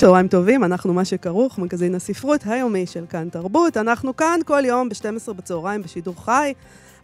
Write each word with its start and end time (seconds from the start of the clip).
צהריים 0.00 0.28
טובים, 0.28 0.64
אנחנו 0.64 0.94
מה 0.94 1.04
שכרוך, 1.04 1.58
מגזין 1.58 1.94
הספרות 1.94 2.40
היומי 2.46 2.86
של 2.86 3.04
כאן 3.08 3.28
תרבות. 3.28 3.76
אנחנו 3.76 4.16
כאן 4.16 4.40
כל 4.46 4.62
יום 4.64 4.88
ב-12 4.88 5.32
בצהריים 5.32 5.82
בשידור 5.82 6.24
חי. 6.24 6.52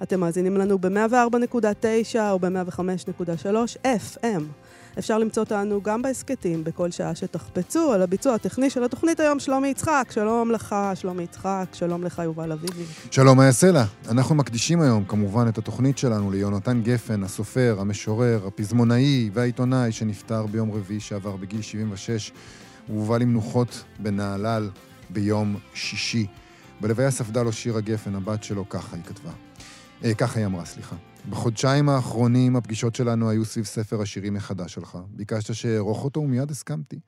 אתם 0.03 0.21
מאזינים 0.21 0.57
לנו 0.57 0.79
ב-104.9 0.79 2.19
או 2.31 2.39
ב-105.3 2.39 3.77
FM. 3.85 4.43
אפשר 4.99 5.19
למצוא 5.19 5.43
אותנו 5.43 5.83
גם 5.83 6.03
בהסכתים, 6.03 6.65
בכל 6.65 6.91
שעה 6.91 7.15
שתחפצו, 7.15 7.93
על 7.93 8.03
הביצוע 8.03 8.35
הטכני 8.35 8.71
של 8.71 8.85
התוכנית 8.85 9.21
היום, 9.21 9.39
שלומי 9.39 9.69
יצחק. 9.69 10.09
שלום 10.11 10.51
לך, 10.51 10.77
שלומי 10.95 11.23
יצחק, 11.23 11.65
שלום 11.73 12.05
לך, 12.05 12.23
יובל 12.25 12.53
אביבי. 12.53 12.85
שלום, 13.11 13.41
יעשה 13.41 13.71
לה? 13.71 13.85
אנחנו 14.11 14.35
מקדישים 14.35 14.81
היום, 14.81 15.05
כמובן, 15.05 15.49
את 15.49 15.59
התוכנית 15.59 15.99
שלנו 15.99 16.31
ליונתן 16.31 16.83
גפן, 16.83 17.23
הסופר, 17.23 17.77
המשורר, 17.79 18.47
הפזמונאי 18.47 19.31
והעיתונאי 19.33 19.93
שנפטר 19.93 20.47
ביום 20.47 20.73
רביעי 20.73 21.01
שעבר 21.01 21.37
בגיל 21.37 21.63
76. 21.63 22.33
הוא 22.87 23.01
הובא 23.01 23.19
למנוחות 23.19 23.85
בנהלל 23.99 24.71
ביום 25.11 25.57
שישי. 25.75 26.27
בלוויה 26.81 27.11
ספדה 27.11 27.43
לו 27.43 27.53
שירה 27.53 27.81
גפן, 27.81 28.15
הבת 28.15 28.43
שלו, 28.43 28.69
ככה 28.69 28.97
היא 28.97 29.05
כתבה. 29.05 29.31
אה, 30.05 30.15
ככה 30.15 30.39
היא 30.39 30.47
אמרה, 30.47 30.65
סליחה. 30.65 30.97
בחודשיים 31.31 31.89
האחרונים 31.89 32.57
הפגישות 32.57 32.95
שלנו 32.95 33.31
היו 33.31 33.45
סביב 33.45 33.65
ספר 33.65 34.03
השירים 34.03 34.35
מחדש 34.35 34.75
שלך. 34.75 34.99
ביקשת 35.09 35.55
שאערוך 35.55 36.05
אותו 36.05 36.21
ומיד 36.21 36.51
הסכמתי. 36.51 37.01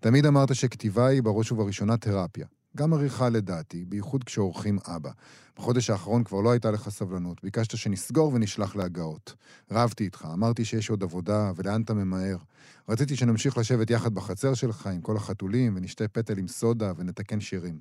תמיד 0.00 0.26
אמרת 0.26 0.54
שכתיבה 0.54 1.06
היא 1.06 1.22
בראש 1.22 1.52
ובראשונה 1.52 1.96
תרפיה. 1.96 2.46
גם 2.76 2.92
עריכה 2.92 3.28
לדעתי, 3.28 3.84
בייחוד 3.84 4.24
כשעורכים 4.24 4.78
אבא. 4.86 5.10
בחודש 5.56 5.90
האחרון 5.90 6.24
כבר 6.24 6.40
לא 6.40 6.50
הייתה 6.50 6.70
לך 6.70 6.88
סבלנות, 6.88 7.42
ביקשת 7.42 7.76
שנסגור 7.76 8.34
ונשלח 8.34 8.76
להגאות. 8.76 9.34
רבתי 9.70 10.04
איתך, 10.04 10.28
אמרתי 10.32 10.64
שיש 10.64 10.90
עוד 10.90 11.02
עבודה, 11.02 11.52
ולאן 11.56 11.82
אתה 11.82 11.94
ממהר. 11.94 12.36
רציתי 12.88 13.16
שנמשיך 13.16 13.58
לשבת 13.58 13.90
יחד 13.90 14.14
בחצר 14.14 14.54
שלך 14.54 14.86
עם 14.86 15.00
כל 15.00 15.16
החתולים, 15.16 15.76
ונשתה 15.76 16.08
פטל 16.08 16.38
עם 16.38 16.48
סודה 16.48 16.92
ונתקן 16.96 17.40
שירים. 17.40 17.78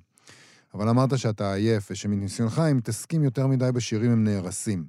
אבל 0.74 0.90
אמרת 0.90 1.18
שאתה 1.18 1.54
עייף, 1.54 1.88
ושמניסיונך 1.92 2.62
אם 2.72 2.80
תסכים 2.84 3.24
יותר 3.24 3.48
מדי 3.48 3.72
בשירים 3.74 4.12
הם 4.12 4.24
נהרסים. 4.24 4.86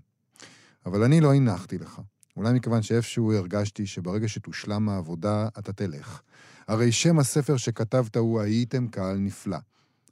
אבל 0.86 1.03
אני 1.03 1.20
לא 1.20 1.34
הנחתי 1.34 1.78
לך. 1.78 2.00
אולי 2.36 2.53
מכיוון 2.53 2.83
שאיפשהו 2.83 3.33
הרגשתי 3.33 3.86
שברגע 3.86 4.28
שתושלם 4.28 4.89
העבודה, 4.89 5.48
אתה 5.58 5.73
תלך. 5.73 6.20
הרי 6.69 6.92
שם 6.92 7.19
הספר 7.19 7.56
שכתבת 7.56 8.17
הוא 8.17 8.41
"הייתם 8.41 8.89
קהל 8.89 9.19
נפלא". 9.19 9.58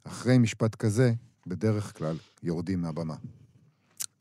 אחרי 0.03 0.37
משפט 0.37 0.75
כזה, 0.75 1.13
בדרך 1.47 1.97
כלל 1.97 2.15
יורדים 2.43 2.81
מהבמה. 2.81 3.15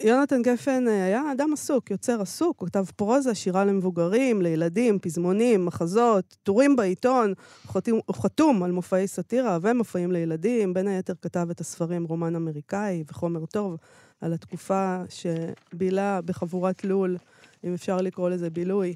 יונתן 0.03 0.42
גפן 0.42 0.89
אה, 0.89 1.05
היה 1.05 1.33
אדם 1.33 1.53
עסוק, 1.53 1.91
יוצר 1.91 2.23
עסוק, 2.23 2.64
כתב 2.67 2.84
פרוזה, 2.97 3.34
שירה 3.34 3.64
למבוגרים, 3.64 4.42
לילדים, 4.42 4.98
פזמונים, 4.98 5.64
מחזות, 5.64 6.36
טורים 6.42 6.77
בעיתון, 6.77 7.34
הוא 7.73 8.03
חתום 8.12 8.62
על 8.62 8.73
מופעי 8.73 9.08
סאטירה 9.08 9.58
ומופעים 9.62 10.12
לילדים, 10.12 10.75
בין 10.75 10.89
היתר 10.89 11.12
כתב 11.23 11.47
את 11.51 11.61
הספרים 11.61 12.05
רומן 12.05 12.36
אמריקאי 12.36 13.05
וחומר 13.08 13.47
טוב 13.47 13.77
על 14.20 14.33
התקופה 14.33 15.03
שבילה 15.08 16.20
בחבורת 16.20 16.84
לול, 16.84 17.17
אם 17.64 17.75
אפשר 17.75 17.97
לקרוא 17.97 18.31
לזה 18.31 18.51
בילוי, 18.51 18.95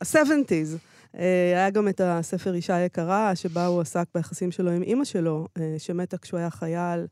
ה-70's. 0.00 0.93
אה, 1.18 1.52
היה 1.54 1.70
גם 1.70 1.88
את 1.88 2.00
הספר 2.04 2.54
אישה 2.54 2.80
יקרה, 2.80 3.36
שבה 3.36 3.66
הוא 3.66 3.80
עסק 3.80 4.06
ביחסים 4.14 4.50
שלו 4.50 4.70
עם 4.70 4.82
אימא 4.82 5.04
שלו, 5.04 5.48
אה, 5.58 5.74
שמתה 5.78 6.18
כשהוא 6.18 6.38
היה 6.38 6.50
חייל, 6.50 7.06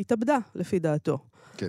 התאבדה, 0.00 0.38
לפי 0.54 0.78
דעתו. 0.78 1.18
כן. 1.56 1.68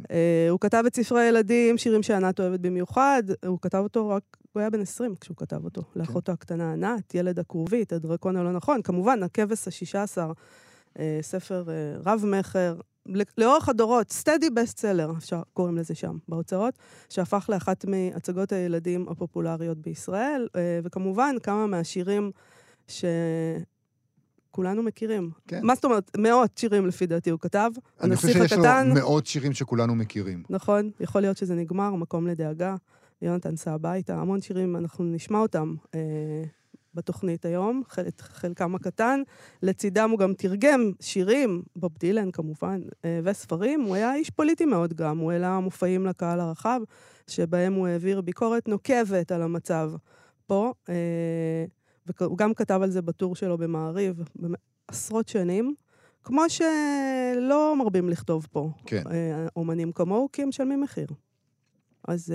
הוא 0.50 0.60
כתב 0.60 0.84
את 0.88 0.96
ספרי 0.96 1.22
הילדים, 1.22 1.78
שירים 1.78 2.04
שענת 2.04 2.40
אוהבת 2.40 2.60
במיוחד, 2.60 3.24
הוא 3.46 3.60
כתב 3.62 3.78
אותו 3.78 4.10
רק, 4.10 4.24
הוא 4.54 4.60
היה 4.60 4.70
בן 4.70 4.82
20 4.82 5.16
כשהוא 5.22 5.38
כתב 5.38 5.64
אותו. 5.64 5.82
כן. 5.82 6.00
לאחותו 6.00 6.32
הקטנה 6.32 6.74
ענת, 6.74 7.16
ילד 7.16 7.40
הכרובית, 7.40 7.94
הדרקון 7.94 8.36
הלא 8.36 8.52
נכון. 8.52 8.82
כמובן, 8.82 9.24
הכבש 9.24 9.68
השישה 9.68 10.04
עשר, 10.04 10.32
ספר 11.22 11.64
רב-מכר, 12.06 12.76
לאורך 13.38 13.70
הדורות, 13.70 14.12
סטדי 14.12 14.50
בסט 14.50 14.80
סלר, 14.80 15.12
אפשר, 15.18 15.42
קוראים 15.54 15.78
לזה 15.78 15.96
שם, 15.96 16.18
בהוצאות, 16.28 16.74
שהפך 17.10 17.50
לאחת 17.50 17.86
מהצגות 17.86 18.52
הילדים 18.52 19.06
הפופולריות 19.10 19.78
בישראל, 19.78 20.48
uh, 20.48 20.58
וכמובן, 20.84 21.36
כמה 21.44 21.68
מהשירים 21.68 22.32
ש... 22.88 23.06
כולנו 24.52 24.84
מכירים. 24.84 25.32
כן. 25.48 25.60
מה 25.64 25.76
זאת 25.76 25.86
אומרת? 25.86 26.12
מאות 26.18 26.58
שירים 26.58 26.88
לפי 26.88 27.06
דעתי 27.06 27.30
הוא 27.30 27.40
כתב. 27.40 27.72
אני 28.02 28.16
חושב 28.16 28.28
שיש 28.28 28.54
הקטן, 28.54 28.88
לו 28.88 28.94
מאות 28.94 29.26
שירים 29.26 29.54
שכולנו 29.54 29.96
מכירים. 29.96 30.44
נכון, 30.50 30.92
יכול 31.00 31.22
להיות 31.22 31.38
שזה 31.38 31.56
נגמר, 31.56 31.96
מקום 31.96 32.28
לדאגה. 32.28 32.76
יונתן 33.22 33.56
סע 33.56 33.72
הביתה, 33.72 34.16
המון 34.16 34.42
שירים, 34.42 34.76
אנחנו 34.76 35.04
נשמע 35.04 35.40
אותם 35.40 35.76
אה, 35.96 36.00
בתוכנית 36.96 37.46
היום, 37.46 37.82
את 38.08 38.22
חלקם 38.22 38.76
הקטן. 38.76 39.22
לצידם 39.64 40.10
הוא 40.10 40.20
גם 40.20 40.34
תרגם 40.34 40.92
שירים, 41.00 41.62
בוב 41.76 41.92
דילן 42.00 42.32
כמובן, 42.32 42.82
אה, 43.06 43.20
וספרים. 43.24 43.82
הוא 43.82 43.96
היה 43.96 44.16
איש 44.16 44.30
פוליטי 44.30 44.66
מאוד 44.66 44.94
גם, 44.94 45.18
הוא 45.18 45.32
העלה 45.32 45.60
מופעים 45.60 46.06
לקהל 46.06 46.40
הרחב, 46.40 46.82
שבהם 47.28 47.74
הוא 47.74 47.88
העביר 47.88 48.22
ביקורת 48.22 48.68
נוקבת 48.68 49.32
על 49.32 49.42
המצב 49.42 49.92
פה. 50.48 50.74
אה, 50.90 51.66
והוא 52.20 52.38
גם 52.38 52.54
כתב 52.54 52.80
על 52.84 52.92
זה 52.92 53.02
בטור 53.02 53.36
שלו 53.36 53.58
במעריב, 53.58 54.24
עשרות 54.88 55.28
שנים, 55.28 55.76
כמו 56.24 56.42
שלא 56.50 57.76
מרבים 57.78 58.10
לכתוב 58.10 58.48
פה 58.52 58.72
כן. 58.86 59.04
אה, 59.12 59.48
אומנים 59.56 59.92
כמוהו, 59.92 60.30
כי 60.34 60.42
הם 60.42 60.50
משלמים 60.50 60.82
מחיר. 60.82 61.08
אז... 62.08 62.34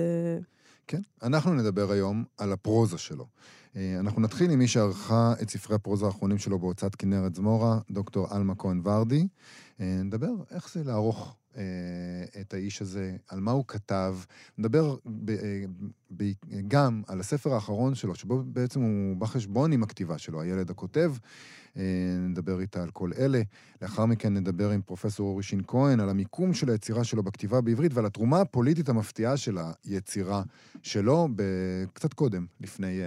כן, 0.87 1.01
אנחנו 1.23 1.53
נדבר 1.53 1.91
היום 1.91 2.23
על 2.37 2.51
הפרוזה 2.51 2.97
שלו. 2.97 3.27
אה, 3.75 3.99
אנחנו 3.99 4.21
נתחיל 4.21 4.51
עם 4.51 4.59
מי 4.59 4.67
שערכה 4.67 5.33
את 5.41 5.49
ספרי 5.49 5.75
הפרוזה 5.75 6.05
האחרונים 6.05 6.37
שלו 6.37 6.59
בהוצאת 6.59 6.95
כנרת 6.95 7.35
זמורה, 7.35 7.79
דוקטור 7.91 8.27
עלמה 8.29 8.55
כהן 8.55 8.81
ורדי. 8.83 9.27
נדבר 9.79 10.33
איך 10.51 10.73
זה 10.73 10.83
לערוך 10.83 11.35
אה, 11.57 12.41
את 12.41 12.53
האיש 12.53 12.81
הזה, 12.81 13.15
על 13.27 13.39
מה 13.39 13.51
הוא 13.51 13.63
כתב. 13.67 14.15
נדבר 14.57 14.95
ב, 15.05 15.29
אה, 15.29 15.63
ב, 16.17 16.31
גם 16.67 17.01
על 17.07 17.19
הספר 17.19 17.53
האחרון 17.53 17.95
שלו, 17.95 18.15
שבו 18.15 18.43
בעצם 18.45 18.81
הוא 18.81 19.15
בא 19.17 19.25
חשבון 19.25 19.71
עם 19.71 19.83
הכתיבה 19.83 20.17
שלו, 20.17 20.41
הילד 20.41 20.69
הכותב. 20.69 21.13
אה, 21.77 21.83
נדבר 22.19 22.59
איתה 22.59 22.83
על 22.83 22.89
כל 22.91 23.11
אלה. 23.17 23.41
לאחר 23.81 24.05
מכן 24.05 24.33
נדבר 24.33 24.69
עם 24.69 24.81
פרופסור 24.81 25.27
אורי 25.27 25.43
שין 25.43 25.61
כהן 25.67 25.99
על 25.99 26.09
המיקום 26.09 26.53
של 26.53 26.69
היצירה 26.69 27.03
שלו 27.03 27.23
בכתיבה 27.23 27.61
בעברית 27.61 27.93
ועל 27.93 28.05
התרומה 28.05 28.41
הפוליטית 28.41 28.89
המפתיעה 28.89 29.37
של 29.37 29.57
היצירה 29.85 30.43
שלו 30.81 31.27
קצת 31.93 32.13
קודם, 32.13 32.45
לפני, 32.61 32.99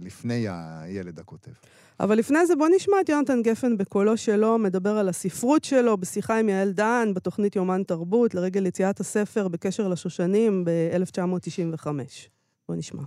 לפני 0.00 0.46
הילד 0.48 1.18
הכותב. 1.18 1.52
אבל 2.00 2.18
לפני 2.18 2.46
זה 2.46 2.56
בוא 2.56 2.68
נשמע 2.76 2.96
את 3.00 3.08
יונתן 3.08 3.42
גפן 3.42 3.76
בקולו 3.76 4.16
שלו, 4.16 4.58
מדבר 4.58 4.90
על 4.90 5.08
הספרות 5.08 5.64
שלו 5.64 5.96
בשיחה 5.96 6.38
עם 6.38 6.48
יעל 6.48 6.72
דן 6.72 7.08
בתוכנית 7.14 7.56
יומן 7.56 7.82
תרבות 7.82 8.34
לרגל 8.34 8.66
יציאת 8.66 9.00
הספר 9.00 9.48
בקשר 9.48 9.88
לשושנים 9.88 10.64
ב-1995. 10.64 11.86
בוא 12.68 12.76
נשמע. 12.76 13.02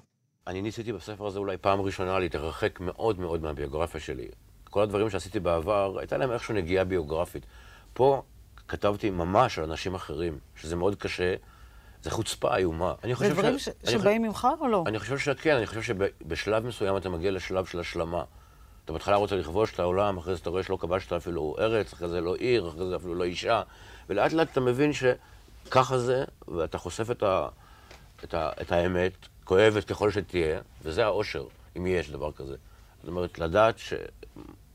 אני 0.48 0.62
ניסיתי 0.62 0.94
בספר 0.94 1.28
הזה 1.28 1.40
אולי 1.40 1.58
פעם 1.58 1.82
ראשונה 1.82 2.20
להתרחק 2.20 2.80
מאוד 2.80 3.20
מאוד 3.20 3.42
מהביוגרפיה 3.42 4.02
שלי. 4.02 4.28
כל 4.78 4.84
הדברים 4.84 5.10
שעשיתי 5.10 5.40
בעבר, 5.40 5.96
הייתה 6.00 6.18
להם 6.18 6.32
איכשהו 6.32 6.54
נגיעה 6.54 6.84
ביוגרפית. 6.84 7.46
פה 7.94 8.22
כתבתי 8.68 9.10
ממש 9.10 9.60
על 9.60 9.64
אנשים 9.64 9.96
אחרים, 9.96 10.40
שזה 10.56 10.76
מאוד 10.76 10.96
קשה. 10.96 11.36
זה 12.02 12.12
חוצפה 12.12 12.56
איומה. 12.58 12.94
זה 13.18 13.30
דברים 13.30 13.60
ש... 13.60 13.70
שבאים 13.90 14.22
ממך 14.22 14.48
או 14.60 14.68
לא? 14.68 14.84
אני 14.88 15.00
חושב 15.00 15.18
שכן, 15.18 15.56
אני 15.56 15.66
חושב 15.66 15.82
שבשלב 15.82 16.66
מסוים 16.66 16.98
אתה 16.98 17.10
מגיע 17.10 17.32
לשלב 17.32 17.66
של 17.66 17.80
השלמה. 17.80 18.24
אתה 18.86 18.94
בהתחלה 18.94 19.16
רוצה 19.16 19.36
לכבוש 19.36 19.74
את 19.74 19.80
העולם, 19.80 20.18
אחרי 20.18 20.36
זה 20.36 20.42
אתה 20.42 20.50
רואה 20.50 20.64
שלא 20.64 20.78
כבשת 20.82 21.14
אפילו 21.14 21.56
ארץ, 21.60 21.94
אחרי 21.94 22.08
זה 22.10 22.22
לא 22.22 22.36
עיר, 22.36 22.70
אחרי 22.70 22.88
זה 22.88 22.96
אפילו 22.96 23.16
לא 23.16 23.24
אישה, 23.24 23.62
ולאט 24.10 24.34
לאט 24.34 24.52
אתה 24.52 24.60
מבין 24.60 24.92
שככה 24.94 25.98
זה, 25.98 26.24
ואתה 26.48 26.78
חושף 26.78 27.12
את, 27.12 27.24
ה, 27.24 27.48
את, 28.24 28.34
ה, 28.34 28.50
את 28.62 28.72
האמת, 28.72 29.14
כואבת 29.44 29.84
ככל 29.84 30.12
שתהיה, 30.12 30.60
וזה 30.82 31.06
האושר, 31.06 31.46
אם 31.78 31.88
יש 31.88 32.10
דבר 32.12 32.32
כזה. 32.32 32.56
זאת 33.02 33.08
אומרת, 33.08 33.40
לדעת 33.40 33.76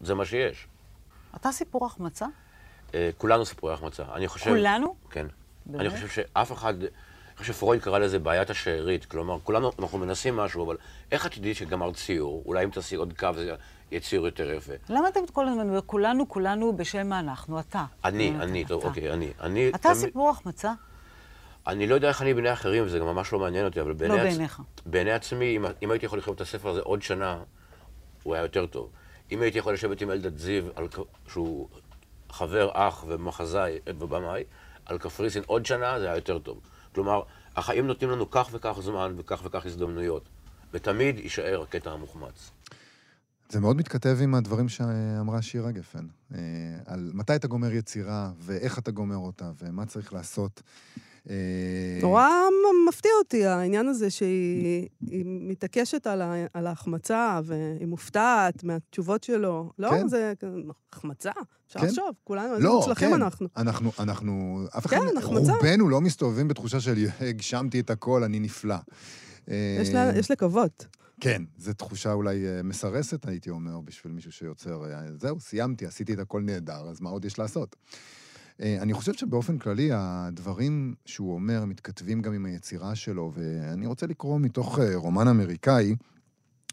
שזה 0.03 0.15
מה 0.15 0.25
שיש. 0.25 0.67
אתה 1.37 1.53
סיפור 1.53 1.87
החמצה? 1.87 2.27
אה, 2.95 3.11
כולנו 3.19 3.47
סיפורי 3.47 3.73
החמצה. 3.75 4.03
אני 4.15 4.29
חושב... 4.29 4.51
כולנו? 4.51 4.95
כן. 5.11 5.27
באמת? 5.67 5.81
אני 5.81 5.91
חושב 5.91 6.09
שאף 6.09 6.53
אחד... 6.53 6.75
אני 6.83 6.91
חושב 7.39 7.53
שפרויד 7.53 7.83
קרא 7.83 7.99
לזה 7.99 8.19
בעיית 8.19 8.51
השארית, 8.51 9.05
כלומר, 9.05 9.39
כולנו, 9.45 9.71
אנחנו 9.79 9.99
מנסים 9.99 10.37
משהו, 10.37 10.65
אבל 10.67 10.77
איך 11.13 11.27
את 11.27 11.33
תדעי 11.35 11.55
שגמרת 11.55 11.95
ציור, 11.97 12.43
אולי 12.47 12.65
אם 12.65 12.71
תעשי 12.71 12.97
עוד 12.97 13.13
קו, 13.19 13.29
זה 13.35 13.55
יציר 13.91 14.25
יותר 14.27 14.51
יפה. 14.51 14.73
למה 14.89 15.09
אתם 15.09 15.21
כל 15.33 15.49
הזמן, 15.49 15.79
כולנו, 15.87 16.29
כולנו 16.29 16.77
בשם 16.77 17.07
מה 17.09 17.21
אנחנו? 17.21 17.61
אתה. 17.61 17.85
אני, 18.05 18.33
אתה, 18.37 18.43
אני, 18.45 18.65
טוב, 18.65 18.81
אתה. 18.81 18.89
אוקיי, 18.89 19.13
אני. 19.13 19.33
אני 19.41 19.69
אתה 19.69 19.79
תמיד- 19.79 19.95
סיפור 19.97 20.31
החמצה? 20.31 20.73
אני 21.67 21.87
לא 21.87 21.95
יודע 21.95 22.09
איך 22.09 22.23
אני 22.23 22.35
בעיני 22.35 22.53
אחרים, 22.53 22.85
וזה 22.85 22.99
גם 22.99 23.07
ממש 23.07 23.33
לא 23.33 23.39
מעניין 23.39 23.65
אותי, 23.65 23.81
אבל 23.81 23.93
בעיני... 23.93 24.15
לא 24.17 24.21
עצ- 24.21 24.25
בעיניך. 24.25 24.63
בעיני 24.87 25.13
עצמי, 25.13 25.57
אם, 25.57 25.65
אם 25.83 25.91
הייתי 25.91 26.07
יכול 26.07 26.19
לכתוב 26.19 26.35
את 26.35 26.41
הספר 26.41 26.69
הזה 26.69 26.81
עוד 26.81 27.03
שנה, 27.03 27.39
הוא 28.23 28.35
היה 28.35 28.43
יותר 28.43 28.67
טוב. 28.67 28.91
אם 29.33 29.43
הייתי 29.43 29.59
יכול 29.59 29.75
לשבת 29.75 30.01
עם 30.01 30.11
אלדד 30.11 30.39
זיו, 30.39 30.65
שהוא 31.29 31.69
חבר, 32.31 32.71
אח 32.73 33.05
ומחזאי 33.09 33.79
ובמאי, 33.87 34.45
על 34.87 34.99
קפריסין 34.99 35.43
עוד 35.47 35.67
שנה, 35.67 36.01
זה 36.01 36.07
היה 36.07 36.17
יותר 36.17 36.39
טוב. 36.39 36.61
כלומר, 36.95 37.23
החיים 37.57 37.87
נותנים 37.87 38.11
לנו 38.11 38.31
כך 38.31 38.49
וכך 38.53 38.79
זמן 38.81 39.15
וכך 39.17 39.43
וכך 39.45 39.67
הזדמנויות, 39.67 40.29
ותמיד 40.73 41.19
יישאר 41.19 41.63
הקטע 41.63 41.91
המוחמץ. 41.91 42.51
זה 43.49 43.61
מאוד 43.61 43.77
מתכתב 43.77 44.17
עם 44.23 44.35
הדברים 44.35 44.69
שאמרה 44.69 45.43
שירה 45.43 45.71
גפן, 45.71 46.07
אה, 46.35 46.39
על 46.87 47.11
מתי 47.15 47.37
אתה 47.37 47.49
גומר 47.49 47.73
יצירה, 47.73 48.31
ואיך 48.39 48.79
אתה 48.79 48.91
גומר 48.91 49.17
אותה, 49.17 49.51
ומה 49.63 49.87
צריך 49.87 50.13
לעשות. 50.13 50.63
אה, 51.31 51.99
נורא 52.03 52.29
מפתיע 52.89 53.11
אותי 53.19 53.47
העניין 53.47 53.89
הזה 53.89 54.11
שהיא 54.11 54.89
היא 55.11 55.25
מתעקשת 55.27 56.07
על, 56.07 56.23
ה, 56.23 56.35
על 56.55 56.67
ההחמצה, 56.67 57.41
והיא 57.45 57.87
מופתעת 57.87 58.65
מהתשובות 58.65 59.25
שלו. 59.25 59.71
לא, 59.79 59.91
כן. 59.91 60.09
זה 60.09 60.33
החמצה, 60.93 61.31
אפשר 61.67 61.81
כן. 61.81 61.87
לחשוב, 61.87 62.11
כולנו, 62.25 62.55
איזה 62.55 62.67
לא, 62.67 62.77
מוצלחים 62.77 63.09
כן. 63.09 63.15
אנחנו. 63.15 63.49
אנחנו, 63.57 63.93
אנחנו, 63.99 64.65
אף 64.79 64.87
אחד, 64.87 64.97
כן, 64.97 65.17
החמצה. 65.17 65.53
רובנו 65.53 65.89
לא 65.89 66.01
מסתובבים 66.01 66.49
בתחושה 66.49 66.81
של 66.81 66.95
הגשמתי 67.21 67.81
את 67.81 67.91
הכל, 67.91 68.25
אני 68.25 68.41
נפלא. 68.41 68.77
אה, 69.51 69.79
יש, 69.81 69.89
לה, 69.89 70.19
יש 70.19 70.31
לקוות. 70.31 70.87
כן, 71.21 71.43
זו 71.59 71.73
תחושה 71.73 72.13
אולי 72.13 72.47
אה, 72.47 72.63
מסרסת, 72.63 73.29
הייתי 73.29 73.51
אומר, 73.51 73.81
בשביל 73.81 74.13
מישהו 74.13 74.33
שיוצר, 74.33 74.85
אה, 74.85 75.01
זהו, 75.21 75.41
סיימתי, 75.41 75.87
עשיתי 75.87 76.15
את 76.15 76.19
הכל 76.19 76.43
נהדר, 76.43 76.89
אז 76.91 77.01
מה 77.01 77.11
עוד 77.11 77.25
יש 77.25 77.39
לעשות? 77.39 77.77
אה, 78.61 78.79
אני 78.83 78.93
חושב 78.93 79.13
שבאופן 79.13 79.59
כללי, 79.59 79.89
הדברים 79.93 80.95
שהוא 81.05 81.35
אומר 81.35 81.65
מתכתבים 81.65 82.23
גם 82.23 82.33
עם 82.33 82.47
היצירה 82.47 82.95
שלו, 82.95 83.33
ואני 83.35 83.87
רוצה 83.87 84.07
לקרוא 84.07 84.41
מתוך 84.41 84.79
אה, 84.79 84.97
רומן 84.97 85.29
אמריקאי, 85.29 85.95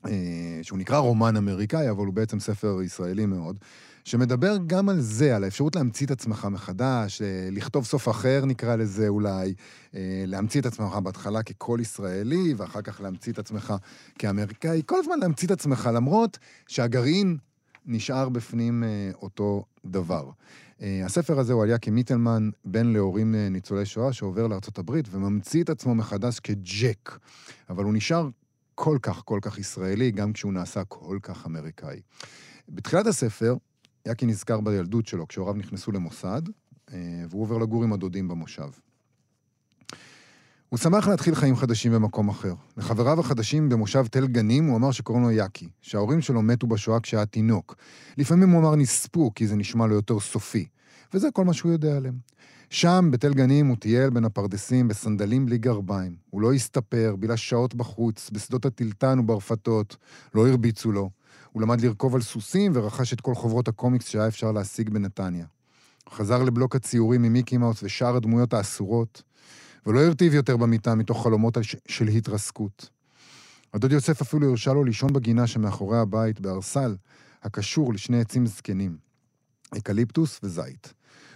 אה, 0.06 0.60
שהוא 0.62 0.80
נקרא 0.80 0.98
רומן 0.98 1.38
אמריקאי, 1.38 1.90
אבל 1.90 2.06
הוא 2.06 2.14
בעצם 2.14 2.40
ספר 2.40 2.82
ישראלי 2.82 3.26
מאוד, 3.26 3.58
שמדבר 4.06 4.58
גם 4.68 4.90
על 4.90 5.02
זה, 5.02 5.36
על 5.36 5.44
האפשרות 5.44 5.76
להמציא 5.76 6.06
את 6.06 6.12
עצמך 6.12 6.48
מחדש, 6.52 7.22
לכתוב 7.52 7.86
סוף 7.86 8.10
אחר 8.10 8.46
נקרא 8.46 8.76
לזה 8.76 9.08
אולי, 9.08 9.54
להמציא 10.28 10.62
את 10.62 10.66
עצמך 10.66 10.96
בהתחלה 10.96 11.44
כקול 11.44 11.80
ישראלי, 11.80 12.54
ואחר 12.58 12.82
כך 12.82 13.02
להמציא 13.02 13.34
את 13.34 13.40
עצמך 13.40 13.74
כאמריקאי, 14.20 14.82
כל 14.86 15.00
הזמן 15.00 15.20
להמציא 15.20 15.48
את 15.48 15.52
עצמך, 15.52 15.90
למרות 15.94 16.38
שהגרעין 16.68 17.38
נשאר 17.86 18.30
בפנים 18.30 18.84
אותו 19.22 19.64
דבר. 19.86 20.30
אה, 20.82 21.02
הספר 21.06 21.40
הזה 21.40 21.54
הוא 21.54 21.64
על 21.64 21.70
יאקי 21.70 21.92
מיטלמן, 21.92 22.50
בן 22.66 22.88
להורים 22.88 23.36
אה, 23.36 23.50
ניצולי 23.50 23.86
שואה, 23.86 24.14
שעובר 24.14 24.48
לארה"ב 24.48 24.92
וממציא 25.12 25.64
את 25.64 25.70
עצמו 25.70 25.96
מחדש 25.96 26.40
כג'ק, 26.40 27.20
אבל 27.70 27.84
הוא 27.84 27.94
נשאר 27.94 28.30
כל 28.76 28.98
כך, 29.02 29.22
כל 29.26 29.40
כך 29.42 29.60
ישראלי, 29.60 30.12
גם 30.12 30.34
כשהוא 30.34 30.54
נעשה 30.54 30.84
כל 30.84 31.20
כך 31.22 31.46
אמריקאי. 31.46 32.02
בתחילת 32.70 33.08
הספר, 33.08 33.56
יאקי 34.08 34.26
נזכר 34.26 34.62
בילדות 34.62 35.08
שלו, 35.08 35.28
כשהוריו 35.28 35.54
נכנסו 35.54 35.92
למוסד, 35.92 36.42
אה, 36.94 37.24
והוא 37.30 37.42
עובר 37.42 37.58
לגור 37.58 37.84
עם 37.84 37.94
הדודים 37.94 38.28
במושב. 38.28 38.70
הוא 40.70 40.80
שמח 40.80 41.08
להתחיל 41.08 41.36
חיים 41.36 41.56
חדשים 41.56 41.92
במקום 41.92 42.30
אחר. 42.30 42.54
לחבריו 42.78 43.20
החדשים 43.20 43.70
במושב 43.70 44.08
תל 44.08 44.28
גנים 44.28 44.66
הוא 44.66 44.78
אמר 44.78 44.92
שקוראים 44.92 45.24
לו 45.24 45.32
יאקי, 45.32 45.70
שההורים 45.82 46.22
שלו 46.22 46.42
מתו 46.42 46.68
בשואה 46.68 47.00
כשהיה 47.00 47.26
תינוק. 47.26 47.76
לפעמים 48.18 48.50
הוא 48.50 48.60
אמר 48.60 48.76
נספו, 48.76 49.32
כי 49.36 49.48
זה 49.48 49.56
נשמע 49.56 49.88
לו 49.88 49.96
יותר 49.96 50.20
סופי. 50.20 50.68
וזה 51.14 51.28
כל 51.34 51.46
מה 51.46 51.54
שהוא 51.54 51.72
יודע 51.72 51.98
עליהם. 51.98 52.16
שם, 52.70 53.10
בתל 53.12 53.34
גנים, 53.34 53.68
הוא 53.68 53.78
טייל 53.78 54.10
בין 54.10 54.26
הפרדסים 54.26 54.88
בסנדלים 54.88 55.46
בלי 55.46 55.58
גרביים. 55.58 56.16
הוא 56.30 56.42
לא 56.42 56.54
הסתפר, 56.54 57.16
בילה 57.20 57.38
שעות 57.38 57.76
בחוץ, 57.76 58.30
בשדות 58.34 58.66
הטילטן 58.66 59.20
וברפתות. 59.20 59.98
לא 60.36 60.48
הרביצו 60.48 60.92
לו. 60.92 61.10
הוא 61.52 61.62
למד 61.62 61.82
לרכוב 61.82 62.16
על 62.16 62.22
סוסים 62.22 62.72
ורכש 62.76 63.14
את 63.14 63.22
כל 63.22 63.36
חוברות 63.36 63.68
הקומיקס 63.68 64.08
שהיה 64.08 64.28
אפשר 64.28 64.52
להשיג 64.52 64.90
בנתניה. 64.90 65.46
חזר 66.10 66.44
לבלוק 66.44 66.76
הציורים 66.76 67.22
ממיקי 67.22 67.58
מאוס 67.58 67.84
ושאר 67.84 68.16
הדמויות 68.16 68.54
האסורות, 68.54 69.24
ולא 69.90 70.00
הרטיב 70.00 70.34
יותר 70.34 70.58
במיטה 70.58 70.96
מתוך 70.96 71.24
חלומות 71.24 71.58
של 71.88 72.08
התרסקות. 72.08 72.90
הדוד 73.74 73.92
יוסף 73.92 74.22
אפילו 74.22 74.50
הרשה 74.50 74.74
לו 74.74 74.84
לישון 74.84 75.14
בגינה 75.14 75.48
שמאחורי 75.48 75.98
הבית, 75.98 76.40
בערסל, 76.42 76.96
הקשור 77.44 77.94
לשני 77.94 78.22
עצים 78.22 78.46
זקנים, 78.46 78.98
אקליפטוס 79.78 80.40
וזית. 80.44 80.94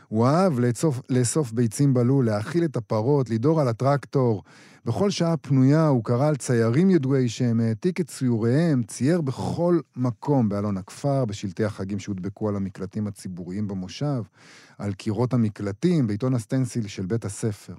הוא 0.08 0.28
אהב 0.28 0.60
לאסוף, 0.60 1.02
לאסוף 1.10 1.52
ביצים 1.52 1.94
בלול, 1.94 2.26
להאכיל 2.26 2.66
את 2.66 2.78
הפרות, 2.78 3.30
לדהור 3.30 3.62
על 3.62 3.68
הטרקטור. 3.68 4.44
בכל 4.86 5.10
שעה 5.10 5.38
פנויה 5.38 5.88
הוא 5.88 6.04
קרא 6.04 6.28
על 6.28 6.36
ציירים 6.36 6.90
ידועי 6.90 7.30
שם, 7.30 7.60
העתיק 7.60 8.02
את 8.02 8.08
ציוריהם, 8.08 8.84
צייר 8.84 9.22
בכל 9.22 9.80
מקום, 9.96 10.50
בעלון 10.50 10.78
הכפר, 10.78 11.26
בשלטי 11.26 11.66
החגים 11.66 12.00
שהודבקו 12.00 12.50
על 12.50 12.56
המקלטים 12.56 13.08
הציבוריים 13.08 13.68
במושב, 13.68 14.22
על 14.78 14.94
קירות 14.94 15.34
המקלטים, 15.34 16.08
בעיתון 16.08 16.34
הסטנסיל 16.34 16.88
של 16.88 17.06
בית 17.06 17.26
הספר. 17.26 17.74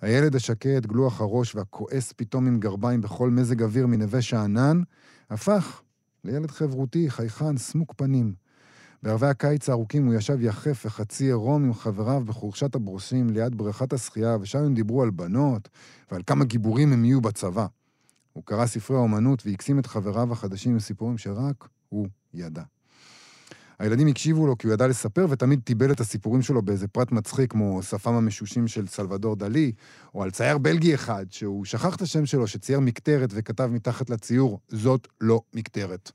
הילד 0.00 0.36
השקט, 0.36 0.86
גלוח 0.86 1.20
הראש 1.20 1.54
והכועס 1.54 2.12
פתאום 2.12 2.46
עם 2.46 2.60
גרביים 2.60 3.00
בכל 3.00 3.30
מזג 3.30 3.62
אוויר 3.62 3.86
מנווה 3.86 4.22
שאנן, 4.22 4.82
הפך 5.30 5.82
לילד 6.24 6.50
חברותי, 6.50 7.10
חייכן, 7.10 7.56
סמוק 7.56 7.92
פנים. 7.96 8.34
בערבי 9.02 9.26
הקיץ 9.26 9.68
הארוכים 9.68 10.06
הוא 10.06 10.14
ישב 10.14 10.40
יחף 10.40 10.82
וחצי 10.86 11.24
עירום 11.24 11.64
עם 11.64 11.74
חבריו 11.74 12.22
בחורשת 12.24 12.74
הברושים 12.74 13.30
ליד 13.30 13.54
בריכת 13.54 13.92
השחייה, 13.92 14.36
ושם 14.40 14.58
הם 14.58 14.74
דיברו 14.74 15.02
על 15.02 15.10
בנות 15.10 15.68
ועל 16.10 16.22
כמה 16.26 16.44
גיבורים 16.44 16.92
הם 16.92 17.04
יהיו 17.04 17.20
בצבא. 17.20 17.66
הוא 18.32 18.44
קרא 18.44 18.66
ספרי 18.66 18.96
אומנות 18.96 19.46
והקסים 19.46 19.78
את 19.78 19.86
חבריו 19.86 20.32
החדשים 20.32 20.72
עם 20.72 20.80
סיפורים 20.80 21.18
שרק 21.18 21.68
הוא 21.88 22.08
ידע. 22.34 22.62
הילדים 23.78 24.08
הקשיבו 24.08 24.46
לו 24.46 24.58
כי 24.58 24.66
הוא 24.66 24.74
ידע 24.74 24.86
לספר 24.86 25.26
ותמיד 25.30 25.60
טיבל 25.64 25.92
את 25.92 26.00
הסיפורים 26.00 26.42
שלו 26.42 26.62
באיזה 26.62 26.88
פרט 26.88 27.12
מצחיק 27.12 27.52
כמו 27.52 27.82
שפם 27.82 28.14
המשושים 28.14 28.68
של 28.68 28.86
סלבדור 28.86 29.36
דלי, 29.36 29.72
או 30.14 30.22
על 30.22 30.30
צייר 30.30 30.58
בלגי 30.58 30.94
אחד 30.94 31.26
שהוא 31.30 31.64
שכח 31.64 31.96
את 31.96 32.02
השם 32.02 32.26
שלו 32.26 32.46
שצייר 32.46 32.80
מקטרת 32.80 33.30
וכתב 33.32 33.70
מתחת 33.72 34.10
לציור, 34.10 34.60
זאת 34.68 35.08
לא 35.20 35.40
מקטרת. 35.54 36.12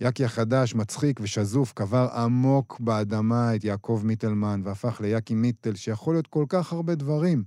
יאקי 0.00 0.24
החדש, 0.24 0.74
מצחיק 0.74 1.20
ושזוף, 1.22 1.72
קבר 1.72 2.08
עמוק 2.14 2.80
באדמה 2.80 3.54
את 3.54 3.64
יעקב 3.64 4.02
מיטלמן 4.04 4.60
והפך 4.64 5.00
ליאקי 5.00 5.34
מיטל, 5.34 5.74
שיכול 5.74 6.14
להיות 6.14 6.26
כל 6.26 6.44
כך 6.48 6.72
הרבה 6.72 6.94
דברים, 6.94 7.44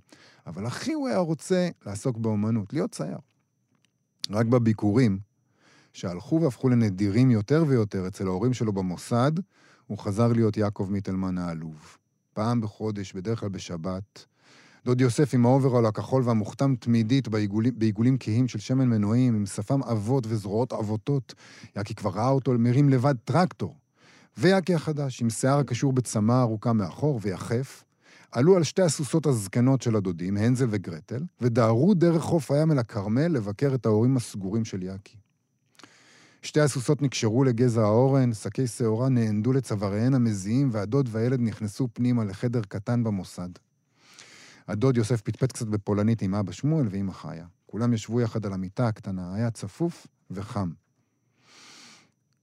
אבל 0.48 0.66
הכי 0.66 0.94
הוא 0.94 1.08
היה 1.08 1.18
רוצה 1.18 1.70
לעסוק 1.86 2.18
באומנות, 2.18 2.74
להיות 2.74 2.92
צייר. 2.92 3.18
רק 4.30 4.46
בביקורים, 4.46 5.20
שהלכו 5.94 6.42
והפכו 6.42 6.70
לנדירים 6.70 7.32
יותר 7.32 7.64
ויותר 7.68 8.08
אצל 8.08 8.28
ההורים 8.28 8.54
שלו 8.54 8.74
במוסד, 8.74 9.32
הוא 9.88 9.98
חזר 9.98 10.28
להיות 10.28 10.58
יעקב 10.58 10.88
מיטלמן 10.92 11.38
העלוב. 11.38 11.98
פעם 12.34 12.62
בחודש, 12.62 13.14
בדרך 13.14 13.40
כלל 13.40 13.50
בשבת, 13.50 14.26
דוד 14.86 15.02
יוסף 15.02 15.34
עם 15.34 15.46
האוברול 15.46 15.86
הכחול 15.86 16.24
והמוכתם 16.24 16.76
תמידית 16.76 17.28
בעיגולים, 17.78 18.18
כהים 18.20 18.48
של 18.48 18.60
שמן 18.60 18.90
מנועים, 18.90 19.36
עם 19.36 19.46
שפם 19.46 19.84
עבות 19.84 20.24
וזרועות 20.28 20.74
עבותות. 20.74 21.34
יאקי 21.76 21.96
כבר 21.96 22.10
ראה 22.10 22.30
אותו 22.30 22.52
מרים 22.60 22.90
לבד 22.90 23.16
טרקטור. 23.26 23.76
ויאקי 24.38 24.74
החדש, 24.74 25.22
עם 25.22 25.30
שיער 25.30 25.60
הקשור 25.60 25.94
בצמה 25.94 26.42
ארוכה 26.42 26.74
מאחור 26.74 27.20
ויחף, 27.22 27.84
עלו 28.32 28.56
על 28.56 28.64
שתי 28.64 28.82
הסוסות 28.82 29.26
הזקנות 29.26 29.82
של 29.82 29.96
הדודים, 29.96 30.38
הנזל 30.38 30.68
וגרטל, 30.70 31.24
ודהרו 31.42 31.94
דרך 31.94 32.22
חוף 32.22 32.52
הים 32.52 32.72
אל 32.72 32.80
הכרמל 32.80 33.28
לבקר 33.28 33.76
את 33.76 33.86
ההורים 33.86 34.18
הסגורים 34.18 34.66
של 34.66 34.84
יאקי. 34.84 35.18
שתי 36.42 36.60
הסוסות 36.60 37.02
נקשרו 37.02 37.44
לגזע 37.44 37.82
האורן, 37.82 38.34
שקי 38.34 38.68
שעורה 38.68 39.10
נענדו 39.10 39.54
לצוואריהן 39.54 40.14
המזיעים, 40.14 40.70
והדוד 40.72 41.10
והילד 41.12 41.40
נכנסו 41.40 41.88
פנימה 41.94 42.24
לחדר 42.24 42.62
קטן 42.68 43.04
במוסד. 43.04 43.50
הדוד 44.68 44.98
יוסף 44.98 45.22
פטפט 45.22 45.52
קצת 45.52 45.68
בפולנית 45.68 46.22
עם 46.22 46.36
אבא 46.36 46.52
שמואל 46.52 46.88
ואמא 46.90 47.12
חיה. 47.12 47.46
כולם 47.66 47.94
ישבו 47.94 48.22
יחד 48.22 48.46
על 48.46 48.54
המיטה 48.54 48.88
הקטנה, 48.88 49.36
היה 49.36 49.52
צפוף 49.52 50.08
וחם. 50.32 50.72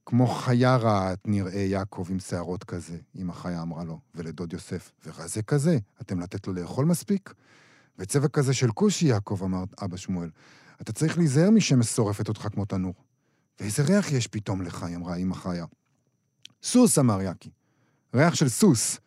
כמו 0.05 0.27
חיה 0.27 0.75
רעת 0.75 1.27
נראה 1.27 1.59
יעקב 1.59 2.05
עם 2.09 2.19
שערות 2.19 2.63
כזה, 2.63 2.97
אמא 3.15 3.33
חיה 3.33 3.61
אמרה 3.61 3.83
לו, 3.83 3.99
ולדוד 4.15 4.53
יוסף, 4.53 4.91
ורזה 5.05 5.41
כזה, 5.41 5.77
אתם 6.01 6.19
לתת 6.19 6.47
לו 6.47 6.53
לאכול 6.53 6.85
מספיק? 6.85 7.33
וצבע 7.99 8.27
כזה 8.27 8.53
של 8.53 8.71
כושי, 8.71 9.05
יעקב, 9.05 9.39
אמר 9.43 9.63
אבא 9.83 9.97
שמואל, 9.97 10.29
אתה 10.81 10.93
צריך 10.93 11.17
להיזהר 11.17 11.49
משמש 11.49 11.87
שורפת 11.87 12.29
אותך 12.29 12.47
כמו 12.51 12.65
תנור. 12.65 12.93
ואיזה 13.59 13.83
ריח 13.83 14.11
יש 14.11 14.27
פתאום 14.27 14.61
לך, 14.61 14.83
היא 14.83 14.95
אמרה 14.95 15.15
אמא 15.15 15.35
חיה. 15.35 15.65
סוס, 16.63 16.99
אמר 16.99 17.21
יאקי. 17.21 17.49
ריח 18.15 18.35
של 18.35 18.49
סוס. 18.49 18.99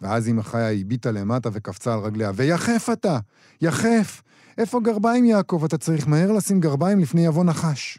ואז 0.00 0.28
אמא 0.28 0.42
חיה 0.42 0.70
הביטה 0.70 1.10
למטה 1.10 1.48
וקפצה 1.52 1.94
על 1.94 2.00
רגליה. 2.00 2.30
ויחף 2.34 2.88
אתה! 2.92 3.18
יחף! 3.60 4.22
איפה 4.58 4.80
גרביים, 4.80 5.24
יעקב? 5.24 5.62
אתה 5.64 5.78
צריך 5.78 6.08
מהר 6.08 6.32
לשים 6.32 6.60
גרביים 6.60 6.98
לפני 6.98 7.26
יבוא 7.26 7.44
נחש. 7.44 7.98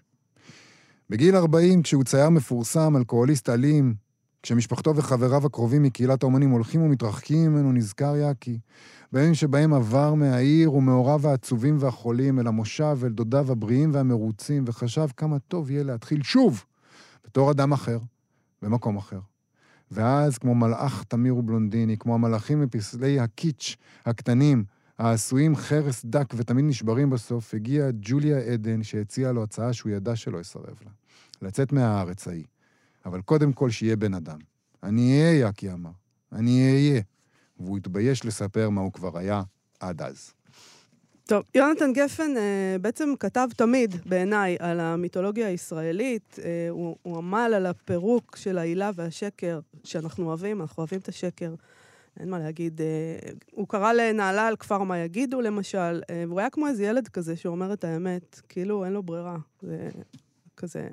בגיל 1.09 1.35
40, 1.35 1.83
כשהוא 1.83 2.03
צייר 2.03 2.29
מפורסם, 2.29 2.97
אלכוהוליסט 2.97 3.49
אלים, 3.49 3.93
כשמשפחתו 4.43 4.96
וחבריו 4.96 5.46
הקרובים 5.46 5.84
מקהילת 5.84 6.24
האומנים 6.24 6.50
הולכים 6.50 6.81
ומתרחקים 6.81 7.51
ממנו, 7.51 7.72
נזכר 7.72 8.15
יאקי. 8.15 8.60
בימים 9.13 9.34
שבהם 9.34 9.74
עבר 9.74 10.13
מהעיר 10.13 10.74
ומהוריו 10.74 11.27
העצובים 11.27 11.77
והחולים 11.79 12.39
אל 12.39 12.48
המושב 12.48 12.98
ואל 13.00 13.12
דודיו 13.12 13.51
הבריאים 13.51 13.93
והמרוצים, 13.93 14.63
וחשב 14.67 15.08
כמה 15.17 15.39
טוב 15.39 15.72
יהיה 15.72 15.84
להתחיל 15.84 16.24
שוב, 16.24 16.65
בתור 17.25 17.51
אדם 17.51 17.72
אחר, 17.72 18.00
במקום 18.62 18.98
אחר. 18.98 19.19
ואז, 19.91 20.38
כמו 20.38 20.55
מלאך 20.55 21.03
תמיר 21.08 21.36
ובלונדיני, 21.36 21.98
כמו 21.98 22.13
המלאכים 22.13 22.62
מפסלי 22.62 23.19
הקיץ' 23.19 23.75
הקטנים, 24.05 24.63
העשויים 24.98 25.55
חרס 25.55 26.05
דק 26.05 26.34
ותמיד 26.38 26.65
נשברים 26.65 27.10
בסוף, 27.10 27.53
הגיעה 27.53 27.89
ג'וליה 28.01 28.38
עדן 28.38 28.84
שהציעה 28.84 29.31
לו 29.31 29.43
הצעה 29.43 29.74
שהוא 29.74 29.91
ידע 29.91 30.15
שלא 30.15 30.39
יסרב 30.39 30.75
לה. 30.86 30.91
לצאת 31.41 31.72
מהארץ 31.72 32.27
ההיא. 32.27 32.46
אבל 33.05 33.21
קודם 33.21 33.53
כל 33.53 33.69
שיהיה 33.69 33.95
בן 33.95 34.13
אדם. 34.13 34.39
אני 34.83 35.11
אהיה, 35.11 35.39
יאקי 35.39 35.71
אמר. 35.71 35.91
אני 36.31 36.71
אהיה. 36.71 37.01
והוא 37.59 37.77
התבייש 37.77 38.25
לספר 38.25 38.69
מה 38.69 38.81
הוא 38.81 38.93
כבר 38.93 39.17
היה 39.17 39.41
עד 39.79 40.01
אז. 40.01 40.33
טוב, 41.25 41.43
יונתן 41.55 41.93
גפן 41.93 42.37
אה, 42.37 42.75
בעצם 42.81 43.13
כתב 43.19 43.47
תמיד, 43.55 43.95
בעיניי, 44.05 44.57
על 44.59 44.79
המיתולוגיה 44.79 45.47
הישראלית. 45.47 46.35
אה, 46.43 46.67
הוא, 46.69 46.95
הוא 47.01 47.17
עמל 47.17 47.51
על 47.55 47.65
הפירוק 47.65 48.35
של 48.35 48.57
העילה 48.57 48.91
והשקר 48.95 49.59
שאנחנו 49.83 50.25
אוהבים, 50.27 50.61
אנחנו 50.61 50.81
אוהבים 50.81 50.99
את 50.99 51.07
השקר. 51.07 51.55
אין 52.19 52.29
מה 52.29 52.39
להגיד. 52.39 52.81
אה, 52.81 53.29
הוא 53.51 53.67
קרא 53.67 53.93
לנעלה 53.93 54.47
על 54.47 54.55
כפר 54.55 54.83
מה 54.83 54.97
יגידו, 54.97 55.41
למשל, 55.41 56.01
אה, 56.09 56.23
והוא 56.27 56.39
היה 56.39 56.49
כמו 56.49 56.67
איזה 56.67 56.83
ילד 56.83 57.07
כזה 57.07 57.35
שאומר 57.35 57.73
את 57.73 57.83
האמת, 57.83 58.41
כאילו 58.49 58.85
אין 58.85 58.93
לו 58.93 59.03
ברירה. 59.03 59.37
זה 59.61 59.89
כזה 60.57 60.87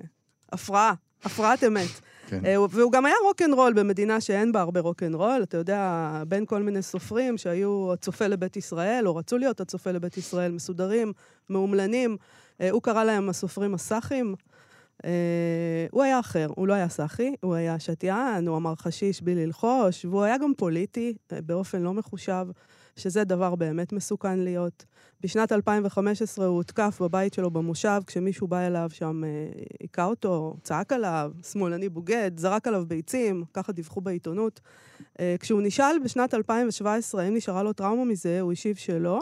הפרעה, 0.52 0.94
הפרעת 1.26 1.64
אמת. 1.64 1.88
כן. 2.28 2.46
אה, 2.46 2.60
והוא 2.70 2.92
גם 2.92 3.06
היה 3.06 3.14
רוקנרול 3.24 3.72
במדינה 3.72 4.20
שאין 4.20 4.52
בה 4.52 4.60
הרבה 4.60 4.80
רוקנרול. 4.80 5.42
אתה 5.42 5.56
יודע, 5.56 6.22
בין 6.28 6.46
כל 6.46 6.62
מיני 6.62 6.82
סופרים 6.82 7.38
שהיו 7.38 7.92
הצופה 7.92 8.26
לבית 8.26 8.56
ישראל, 8.56 9.08
או 9.08 9.16
רצו 9.16 9.38
להיות 9.38 9.60
הצופה 9.60 9.90
לבית 9.90 10.16
ישראל, 10.16 10.52
מסודרים, 10.52 11.12
מאומלנים, 11.50 12.16
אה, 12.60 12.70
הוא 12.70 12.82
קרא 12.82 13.04
להם 13.04 13.28
הסופרים 13.28 13.74
הסאחים. 13.74 14.34
Uh, 14.96 15.06
הוא 15.90 16.02
היה 16.02 16.20
אחר, 16.20 16.46
הוא 16.56 16.68
לא 16.68 16.72
היה 16.72 16.88
סאחי, 16.88 17.34
הוא 17.40 17.54
היה 17.54 17.78
שתיין, 17.78 18.48
הוא 18.48 18.56
אמר 18.56 18.74
חשיש 18.74 19.22
בלי 19.22 19.46
ללחוש, 19.46 20.04
והוא 20.04 20.22
היה 20.22 20.38
גם 20.38 20.52
פוליטי, 20.56 21.14
באופן 21.32 21.82
לא 21.82 21.94
מחושב, 21.94 22.46
שזה 22.96 23.24
דבר 23.24 23.54
באמת 23.54 23.92
מסוכן 23.92 24.38
להיות. 24.38 24.84
בשנת 25.20 25.52
2015 25.52 26.46
הוא 26.46 26.56
הותקף 26.56 26.98
בבית 27.02 27.34
שלו 27.34 27.50
במושב, 27.50 28.00
כשמישהו 28.06 28.48
בא 28.48 28.58
אליו 28.58 28.90
שם, 28.92 29.22
היכה 29.80 30.04
uh, 30.04 30.08
אותו, 30.08 30.56
צעק 30.62 30.92
עליו, 30.92 31.32
שמאלני 31.42 31.88
בוגד, 31.88 32.30
זרק 32.36 32.68
עליו 32.68 32.84
ביצים, 32.86 33.44
ככה 33.54 33.72
דיווחו 33.72 34.00
בעיתונות. 34.00 34.60
Uh, 35.00 35.20
כשהוא 35.40 35.62
נשאל 35.62 35.96
בשנת 36.04 36.34
2017 36.34 37.22
האם 37.22 37.34
נשארה 37.34 37.62
לו 37.62 37.72
טראומה 37.72 38.04
מזה, 38.04 38.40
הוא 38.40 38.52
השיב 38.52 38.76
שלא. 38.76 39.20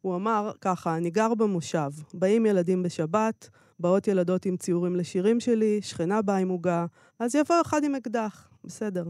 הוא 0.00 0.16
אמר 0.16 0.52
ככה, 0.60 0.96
אני 0.96 1.10
גר 1.10 1.34
במושב, 1.34 1.90
באים 2.14 2.46
ילדים 2.46 2.82
בשבת, 2.82 3.48
באות 3.80 4.08
ילדות 4.08 4.46
עם 4.46 4.56
ציורים 4.56 4.96
לשירים 4.96 5.40
שלי, 5.40 5.78
שכנה 5.82 6.22
באה 6.22 6.36
עם 6.36 6.48
עוגה, 6.48 6.86
אז 7.18 7.34
יבוא 7.34 7.56
אחד 7.60 7.84
עם 7.84 7.94
אקדח, 7.94 8.48
בסדר. 8.64 9.04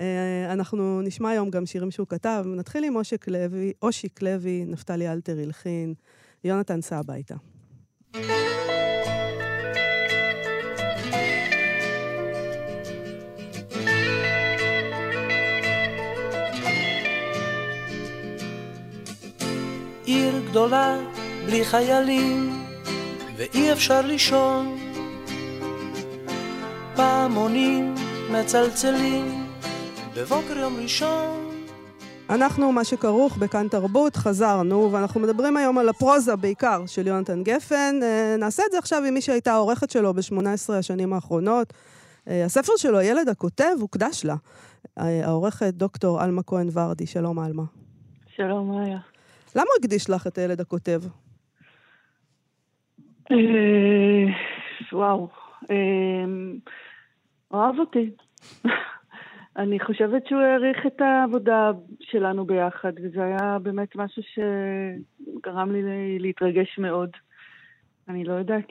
אה, 0.00 0.52
אנחנו 0.52 1.02
נשמע 1.02 1.30
היום 1.30 1.50
גם 1.50 1.66
שירים 1.66 1.90
שהוא 1.90 2.06
כתב. 2.06 2.44
נתחיל 2.46 2.84
עם 2.84 2.96
אושיק 2.96 3.28
לוי, 3.28 3.72
אושיק 3.82 4.22
לוי, 4.22 4.64
נפתלי 4.66 5.08
אלתר 5.08 5.38
הלחין, 5.38 5.94
יונתן 6.44 6.80
סע 6.80 6.98
הביתה. 6.98 7.34
עיר 20.04 20.48
גדולה 20.50 20.98
בלי 21.46 21.64
חיילים 21.64 22.64
ואי 23.36 23.72
אפשר 23.72 24.00
לישון 24.02 24.78
פעמונים 26.96 27.94
מצלצלים 28.30 29.45
בבוקר 30.16 30.58
יום 30.58 30.76
ראשון 30.82 31.56
אנחנו, 32.30 32.72
מה 32.72 32.84
שכרוך 32.84 33.36
בכאן 33.38 33.68
תרבות, 33.68 34.16
חזרנו, 34.16 34.92
ואנחנו 34.92 35.20
מדברים 35.20 35.56
היום 35.56 35.78
על 35.78 35.88
הפרוזה 35.88 36.36
בעיקר 36.36 36.86
של 36.86 37.06
יונתן 37.06 37.42
גפן. 37.42 37.94
אה, 38.02 38.36
נעשה 38.38 38.62
את 38.66 38.72
זה 38.72 38.78
עכשיו 38.78 39.04
עם 39.08 39.14
מי 39.14 39.20
שהייתה 39.20 39.52
העורכת 39.52 39.90
שלו 39.90 40.14
ב-18 40.14 40.72
השנים 40.78 41.12
האחרונות. 41.12 41.72
אה, 42.28 42.44
הספר 42.44 42.72
שלו, 42.76 42.98
הילד 42.98 43.28
הכותב, 43.28 43.76
הוקדש 43.80 44.24
לה. 44.24 44.34
אה, 44.98 45.26
העורכת 45.26 45.74
דוקטור 45.74 46.20
עלמה 46.20 46.42
כהן 46.42 46.68
ורדי, 46.72 47.06
שלום 47.06 47.38
עלמה. 47.38 47.64
שלום, 48.36 48.70
מאיה. 48.70 48.98
למה 49.56 49.70
הקדיש 49.78 50.10
לך 50.10 50.26
את 50.26 50.38
הילד 50.38 50.60
הכותב? 50.60 51.00
וואו, 54.92 55.28
אוהב 57.50 57.78
אותי. 57.78 58.10
אני 59.58 59.80
חושבת 59.80 60.26
שהוא 60.26 60.40
העריך 60.40 60.86
את 60.86 61.00
העבודה 61.00 61.70
שלנו 62.00 62.46
ביחד, 62.46 62.92
וזה 63.02 63.24
היה 63.24 63.58
באמת 63.62 63.96
משהו 63.96 64.22
שגרם 64.22 65.72
לי 65.72 66.18
להתרגש 66.18 66.78
מאוד. 66.78 67.10
אני 68.08 68.24
לא 68.24 68.32
יודעת 68.32 68.68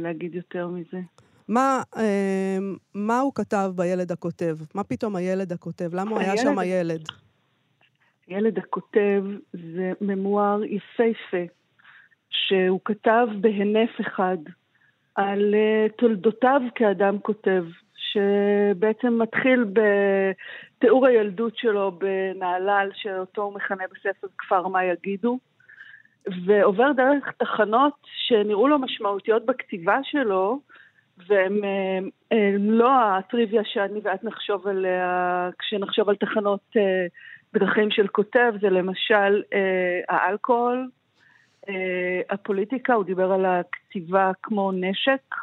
להגיד 0.00 0.34
יותר 0.34 0.68
מזה. 0.68 1.00
מה, 1.48 1.82
אה, 1.96 2.58
מה 2.94 3.20
הוא 3.20 3.32
כתב 3.34 3.70
בילד 3.74 4.12
הכותב? 4.12 4.56
מה 4.74 4.84
פתאום 4.84 5.16
הילד 5.16 5.52
הכותב? 5.52 5.94
למה 5.94 6.10
הוא 6.10 6.18
היה 6.18 6.36
שם 6.36 6.58
הילד? 6.58 7.00
ילד 8.28 8.58
הכותב 8.58 9.24
זה 9.52 9.92
ממואר 10.00 10.64
יפהפה, 10.64 11.52
שהוא 12.30 12.80
כתב 12.84 13.26
בהינף 13.40 13.90
אחד 14.00 14.36
על 15.14 15.54
תולדותיו 15.96 16.60
כאדם 16.74 17.18
כותב. 17.18 17.64
שבעצם 18.74 19.18
מתחיל 19.22 19.64
בתיאור 19.72 21.06
הילדות 21.06 21.56
שלו 21.56 21.92
בנהלל, 21.92 22.90
שאותו 22.94 23.42
הוא 23.42 23.54
מכנה 23.54 23.84
בספר 23.92 24.26
כפר 24.38 24.68
מה 24.68 24.84
יגידו, 24.84 25.38
ועובר 26.46 26.92
דרך 26.92 27.32
תחנות 27.38 27.92
שנראו 28.26 28.68
לו 28.68 28.78
משמעותיות 28.78 29.46
בכתיבה 29.46 29.98
שלו, 30.02 30.60
והן 31.28 31.60
לא 32.58 32.90
הטריוויה 33.00 33.62
שאני 33.64 34.00
ואת 34.02 34.24
נחשוב 34.24 34.68
עליה 34.68 35.50
כשנחשוב 35.58 36.08
על 36.08 36.16
תחנות 36.16 36.60
אה, 36.76 37.06
דרכים 37.54 37.90
של 37.90 38.06
כותב, 38.08 38.52
זה 38.60 38.70
למשל 38.70 39.42
אה, 39.52 40.00
האלכוהול, 40.08 40.88
אה, 41.68 42.20
הפוליטיקה, 42.30 42.94
הוא 42.94 43.04
דיבר 43.04 43.32
על 43.32 43.44
הכתיבה 43.44 44.30
כמו 44.42 44.72
נשק, 44.72 45.34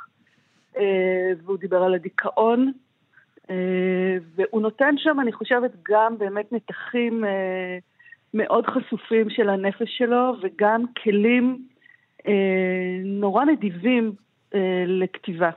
אה, 0.77 1.31
והוא 1.43 1.57
דיבר 1.57 1.83
על 1.83 1.93
הדיכאון, 1.93 2.67
אה, 2.67 2.71
והוא 4.35 4.61
נותן 4.61 4.95
שם, 4.97 5.17
אני 5.21 5.31
חושבת, 5.31 5.71
גם 5.89 6.17
באמת 6.17 6.51
נתחים 6.51 7.25
אה, 7.25 7.77
מאוד 8.33 8.65
חשופים 8.65 9.29
של 9.29 9.49
הנפש 9.49 9.97
שלו, 9.97 10.35
וגם 10.43 10.83
כלים 11.03 11.67
נורא 13.05 13.45
נדיבים 13.45 14.11
לכתיבה. 14.87 15.49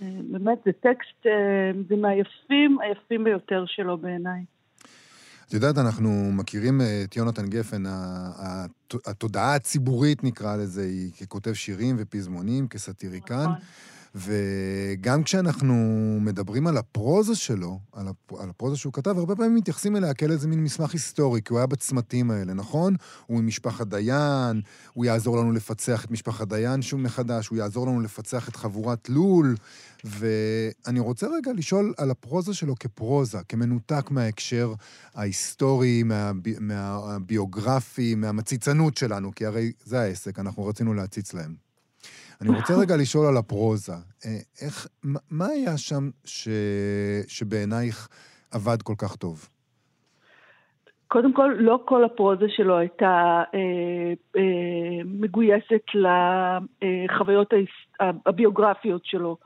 באמת, 0.00 0.58
זה 0.64 0.72
טקסט, 0.72 1.26
זה 1.88 1.96
מהיפים, 1.96 2.78
היפים 2.80 3.24
ביותר 3.24 3.64
שלו 3.66 3.98
בעיניי. 3.98 4.44
את 5.48 5.54
יודעת, 5.54 5.78
אנחנו 5.78 6.32
מכירים 6.32 6.80
את 7.04 7.16
יונתן 7.16 7.46
גפן, 7.46 7.82
התודעה 9.06 9.54
הציבורית 9.54 10.24
נקרא 10.24 10.56
לזה, 10.56 10.82
היא 10.82 11.12
ככותב 11.12 11.52
שירים 11.52 11.96
ופזמונים, 11.98 12.68
כסאטיריקן. 12.68 13.34
נכון. 13.34 13.54
וגם 14.14 15.22
כשאנחנו 15.22 15.74
מדברים 16.20 16.66
על 16.66 16.76
הפרוזה 16.76 17.34
שלו, 17.34 17.78
על, 17.92 18.08
הפ... 18.08 18.32
על 18.32 18.50
הפרוזה 18.50 18.76
שהוא 18.76 18.92
כתב, 18.92 19.18
הרבה 19.18 19.36
פעמים 19.36 19.54
מתייחסים 19.54 19.96
אליה 19.96 20.14
כאל 20.14 20.30
איזה 20.30 20.48
מין 20.48 20.64
מסמך 20.64 20.92
היסטורי, 20.92 21.42
כי 21.42 21.52
הוא 21.52 21.58
היה 21.58 21.66
בצמתים 21.66 22.30
האלה, 22.30 22.54
נכון? 22.54 22.96
הוא 23.26 23.40
ממשפחת 23.40 23.86
דיין, 23.86 24.60
הוא 24.92 25.04
יעזור 25.04 25.36
לנו 25.38 25.52
לפצח 25.52 26.04
את 26.04 26.10
משפחת 26.10 26.48
דיין 26.48 26.82
שוב 26.82 27.00
מחדש, 27.00 27.48
הוא 27.48 27.58
יעזור 27.58 27.86
לנו 27.86 28.00
לפצח 28.00 28.48
את 28.48 28.56
חבורת 28.56 29.08
לול. 29.08 29.56
ואני 30.04 31.00
רוצה 31.00 31.26
רגע 31.26 31.52
לשאול 31.52 31.94
על 31.96 32.10
הפרוזה 32.10 32.54
שלו 32.54 32.74
כפרוזה, 32.80 33.38
כמנותק 33.48 34.10
מההקשר 34.10 34.74
ההיסטורי, 35.14 36.02
מהבי... 36.02 36.54
מהביוגרפי, 36.60 38.14
מהמציצנות 38.14 38.96
שלנו, 38.96 39.34
כי 39.34 39.46
הרי 39.46 39.72
זה 39.84 40.00
העסק, 40.00 40.38
אנחנו 40.38 40.66
רצינו 40.66 40.94
להציץ 40.94 41.34
להם. 41.34 41.69
אני 42.42 42.56
רוצה 42.56 42.74
רגע 42.82 42.96
לשאול 42.96 43.26
על 43.26 43.36
הפרוזה. 43.36 43.92
אה, 43.92 44.30
איך, 44.62 44.86
מה 45.30 45.46
היה 45.46 45.78
שם 45.78 46.10
ש, 46.24 46.48
שבעינייך 47.28 48.08
עבד 48.50 48.82
כל 48.82 48.94
כך 48.98 49.16
טוב? 49.16 49.48
קודם 51.08 51.32
כל, 51.32 51.54
לא 51.58 51.80
כל 51.84 52.04
הפרוזה 52.04 52.46
שלו 52.48 52.78
הייתה 52.78 53.42
אה, 53.54 54.12
אה, 54.36 55.04
מגויסת 55.04 55.82
לחוויות 55.94 57.50
הביוגרפיות 58.26 59.04
שלו, 59.04 59.36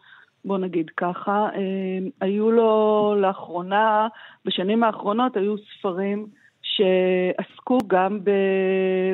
בוא 0.44 0.58
נגיד 0.58 0.90
ככה. 0.96 1.48
אה, 1.54 1.98
היו 2.20 2.50
לו 2.50 3.14
לאחרונה, 3.18 4.08
בשנים 4.44 4.84
האחרונות 4.84 5.36
היו 5.36 5.54
ספרים 5.58 6.26
שעסקו 6.62 7.78
גם 7.86 8.18
ב, 8.24 8.30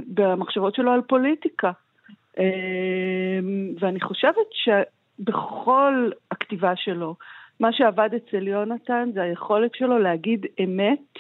במחשבות 0.06 0.74
שלו 0.74 0.92
על 0.92 1.02
פוליטיקה. 1.02 1.70
אה, 2.38 3.38
ואני 3.80 4.00
חושבת 4.00 4.46
שבכל 4.52 6.10
הכתיבה 6.30 6.76
שלו, 6.76 7.14
מה 7.60 7.72
שעבד 7.72 8.10
אצל 8.16 8.48
יונתן 8.48 9.10
זה 9.14 9.22
היכולת 9.22 9.74
שלו 9.74 9.98
להגיד 9.98 10.46
אמת 10.64 11.18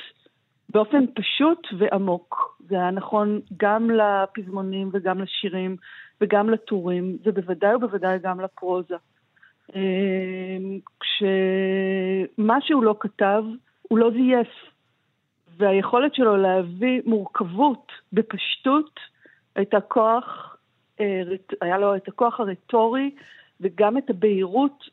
באופן 0.68 1.04
פשוט 1.14 1.66
ועמוק. 1.78 2.60
זה 2.68 2.74
היה 2.74 2.90
נכון 2.90 3.40
גם 3.56 3.90
לפזמונים 3.90 4.90
וגם 4.92 5.20
לשירים 5.20 5.76
וגם 6.20 6.50
לטורים, 6.50 7.16
ובוודאי 7.24 7.74
ובוודאי 7.74 8.18
גם 8.18 8.40
לפרוזה. 8.40 8.96
אה, 9.76 10.58
כשמה 11.00 12.60
שהוא 12.60 12.84
לא 12.84 12.96
כתב, 13.00 13.44
הוא 13.82 13.98
לא 13.98 14.10
זייף. 14.10 14.48
והיכולת 15.56 16.14
שלו 16.14 16.36
להביא 16.36 17.02
מורכבות 17.04 17.92
בפשטות 18.12 19.00
הייתה 19.56 19.80
כוח, 19.80 20.56
היה 21.60 21.78
לו 21.78 21.96
את 21.96 22.08
הכוח 22.08 22.40
הרטורי 22.40 23.10
וגם 23.60 23.98
את 23.98 24.10
הבהירות 24.10 24.84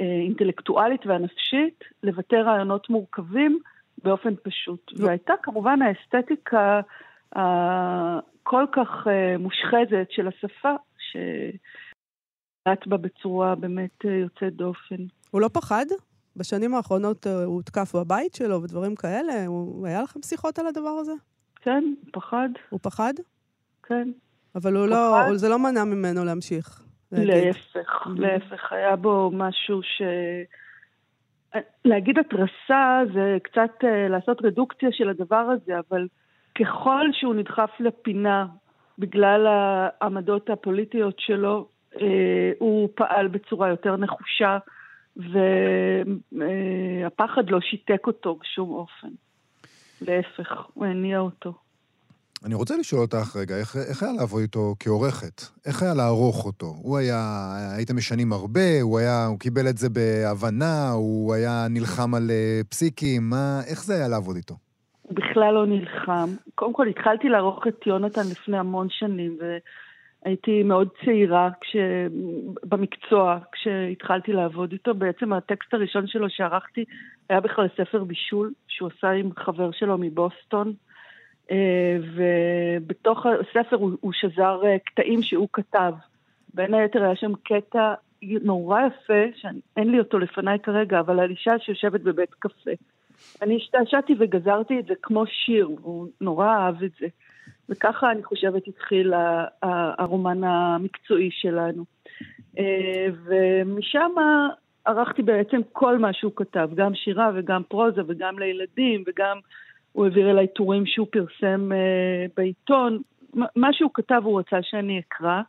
האינטלקטואלית 0.00 1.06
והנפשית 1.06 1.84
לבטא 2.02 2.36
רעיונות 2.36 2.90
מורכבים 2.90 3.58
באופן 4.04 4.34
פשוט. 4.42 4.92
והייתה 4.98 5.34
כמובן 5.42 5.78
האסתטיקה 5.82 6.80
הכל 7.32 8.64
כך 8.72 9.06
אה, 9.06 9.38
מושחזת 9.38 10.06
של 10.10 10.28
השפה, 10.28 10.74
שבאת 10.98 12.86
בה 12.86 12.96
בצורה 12.96 13.54
באמת 13.54 14.04
אה, 14.04 14.10
יוצאת 14.10 14.56
דופן. 14.56 14.96
הוא 15.30 15.40
לא 15.40 15.48
פחד? 15.48 15.86
בשנים 16.36 16.74
האחרונות 16.74 17.26
הוא 17.26 17.44
הותקף 17.44 17.94
בבית 17.96 18.34
שלו 18.34 18.62
ודברים 18.62 18.94
כאלה? 18.94 19.46
הוא... 19.46 19.86
היה 19.86 20.02
לכם 20.02 20.22
שיחות 20.22 20.58
על 20.58 20.66
הדבר 20.66 20.96
הזה? 21.00 21.12
כן, 21.56 21.84
הוא 22.00 22.12
פחד. 22.12 22.48
הוא 22.70 22.80
פחד? 22.82 23.12
כן. 23.82 24.08
אבל 24.54 24.76
הוא 24.76 24.86
לא. 24.86 25.26
לא, 25.28 25.36
זה 25.36 25.48
לא 25.48 25.58
מנע 25.58 25.84
ממנו 25.84 26.24
להמשיך. 26.24 26.82
להפך, 27.12 28.06
להפך, 28.16 28.72
היה 28.72 28.96
בו 28.96 29.30
משהו 29.34 29.82
ש... 29.82 30.02
להגיד 31.84 32.18
התרסה 32.18 33.00
זה 33.14 33.36
קצת 33.42 33.70
uh, 33.82 33.86
לעשות 34.10 34.44
רדוקציה 34.44 34.88
של 34.92 35.08
הדבר 35.08 35.36
הזה, 35.36 35.72
אבל 35.88 36.06
ככל 36.58 37.06
שהוא 37.12 37.34
נדחף 37.34 37.70
לפינה 37.80 38.46
בגלל 38.98 39.46
העמדות 39.46 40.50
הפוליטיות 40.50 41.14
שלו, 41.18 41.68
uh, 41.94 41.98
הוא 42.58 42.88
פעל 42.94 43.28
בצורה 43.28 43.68
יותר 43.68 43.96
נחושה, 43.96 44.58
והפחד 46.32 47.48
uh, 47.48 47.50
לא 47.50 47.60
שיתק 47.60 48.06
אותו 48.06 48.38
בשום 48.40 48.70
אופן. 48.70 49.08
להפך, 50.00 50.66
הוא 50.74 50.86
הניע 50.86 51.18
אותו. 51.18 51.54
אני 52.46 52.54
רוצה 52.54 52.76
לשאול 52.76 53.00
אותך 53.00 53.36
רגע, 53.36 53.56
איך, 53.56 53.76
איך 53.90 54.02
היה 54.02 54.12
לעבוד 54.12 54.40
איתו 54.40 54.74
כעורכת? 54.80 55.42
איך 55.66 55.82
היה 55.82 55.94
לערוך 55.94 56.46
אותו? 56.46 56.66
הוא 56.66 56.98
היה, 56.98 57.18
הייתם 57.76 57.96
משנים 57.96 58.32
הרבה, 58.32 58.80
הוא 58.82 58.98
היה, 58.98 59.26
הוא 59.26 59.38
קיבל 59.38 59.68
את 59.68 59.78
זה 59.78 59.88
בהבנה, 59.88 60.90
הוא 60.90 61.34
היה 61.34 61.66
נלחם 61.70 62.14
על 62.14 62.30
uh, 62.30 62.66
פסיקים, 62.70 63.22
מה, 63.30 63.60
איך 63.70 63.84
זה 63.84 63.94
היה 63.94 64.08
לעבוד 64.08 64.36
איתו? 64.36 64.54
הוא 65.02 65.16
בכלל 65.16 65.54
לא 65.54 65.66
נלחם. 65.66 66.28
קודם 66.54 66.72
כל, 66.72 66.88
התחלתי 66.88 67.28
לערוך 67.28 67.66
את 67.66 67.86
יונתן 67.86 68.26
לפני 68.30 68.58
המון 68.58 68.86
שנים, 68.90 69.38
והייתי 69.40 70.62
מאוד 70.62 70.88
צעירה 71.04 71.50
כש... 71.60 71.76
במקצוע 72.64 73.38
כשהתחלתי 73.52 74.32
לעבוד 74.32 74.72
איתו. 74.72 74.94
בעצם 74.94 75.32
הטקסט 75.32 75.74
הראשון 75.74 76.06
שלו 76.06 76.30
שערכתי 76.30 76.84
היה 77.30 77.40
בכלל 77.40 77.68
ספר 77.76 78.04
בישול, 78.04 78.52
שהוא 78.68 78.90
עשה 78.96 79.10
עם 79.10 79.30
חבר 79.36 79.70
שלו 79.72 79.98
מבוסטון. 79.98 80.72
אה, 81.50 81.96
ובתוך 82.14 83.26
הספר 83.26 83.76
הוא, 83.76 83.92
הוא 84.00 84.12
שזר 84.12 84.60
אה, 84.64 84.76
קטעים 84.78 85.22
שהוא 85.22 85.48
כתב. 85.52 85.92
בין 86.54 86.74
היתר 86.74 87.02
היה 87.04 87.16
שם 87.16 87.32
קטע 87.34 87.94
נורא 88.22 88.80
יפה, 88.86 89.36
שאין 89.36 89.90
לי 89.90 89.98
אותו 89.98 90.18
לפניי 90.18 90.58
כרגע, 90.58 91.00
אבל 91.00 91.20
על 91.20 91.30
אישה 91.30 91.58
שיושבת 91.58 92.00
בבית 92.00 92.34
קפה. 92.38 92.70
אני 93.42 93.56
השתעשעתי 93.56 94.14
וגזרתי 94.18 94.78
את 94.78 94.86
זה 94.86 94.94
כמו 95.02 95.24
שיר, 95.26 95.68
הוא 95.82 96.08
נורא 96.20 96.46
אהב 96.46 96.82
את 96.82 96.90
זה. 97.00 97.06
וככה 97.68 98.10
אני 98.10 98.22
חושבת 98.22 98.68
התחיל 98.68 99.12
הרומן 99.98 100.44
המקצועי 100.44 101.30
שלנו. 101.32 101.84
אה, 102.58 103.06
ומשם 103.24 104.10
ערכתי 104.84 105.22
בעצם 105.22 105.60
כל 105.72 105.98
מה 105.98 106.12
שהוא 106.12 106.32
כתב, 106.36 106.70
גם 106.74 106.94
שירה 106.94 107.30
וגם 107.34 107.62
פרוזה 107.68 108.00
וגם 108.06 108.38
לילדים 108.38 109.04
וגם 109.06 109.38
הוא 109.92 110.04
העביר 110.04 110.30
אליי 110.30 110.48
טורים 110.48 110.86
שהוא 110.86 111.06
פרסם 111.10 111.70
uh, 111.72 112.30
בעיתון. 112.36 113.02
מה 113.56 113.72
שהוא 113.72 113.90
כתב 113.94 114.20
הוא 114.24 114.40
רצה 114.40 114.56
שאני 114.62 115.00
אקרא, 115.00 115.40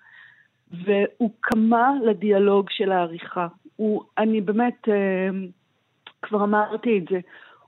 והוא 0.85 1.31
קמה 1.39 1.91
לדיאלוג 2.05 2.69
של 2.69 2.91
העריכה. 2.91 3.47
הוא, 3.75 4.03
אני 4.17 4.41
באמת, 4.41 4.87
uh, 4.87 4.91
כבר 6.21 6.43
אמרתי 6.43 6.97
את 6.97 7.03
זה, 7.09 7.19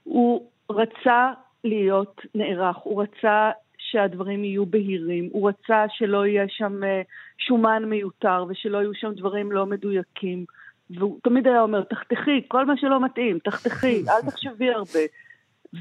הוא 0.04 0.46
רצה 0.70 1.32
להיות 1.64 2.22
נערך, 2.36 2.78
הוא 2.78 3.04
רצה 3.04 3.52
שהדברים 3.78 4.44
יהיו 4.44 4.66
בהירים, 4.66 5.30
הוא 5.32 5.50
רצה 5.50 5.86
שלא 5.90 6.26
יהיה 6.26 6.46
שם 6.50 6.84
uh, 6.84 7.08
שומן 7.38 7.86
מיותר 7.86 8.46
ושלא 8.50 8.78
יהיו 8.78 8.94
שם 8.94 9.14
דברים 9.14 9.52
לא 9.52 9.66
מדויקים. 9.66 10.46
והוא 10.90 11.20
תמיד 11.24 11.48
היה 11.48 11.62
אומר, 11.62 11.84
תחתכי, 11.84 12.42
כל 12.48 12.66
מה 12.66 12.78
שלא 12.78 13.06
מתאים, 13.06 13.40
תחתכי, 13.40 14.04
אל 14.10 14.32
תחשבי 14.32 14.70
הרבה. 14.70 15.00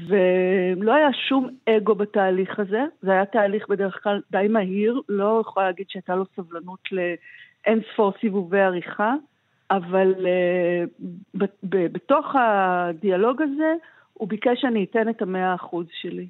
ולא 0.07 0.93
היה 0.93 1.09
שום 1.29 1.49
אגו 1.69 1.95
בתהליך 1.95 2.59
הזה, 2.59 2.83
זה 3.01 3.11
היה 3.11 3.25
תהליך 3.25 3.67
בדרך 3.69 4.03
כלל 4.03 4.21
די 4.31 4.47
מהיר, 4.49 5.01
לא 5.09 5.41
יכולה 5.41 5.65
להגיד 5.65 5.85
שהייתה 5.89 6.15
לו 6.15 6.25
סבלנות 6.35 6.79
לאין 6.91 7.81
ספור 7.93 8.13
סיבובי 8.21 8.61
עריכה, 8.61 9.13
אבל 9.71 10.13
uh, 10.15 11.39
בתוך 11.63 12.25
הדיאלוג 12.35 13.41
הזה 13.41 13.73
הוא 14.13 14.27
ביקש 14.27 14.61
שאני 14.61 14.85
אתן 14.91 15.09
את 15.09 15.21
המאה 15.21 15.55
אחוז 15.55 15.85
שלי. 16.01 16.27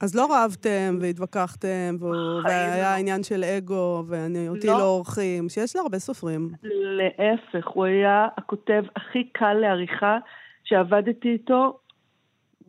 אז 0.00 0.14
לא 0.14 0.28
רבתם 0.30 0.98
והתווכחתם, 1.00 1.96
והיה 2.44 2.94
לא. 2.94 3.00
עניין 3.00 3.22
של 3.22 3.44
אגו, 3.44 4.04
ואני 4.08 4.48
אותי 4.48 4.66
לא. 4.66 4.78
לא 4.78 4.84
עורכים, 4.84 5.48
שיש 5.48 5.76
להרבה 5.76 5.98
סופרים. 5.98 6.50
להפך, 6.62 7.66
הוא 7.68 7.84
היה 7.84 8.26
הכותב 8.36 8.84
הכי 8.96 9.28
קל 9.32 9.52
לעריכה 9.52 10.18
שעבדתי 10.64 11.32
איתו, 11.32 11.78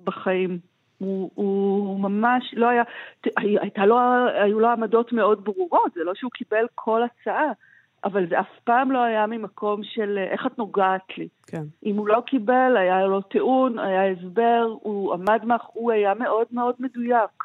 בחיים. 0.05 0.59
הוא, 0.97 1.31
הוא 1.35 1.99
ממש 1.99 2.53
לא 2.57 2.69
היה, 2.69 2.83
הייתה 3.37 3.85
לו, 3.85 3.97
היו 4.43 4.59
לו 4.59 4.67
עמדות 4.67 5.13
מאוד 5.13 5.43
ברורות, 5.43 5.93
זה 5.93 6.03
לא 6.03 6.15
שהוא 6.15 6.31
קיבל 6.31 6.65
כל 6.75 7.01
הצעה, 7.03 7.51
אבל 8.03 8.27
זה 8.29 8.39
אף 8.39 8.59
פעם 8.63 8.91
לא 8.91 9.03
היה 9.03 9.27
ממקום 9.27 9.83
של 9.83 10.17
איך 10.31 10.45
את 10.45 10.57
נוגעת 10.57 11.17
לי. 11.17 11.27
כן. 11.47 11.63
אם 11.85 11.95
הוא 11.95 12.07
לא 12.07 12.23
קיבל, 12.25 12.77
היה 12.77 13.05
לו 13.05 13.21
טיעון, 13.21 13.79
היה 13.79 14.11
הסבר, 14.11 14.75
הוא 14.81 15.13
עמד 15.13 15.45
מאח... 15.45 15.69
הוא 15.73 15.91
היה 15.91 16.13
מאוד 16.13 16.47
מאוד 16.51 16.75
מדויק. 16.79 17.43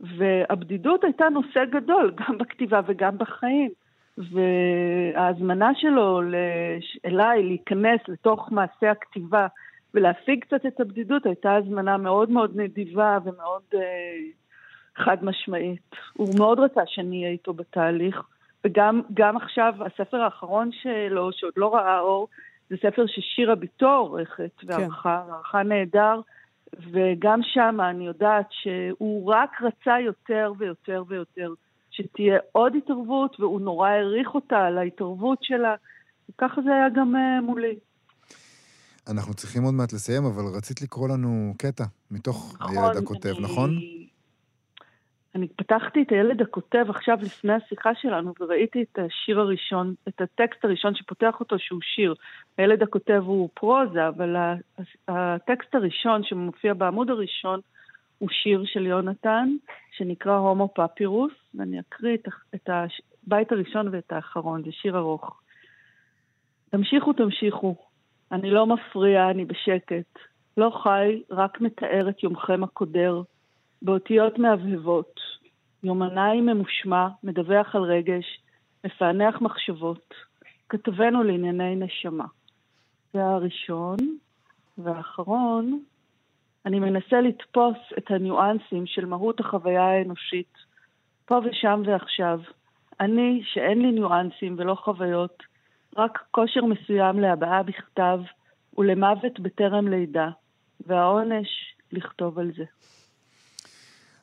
והבדידות 0.00 1.04
הייתה 1.04 1.28
נושא 1.28 1.64
גדול, 1.64 2.14
גם 2.14 2.38
בכתיבה 2.38 2.80
וגם 2.86 3.18
בחיים. 3.18 3.70
וההזמנה 4.18 5.70
שלו 5.74 6.20
אליי 7.04 7.42
להיכנס 7.42 8.00
לתוך 8.08 8.52
מעשה 8.52 8.90
הכתיבה, 8.90 9.46
ולהפיג 9.94 10.44
קצת 10.44 10.66
את 10.66 10.80
הבדידות 10.80 11.26
הייתה 11.26 11.54
הזמנה 11.54 11.96
מאוד 11.96 12.30
מאוד 12.30 12.56
נדיבה 12.56 13.18
ומאוד 13.24 13.62
אה, 13.74 13.80
חד 14.96 15.24
משמעית. 15.24 15.90
הוא 16.12 16.28
מאוד 16.38 16.60
רצה 16.60 16.80
שאני 16.86 17.22
אהיה 17.22 17.32
איתו 17.32 17.52
בתהליך, 17.52 18.22
וגם 18.64 19.36
עכשיו, 19.36 19.74
הספר 19.80 20.16
האחרון 20.16 20.70
שלו, 20.72 21.32
שעוד 21.32 21.52
לא 21.56 21.74
ראה 21.74 21.98
אור, 21.98 22.28
זה 22.70 22.76
ספר 22.76 23.06
ששירה 23.06 23.54
ביתו 23.54 23.90
עורכת, 23.90 24.50
וערכה, 24.64 25.22
כן. 25.26 25.32
וערכה 25.32 25.62
נהדר, 25.62 26.20
וגם 26.90 27.40
שם 27.42 27.78
אני 27.90 28.06
יודעת 28.06 28.46
שהוא 28.50 29.32
רק 29.32 29.62
רצה 29.62 30.00
יותר 30.00 30.52
ויותר 30.58 31.04
ויותר 31.08 31.52
שתהיה 31.90 32.38
עוד 32.52 32.76
התערבות, 32.76 33.40
והוא 33.40 33.60
נורא 33.60 33.88
העריך 33.88 34.34
אותה 34.34 34.66
על 34.66 34.78
ההתערבות 34.78 35.38
שלה, 35.42 35.74
וככה 36.30 36.62
זה 36.62 36.74
היה 36.74 36.88
גם 36.88 37.14
uh, 37.14 37.40
מולי. 37.42 37.76
אנחנו 39.08 39.34
צריכים 39.34 39.62
עוד 39.62 39.74
מעט 39.74 39.92
לסיים, 39.92 40.24
אבל 40.24 40.42
רצית 40.56 40.82
לקרוא 40.82 41.08
לנו 41.08 41.54
קטע 41.58 41.84
מתוך 42.10 42.56
נכון, 42.60 42.76
הילד 42.76 42.96
הכותב, 42.96 43.28
אני... 43.28 43.40
נכון? 43.40 43.70
אני 45.34 45.48
פתחתי 45.48 46.02
את 46.02 46.12
הילד 46.12 46.42
הכותב 46.42 46.86
עכשיו 46.88 47.18
לפני 47.22 47.52
השיחה 47.52 47.90
שלנו 47.94 48.34
וראיתי 48.40 48.82
את 48.82 48.98
השיר 48.98 49.40
הראשון, 49.40 49.94
את 50.08 50.20
הטקסט 50.20 50.64
הראשון 50.64 50.94
שפותח 50.94 51.34
אותו 51.40 51.58
שהוא 51.58 51.80
שיר. 51.82 52.14
הילד 52.58 52.82
הכותב 52.82 53.22
הוא 53.26 53.48
פרוזה, 53.54 54.08
אבל 54.08 54.36
הטקסט 55.08 55.74
הראשון 55.74 56.24
שמופיע 56.24 56.74
בעמוד 56.74 57.10
הראשון 57.10 57.60
הוא 58.18 58.28
שיר 58.32 58.64
של 58.66 58.86
יונתן, 58.86 59.48
שנקרא 59.96 60.36
הומו 60.36 60.68
פפירוס, 60.74 61.32
ואני 61.54 61.80
אקריא 61.80 62.14
את, 62.14 62.28
את 62.54 62.70
הבית 63.26 63.52
הראשון 63.52 63.88
ואת 63.92 64.12
האחרון, 64.12 64.62
זה 64.64 64.72
שיר 64.72 64.98
ארוך. 64.98 65.40
תמשיכו, 66.70 67.12
תמשיכו. 67.12 67.91
אני 68.32 68.50
לא 68.50 68.66
מפריע, 68.66 69.30
אני 69.30 69.44
בשקט. 69.44 70.18
לא 70.56 70.70
חי, 70.82 71.22
רק 71.30 71.60
מתאר 71.60 72.08
את 72.08 72.22
יומכם 72.22 72.64
הקודר, 72.64 73.22
באותיות 73.82 74.38
מהבהבות. 74.38 75.20
יומנאי 75.82 76.40
ממושמע, 76.40 77.08
מדווח 77.22 77.74
על 77.76 77.82
רגש, 77.82 78.40
מפענח 78.84 79.40
מחשבות. 79.40 80.14
כתבנו 80.68 81.22
לענייני 81.22 81.76
נשמה. 81.76 82.24
זה 83.12 83.24
הראשון. 83.24 83.96
והאחרון, 84.78 85.82
אני 86.66 86.80
מנסה 86.80 87.20
לתפוס 87.20 87.76
את 87.98 88.10
הניואנסים 88.10 88.86
של 88.86 89.04
מהות 89.04 89.40
החוויה 89.40 89.82
האנושית, 89.82 90.52
פה 91.26 91.40
ושם 91.44 91.82
ועכשיו. 91.86 92.40
אני, 93.00 93.42
שאין 93.44 93.82
לי 93.82 93.92
ניואנסים 93.92 94.54
ולא 94.58 94.74
חוויות, 94.74 95.42
רק 95.96 96.18
כושר 96.30 96.60
מסוים 96.64 97.20
להבעה 97.20 97.62
בכתב 97.62 98.18
ולמוות 98.78 99.40
בטרם 99.40 99.88
לידה, 99.88 100.28
והעונש, 100.86 101.48
לכתוב 101.92 102.38
על 102.38 102.52
זה. 102.56 102.64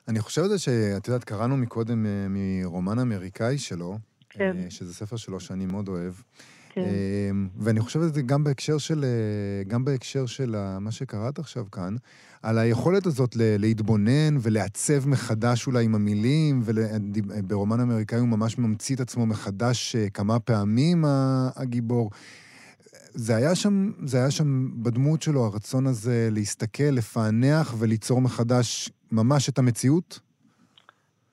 אני 0.08 0.20
חושב 0.20 0.42
על 0.42 0.48
זה 0.48 0.60
שאת 0.60 1.08
יודעת, 1.08 1.24
קראנו 1.24 1.58
מקודם 1.58 2.06
אה, 2.06 2.28
מרומן 2.30 3.00
אמריקאי 3.00 3.58
שלו, 3.58 3.98
כן. 4.30 4.58
אה, 4.58 4.72
שזה 4.72 4.94
ספר 4.94 5.16
שלו 5.16 5.40
שאני 5.40 5.66
מאוד 5.66 5.88
אוהב. 5.88 6.14
כן. 6.86 6.90
אמ, 7.32 7.48
ואני 7.58 7.80
חושב 7.80 8.02
על 8.02 8.08
זה 8.08 8.22
גם 8.22 8.44
בהקשר 8.44 8.78
של, 8.78 9.04
אה, 9.04 9.64
גם 9.68 9.86
בהקשר 9.86 10.26
של 10.26 10.56
מה 10.80 10.92
שקראת 10.92 11.40
עכשיו 11.40 11.72
כאן, 11.72 11.96
על 12.44 12.58
היכולת 12.58 13.06
הזאת 13.06 13.36
להתבונן 13.36 14.38
ולעצב 14.42 15.08
מחדש 15.08 15.68
אולי 15.68 15.86
עם 15.86 15.96
המילים, 15.96 16.62
וברומן 16.64 17.80
אמריקאי 17.80 18.20
הוא 18.20 18.28
ממש 18.28 18.58
ממציא 18.58 18.96
את 18.96 19.00
עצמו 19.00 19.26
מחדש 19.26 19.96
אה, 19.96 20.10
כמה 20.10 20.40
פעמים, 20.40 21.06
הגיבור. 21.56 22.12
זה 23.14 23.36
היה 23.36 23.56
שם, 23.56 23.92
זה 24.06 24.18
היה 24.18 24.32
שם 24.32 24.70
בדמות 24.84 25.22
שלו, 25.22 25.46
הרצון 25.46 25.88
הזה 25.88 26.30
להסתכל, 26.32 26.84
לפענח 26.84 27.76
וליצור 27.80 28.22
מחדש 28.22 28.90
ממש 29.12 29.50
את 29.50 29.60
המציאות? 29.60 30.20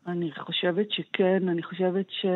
אני 0.06 0.30
חושבת 0.38 0.90
שכן, 0.90 1.48
אני 1.48 1.62
חושבת 1.62 2.06
ש... 2.10 2.26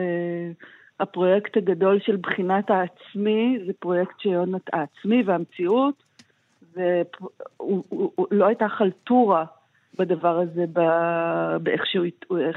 הפרויקט 1.01 1.57
הגדול 1.57 2.01
של 2.01 2.17
בחינת 2.17 2.71
העצמי 2.71 3.59
זה 3.67 3.73
פרויקט 3.79 4.21
שיונת 4.21 4.63
העצמי 4.73 5.23
והמציאות, 5.23 6.03
ולא 6.75 8.47
הייתה 8.47 8.69
חלטורה 8.69 9.45
בדבר 9.99 10.39
הזה, 10.39 10.65
באיך 11.63 11.87
שהוא, 11.87 12.07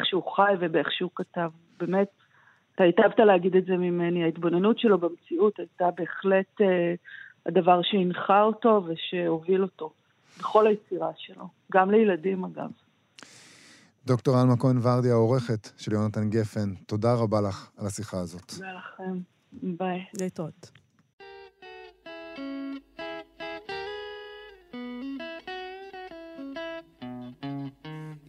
שהוא 0.04 0.32
חי 0.36 0.54
ובאיך 0.60 0.92
שהוא 0.92 1.12
כתב. 1.16 1.50
באמת, 1.80 2.08
אתה 2.76 2.84
היטבת 2.84 3.20
להגיד 3.20 3.56
את 3.56 3.66
זה 3.66 3.78
ממני, 3.78 4.24
ההתבוננות 4.24 4.80
שלו 4.80 4.98
במציאות 4.98 5.60
הייתה 5.60 5.90
בהחלט 5.98 6.62
אה, 6.62 6.94
הדבר 7.46 7.82
שהנחה 7.84 8.42
אותו 8.42 8.84
ושהוביל 8.86 9.62
אותו 9.62 9.92
בכל 10.40 10.68
היצירה 10.68 11.12
שלו, 11.18 11.46
גם 11.72 11.92
לילדים 11.92 12.46
אגב. 12.46 12.70
דוקטור 14.06 14.38
עלמה 14.38 14.58
כהן 14.58 14.78
ורדי, 14.82 15.12
העורכת 15.12 15.70
של 15.78 15.94
יונתן 15.94 16.30
גפן, 16.30 16.74
תודה 16.88 17.14
רבה 17.14 17.42
לך 17.42 17.70
על 17.78 17.86
השיחה 17.86 18.20
הזאת. 18.20 18.52
תודה 18.52 18.68
לכם. 18.74 19.20
ביי. 19.54 20.00
להתראות. 20.20 20.72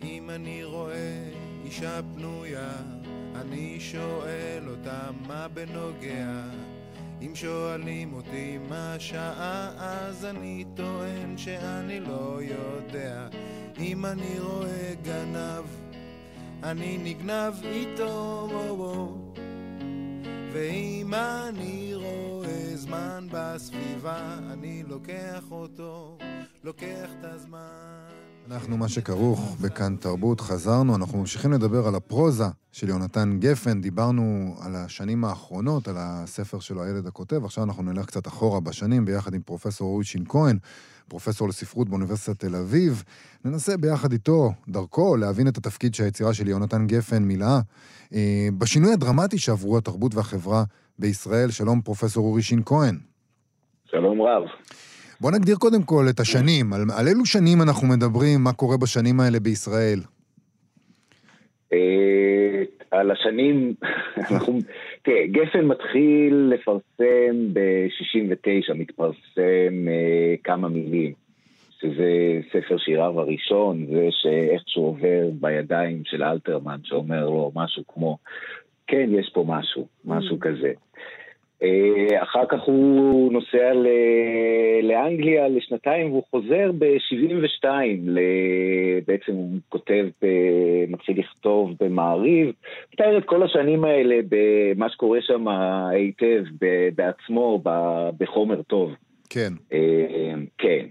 אם 0.03 0.31
אני 0.31 0.65
רואה 0.65 1.31
אישה 1.65 2.01
פנויה, 2.15 2.73
אני 3.35 3.81
שואל 3.81 4.69
אותה 4.69 5.11
מה 5.27 5.49
בנוגע. 5.49 6.45
אם 7.21 7.35
שואלים 7.35 8.13
אותי 8.13 8.59
מה 8.69 8.95
השעה, 8.95 9.71
אז 9.79 10.25
אני 10.25 10.65
טוען 10.77 11.39
שאני 11.39 12.01
לא 12.01 12.39
יודע. 12.43 13.29
אם 13.79 14.07
אני 14.07 14.39
רואה 14.41 14.95
גנב, 15.03 15.65
אני 16.63 16.99
נגנב 16.99 17.55
איתו, 17.65 18.49
ואם 20.53 21.15
אני 21.15 21.95
רואה 21.95 22.77
זמן 22.77 23.27
בסביבה, 23.31 24.39
אני 24.53 24.83
לוקח 24.89 25.45
אותו, 25.51 26.19
לוקח 26.65 27.11
את 27.21 27.25
הזמן. 27.25 28.24
אנחנו 28.51 28.77
מה 28.77 28.89
שכרוך 28.89 29.57
בכאן 29.61 29.97
תרבות, 29.97 30.41
חזרנו, 30.41 30.97
אנחנו 30.97 31.19
ממשיכים 31.19 31.53
לדבר 31.53 31.89
על 31.89 31.95
הפרוזה 31.95 32.45
של 32.73 32.89
יונתן 32.89 33.37
גפן, 33.39 33.81
דיברנו 33.81 34.55
על 34.61 34.77
השנים 34.77 35.25
האחרונות, 35.25 35.89
על 35.89 35.95
הספר 35.99 36.61
שלו, 36.61 36.83
הילד 36.83 37.07
הכותב, 37.07 37.45
עכשיו 37.45 37.65
אנחנו 37.65 37.83
נלך 37.83 38.07
קצת 38.07 38.27
אחורה 38.27 38.61
בשנים 38.61 39.05
ביחד 39.05 39.35
עם 39.35 39.43
פרופסור 39.43 39.89
אורי 39.89 40.05
שין 40.05 40.25
כהן, 40.29 40.59
פרופסור 41.09 41.49
לספרות 41.49 41.89
באוניברסיטת 41.89 42.41
תל 42.41 42.57
אביב. 42.57 43.05
ננסה 43.45 43.77
ביחד 43.77 44.13
איתו, 44.13 44.51
דרכו, 44.69 45.17
להבין 45.17 45.49
את 45.49 45.57
התפקיד 45.59 45.95
שהיצירה 45.95 46.35
של 46.35 46.49
יונתן 46.49 46.87
גפן 46.87 47.23
מילאה. 47.23 47.61
אה, 48.15 48.49
בשינוי 48.59 48.93
הדרמטי 48.93 49.39
שעברו 49.39 49.79
התרבות 49.79 50.15
והחברה 50.15 50.65
בישראל, 50.99 51.51
שלום 51.51 51.81
פרופסור 51.81 52.27
אורי 52.27 52.43
שין 52.43 52.63
כהן. 52.65 52.99
שלום 53.91 54.23
רב. 54.23 54.43
בוא 55.21 55.31
נגדיר 55.31 55.57
קודם 55.57 55.83
כל 55.83 56.05
את 56.11 56.21
השנים. 56.21 56.73
על, 56.73 56.81
על 56.99 57.09
אילו 57.09 57.27
שנים 57.27 57.63
אנחנו 57.63 57.89
מדברים, 57.89 58.41
מה 58.45 58.53
קורה 58.53 58.77
בשנים 58.77 59.21
האלה 59.21 59.41
בישראל? 59.41 59.99
אה, 61.73 62.63
על 62.91 63.11
השנים, 63.11 63.75
אנחנו, 64.31 64.59
תראה, 65.03 65.27
גפן 65.27 65.65
מתחיל 65.65 66.53
לפרסם 66.55 67.53
ב-69, 67.53 68.75
מתפרסם 68.75 69.87
uh, 69.87 70.41
כמה 70.45 70.69
מילים, 70.69 71.13
שזה 71.81 72.41
ספר 72.53 72.79
שיריו 72.79 73.21
הראשון, 73.21 73.87
זה 73.87 74.09
שאיכשהו 74.11 74.83
עובר 74.83 75.31
בידיים 75.41 76.03
של 76.05 76.23
אלתרמן, 76.23 76.79
שאומר 76.85 77.25
לו 77.25 77.53
משהו 77.55 77.83
כמו, 77.89 78.19
כן, 78.87 79.09
יש 79.11 79.31
פה 79.35 79.45
משהו, 79.49 79.87
משהו 80.05 80.37
mm. 80.37 80.41
כזה. 80.41 80.73
אה, 81.65 82.23
אחר 82.23 82.47
כך 82.49 82.61
הוא 82.63 83.33
נוסע 83.33 83.73
לאנגליה 84.83 85.49
לשנתיים 85.49 86.11
והוא 86.11 86.23
חוזר 86.31 86.71
ב-72, 86.79 87.69
בעצם 89.07 89.33
הוא 89.33 89.51
כותב, 89.69 90.07
מתחיל 90.89 91.19
לכתוב 91.19 91.75
במעריב, 91.81 92.53
מתאר 92.93 93.19
את 93.19 93.25
כל 93.25 93.43
השנים 93.43 93.85
האלה 93.85 94.17
במה 94.29 94.89
שקורה 94.89 95.19
שם 95.23 95.49
היטב 95.49 96.45
בעצמו, 96.95 97.63
בחומר 98.19 98.63
טוב. 98.63 98.95
כן. 99.31 99.53
אה, 99.73 100.35
כן. 100.59 100.87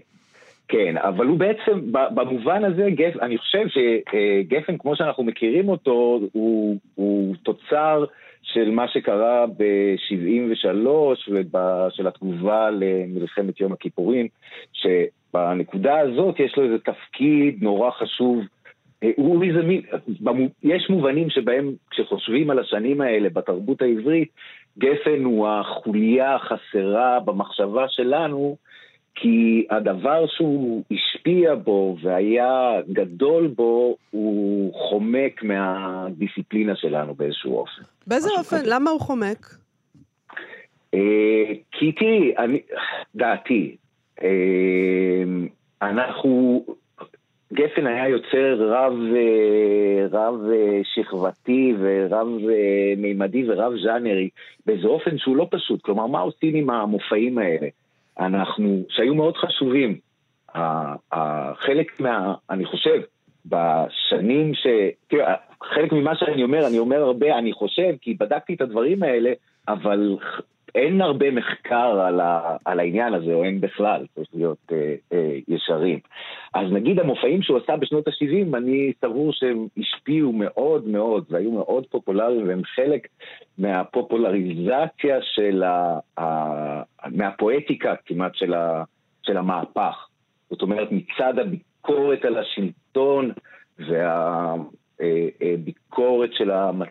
כן, 0.68 0.96
אבל 0.96 1.26
הוא 1.26 1.38
בעצם, 1.38 1.92
במובן 2.14 2.64
הזה, 2.64 2.90
גפ, 2.90 3.16
אני 3.22 3.38
חושב 3.38 3.64
שגפן, 3.68 4.78
כמו 4.78 4.96
שאנחנו 4.96 5.24
מכירים 5.24 5.68
אותו, 5.68 6.20
הוא, 6.32 6.76
הוא 6.94 7.34
תוצר 7.42 8.04
של 8.44 8.70
מה 8.70 8.88
שקרה 8.88 9.46
ב-73' 9.46 10.88
ושל 11.30 12.06
התגובה 12.06 12.70
למלחמת 12.70 13.60
יום 13.60 13.72
הכיפורים, 13.72 14.28
שבנקודה 14.72 15.98
הזאת 15.98 16.40
יש 16.40 16.56
לו 16.56 16.64
איזה 16.64 16.78
תפקיד 16.78 17.62
נורא 17.62 17.90
חשוב. 17.90 18.44
הוא 19.16 19.44
איזה 19.44 19.62
מין, 19.62 19.82
יש 20.62 20.90
מובנים 20.90 21.30
שבהם 21.30 21.72
כשחושבים 21.90 22.50
על 22.50 22.58
השנים 22.58 23.00
האלה 23.00 23.28
בתרבות 23.28 23.82
העברית, 23.82 24.28
גפן 24.78 25.24
הוא 25.24 25.48
החוליה 25.48 26.34
החסרה 26.34 27.20
במחשבה 27.20 27.88
שלנו 27.88 28.56
כי 29.14 29.66
הדבר 29.70 30.26
שהוא 30.26 30.82
השפיע 30.90 31.54
בו 31.54 31.96
והיה 32.02 32.80
גדול 32.92 33.46
בו, 33.46 33.96
הוא 34.10 34.72
חומק 34.74 35.42
מהדיסציפלינה 35.42 36.76
שלנו 36.76 37.14
באיזשהו 37.14 37.58
אופן. 37.58 37.82
באיזה 38.06 38.28
אופן? 38.38 38.56
כזה. 38.56 38.74
למה 38.74 38.90
הוא 38.90 39.00
חומק? 39.00 39.46
אה, 40.94 41.52
כי 41.72 41.92
תראי, 41.92 42.36
אני, 42.38 42.60
דעתי, 43.14 43.76
אה, 44.22 45.22
אנחנו, 45.82 46.64
גפן 47.52 47.86
היה 47.86 48.08
יוצר 48.08 48.56
רב, 48.58 48.92
אה, 49.16 50.06
רב 50.10 50.34
שכבתי 50.94 51.74
ורב 51.78 52.28
מימדי 52.96 53.50
ורב 53.50 53.72
ז'אנרי 53.84 54.28
באיזה 54.66 54.86
אופן 54.86 55.18
שהוא 55.18 55.36
לא 55.36 55.46
פשוט. 55.50 55.82
כלומר, 55.82 56.06
מה 56.06 56.20
עושים 56.20 56.54
עם 56.54 56.70
המופעים 56.70 57.38
האלה? 57.38 57.68
אנחנו, 58.20 58.82
שהיו 58.88 59.14
מאוד 59.14 59.36
חשובים. 59.36 59.98
חלק 61.54 62.00
מה, 62.00 62.34
אני 62.50 62.64
חושב, 62.64 63.00
בשנים 63.46 64.54
ש... 64.54 64.66
תראה, 65.08 65.34
חלק 65.62 65.92
ממה 65.92 66.16
שאני 66.16 66.42
אומר, 66.42 66.66
אני 66.66 66.78
אומר 66.78 67.02
הרבה, 67.02 67.38
אני 67.38 67.52
חושב, 67.52 67.94
כי 68.00 68.14
בדקתי 68.14 68.54
את 68.54 68.60
הדברים 68.60 69.02
האלה, 69.02 69.32
אבל 69.68 70.16
אין 70.74 71.00
הרבה 71.00 71.30
מחקר 71.30 72.00
על, 72.00 72.20
ה, 72.20 72.56
על 72.64 72.80
העניין 72.80 73.14
הזה, 73.14 73.34
או 73.34 73.44
אין 73.44 73.60
בכלל, 73.60 74.06
צריך 74.14 74.28
להיות 74.34 74.72
אה, 74.72 74.94
אה, 75.12 75.38
ישרים. 75.48 75.98
אז 76.54 76.72
נגיד 76.72 77.00
המופעים 77.00 77.42
שהוא 77.42 77.58
עשה 77.58 77.76
בשנות 77.76 78.08
ה-70, 78.08 78.56
אני 78.56 78.92
סבור 79.00 79.32
שהם 79.32 79.66
השפיעו 79.78 80.32
מאוד 80.32 80.88
מאוד, 80.88 81.24
והיו 81.30 81.50
מאוד 81.52 81.86
פופולריים, 81.86 82.48
והם 82.48 82.64
חלק 82.64 83.08
מהפופולריזציה 83.58 85.18
של 85.22 85.62
ה... 85.62 85.98
ה 86.18 86.82
מהפואטיקה 87.06 87.94
כמעט 88.06 88.34
של, 88.34 88.54
ה, 88.54 88.84
של 89.22 89.36
המהפך. 89.36 90.08
זאת 90.50 90.62
אומרת, 90.62 90.88
מצד 90.90 91.38
הביקורת 91.38 92.24
על 92.24 92.38
השלטון 92.38 93.30
והביקורת 95.00 96.30
של 96.32 96.50
המצ... 96.50 96.88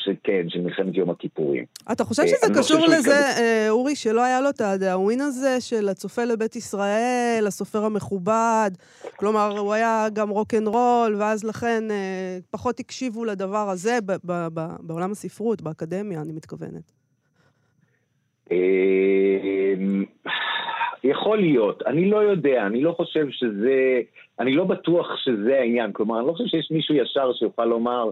שכן, 0.00 0.46
של 0.48 0.60
מלחמת 0.60 0.94
יום 0.94 1.10
הכיפורים. 1.10 1.64
אתה 1.92 2.04
חושב 2.04 2.22
אה, 2.22 2.28
שזה 2.28 2.52
לא 2.52 2.58
קשור 2.58 2.86
לזה, 2.86 3.16
אה, 3.38 3.66
אורי, 3.70 3.96
שלא 3.96 4.24
היה 4.24 4.40
לו 4.40 4.50
את 4.50 4.60
הדאווין 4.60 5.20
הזה 5.20 5.60
של 5.60 5.88
הצופה 5.88 6.24
לבית 6.24 6.56
ישראל, 6.56 7.44
הסופר 7.46 7.84
המכובד? 7.84 8.70
כלומר, 9.16 9.58
הוא 9.58 9.72
היה 9.72 10.06
גם 10.12 10.28
רוקנרול, 10.28 11.16
ואז 11.18 11.44
לכן 11.44 11.90
אה, 11.90 12.38
פחות 12.50 12.80
הקשיבו 12.80 13.24
לדבר 13.24 13.70
הזה 13.70 13.98
בעולם 14.82 15.10
הספרות, 15.10 15.62
באקדמיה, 15.62 16.20
אני 16.20 16.32
מתכוונת. 16.32 16.92
יכול 21.04 21.38
להיות, 21.38 21.82
אני 21.86 22.10
לא 22.10 22.16
יודע, 22.16 22.66
אני 22.66 22.82
לא 22.82 22.92
חושב 22.92 23.26
שזה, 23.30 24.00
אני 24.38 24.52
לא 24.54 24.64
בטוח 24.64 25.06
שזה 25.16 25.58
העניין, 25.58 25.92
כלומר, 25.92 26.18
אני 26.18 26.26
לא 26.26 26.32
חושב 26.32 26.44
שיש 26.46 26.70
מישהו 26.70 26.94
ישר 26.94 27.32
שיוכל 27.32 27.64
לומר, 27.64 28.10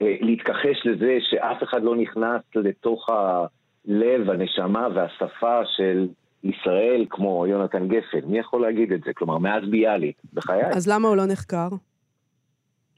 להתכחש 0.00 0.86
לזה 0.86 1.18
שאף 1.20 1.62
אחד 1.62 1.82
לא 1.82 1.96
נכנס 1.96 2.42
לתוך 2.54 3.08
הלב, 3.08 4.30
הנשמה 4.30 4.88
והשפה 4.94 5.60
של 5.76 6.08
ישראל 6.44 7.06
כמו 7.10 7.46
יונתן 7.46 7.88
גפן. 7.88 8.26
מי 8.26 8.38
יכול 8.38 8.62
להגיד 8.62 8.92
את 8.92 9.00
זה? 9.04 9.12
כלומר, 9.12 9.38
מאז 9.38 9.62
ביאליק, 9.70 10.16
בחיי. 10.34 10.66
אז 10.66 10.88
למה 10.88 11.08
הוא 11.08 11.16
לא 11.16 11.26
נחקר? 11.26 11.68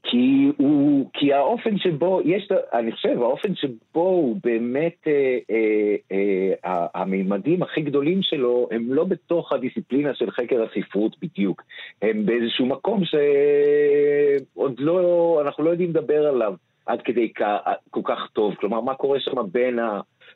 כי 0.03 0.51
הוא, 0.57 1.09
כי 1.13 1.33
האופן 1.33 1.77
שבו, 1.77 2.21
יש, 2.25 2.49
אני 2.73 2.91
חושב, 2.91 3.21
האופן 3.21 3.55
שבו 3.55 4.01
הוא 4.01 4.37
באמת, 4.43 5.07
אה, 5.07 5.37
אה, 5.51 5.95
אה, 6.65 6.87
המימדים 6.93 7.63
הכי 7.63 7.81
גדולים 7.81 8.21
שלו 8.21 8.67
הם 8.71 8.93
לא 8.93 9.03
בתוך 9.03 9.51
הדיסציפלינה 9.51 10.13
של 10.13 10.31
חקר 10.31 10.63
הספרות 10.63 11.15
בדיוק. 11.21 11.63
הם 12.01 12.25
באיזשהו 12.25 12.65
מקום 12.65 13.01
שעוד 13.05 14.79
לא, 14.79 15.39
אנחנו 15.45 15.63
לא 15.63 15.69
יודעים 15.69 15.89
לדבר 15.89 16.27
עליו 16.27 16.53
עד 16.85 17.01
כדי 17.01 17.33
כל 17.89 18.01
כך 18.03 18.19
טוב. 18.33 18.55
כלומר, 18.55 18.81
מה 18.81 18.95
קורה 18.95 19.19
שם 19.19 19.37
בין. 19.51 19.79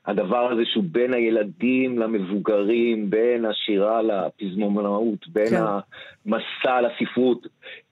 הדבר 0.07 0.51
הזה 0.51 0.61
שהוא 0.65 0.83
בין 0.91 1.13
הילדים 1.13 1.99
למבוגרים, 1.99 3.09
בין 3.09 3.45
השירה 3.45 4.01
לפזמונאות, 4.01 5.27
בין 5.27 5.49
כן. 5.49 5.63
המסע 6.25 6.81
לספרות. 6.81 7.47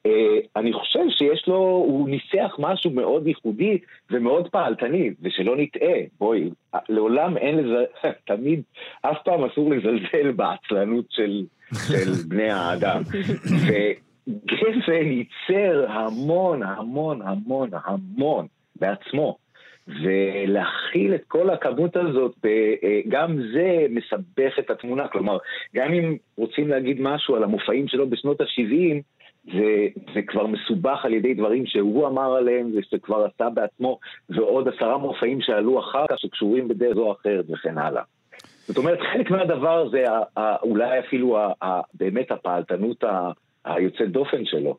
אה, 0.06 0.38
אני 0.56 0.74
חושב 0.74 1.00
שיש 1.10 1.48
לו, 1.48 1.56
הוא 1.56 2.10
ניסח 2.10 2.56
משהו 2.60 2.92
מאוד 2.92 3.28
ייחודי 3.28 3.78
ומאוד 4.12 4.48
פעלתני, 4.50 5.14
ושלא 5.22 5.58
נטעה, 5.58 6.00
בואי, 6.20 6.50
לעולם 6.90 7.38
אין 7.38 7.58
לזה, 7.58 7.84
תמיד, 8.28 8.62
אף 9.02 9.18
פעם 9.26 9.44
אסור 9.44 9.72
לזלזל 9.72 10.32
בעצלנות 10.32 11.06
של, 11.10 11.44
של 11.88 12.12
בני 12.28 12.50
האדם. 12.50 13.02
וגפן 14.28 15.12
ייצר 15.12 15.86
המון, 15.90 16.64
המון, 16.64 17.22
המון, 17.22 17.70
המון 17.86 18.48
בעצמו. 18.76 19.38
ולהכיל 19.88 21.16
את 21.16 21.24
כל 21.28 21.50
הכמות 21.50 21.96
הזאת, 21.96 22.36
אה, 22.46 23.02
גם 23.08 23.38
זה 23.54 23.86
מסבך 23.90 24.60
את 24.60 24.70
התמונה. 24.70 25.08
כלומר, 25.08 25.38
גם 25.76 25.94
אם 25.94 26.18
רוצים 26.38 26.68
להגיד 26.68 27.02
משהו 27.02 27.36
על 27.36 27.44
המופעים 27.44 27.88
שלו 27.88 28.10
בשנות 28.10 28.42
ה-70, 28.42 29.02
זה, 29.54 29.88
זה 30.14 30.22
כבר 30.22 30.48
מסובך 30.48 31.06
על 31.06 31.14
ידי 31.14 31.34
דברים 31.34 31.66
שהוא 31.66 32.08
אמר 32.08 32.36
עליהם 32.36 32.72
ושכבר 32.76 33.26
עשה 33.26 33.50
בעצמו, 33.50 34.00
ועוד 34.30 34.68
עשרה 34.68 34.98
מופעים 34.98 35.42
שעלו 35.42 35.80
אחר 35.80 36.06
כך 36.10 36.20
שקשורים 36.20 36.68
בדרך 36.68 36.96
זו 36.96 37.02
או 37.02 37.12
אחרת 37.12 37.46
וכן 37.50 37.78
הלאה. 37.78 38.04
זאת 38.68 38.78
אומרת, 38.78 39.00
חלק 39.14 39.32
מהדבר 39.32 39.90
זה 39.90 40.04
אולי 40.64 41.00
אפילו 41.00 41.38
באמת 41.94 42.32
הפעלתנות 42.32 43.04
ה- 43.66 43.74
היוצאת 43.74 44.12
דופן 44.12 44.46
שלו. 44.46 44.78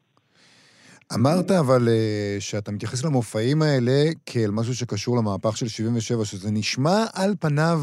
אמרת 1.15 1.51
אבל 1.51 1.89
אה, 1.89 2.37
שאתה 2.41 2.73
מתייחס 2.73 3.05
למופעים 3.05 3.63
האלה 3.63 3.93
כאל 4.27 4.51
משהו 4.53 4.75
שקשור 4.75 5.17
למהפך 5.17 5.57
של 5.57 5.69
77, 5.69 6.25
שזה 6.25 6.51
נשמע 6.53 7.05
על 7.15 7.35
פניו 7.41 7.79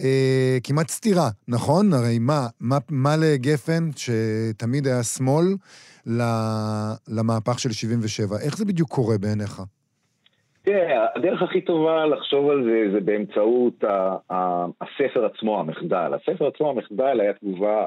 אה, 0.00 0.58
כמעט 0.64 0.88
סתירה, 0.88 1.28
נכון? 1.48 1.92
הרי 1.92 2.18
מה, 2.18 2.46
מה, 2.60 2.78
מה 2.90 3.16
לגפן, 3.16 3.90
שתמיד 3.96 4.86
היה 4.86 5.02
שמאל, 5.02 5.46
למהפך 7.08 7.58
של 7.58 7.72
77? 7.72 8.36
איך 8.44 8.56
זה 8.56 8.64
בדיוק 8.64 8.88
קורה 8.90 9.18
בעיניך? 9.18 9.62
תראה, 10.62 11.06
הדרך 11.16 11.42
הכי 11.42 11.60
טובה 11.60 12.06
לחשוב 12.06 12.50
על 12.50 12.64
זה 12.64 12.92
זה 12.94 13.00
באמצעות 13.00 13.84
ה- 13.84 14.16
ה- 14.34 14.66
הספר 14.80 15.24
עצמו, 15.34 15.60
המחדל. 15.60 16.12
הספר 16.14 16.46
עצמו, 16.54 16.70
המחדל, 16.70 17.20
היה 17.20 17.32
תגובה 17.32 17.86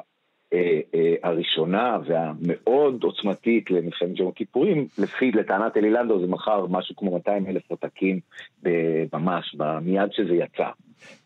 הראשונה 1.23 1.97
והמאוד 2.05 3.03
עוצמתית 3.03 3.71
למלחמת 3.71 4.19
יום 4.19 4.27
הכיפורים. 4.27 4.87
לפי, 4.97 5.31
לטענת 5.31 5.77
אלי 5.77 5.89
לנדו, 5.89 6.19
זה 6.19 6.27
מכר 6.27 6.65
משהו 6.69 6.95
כמו 6.95 7.11
200 7.11 7.45
אלף 7.47 7.71
עותקים 7.71 8.19
ממש, 9.13 9.55
מיד 9.81 10.11
שזה 10.11 10.33
יצא. 10.33 10.69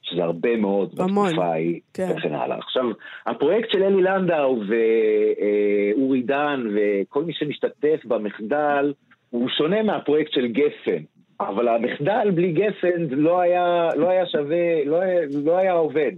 שזה 0.01 0.23
הרבה 0.23 0.55
מאוד 0.55 0.95
המון, 0.99 1.27
בתקופה 1.27 1.45
ההיא, 1.45 1.79
כן. 1.93 2.07
וכן 2.17 2.33
הלאה. 2.33 2.57
עכשיו, 2.57 2.83
הפרויקט 3.25 3.71
של 3.71 3.83
אלי 3.83 4.01
לנדאו 4.01 4.61
ואורי 4.67 6.21
דן 6.21 6.63
וכל 6.75 7.23
מי 7.23 7.33
שמשתתף 7.33 8.05
במחדל, 8.05 8.93
הוא 9.29 9.49
שונה 9.49 9.83
מהפרויקט 9.83 10.31
של 10.31 10.47
גפן. 10.47 11.03
אבל 11.39 11.67
המחדל 11.67 12.31
בלי 12.35 12.51
גפן 12.51 13.07
לא 13.09 13.39
היה, 13.39 13.89
לא 13.95 14.09
היה 14.09 14.25
שווה, 14.25 14.85
לא 14.85 15.01
היה, 15.01 15.21
לא 15.45 15.57
היה 15.57 15.73
עובד. 15.73 16.11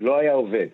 לא 0.00 0.18
היה 0.18 0.32
עובד. 0.32 0.66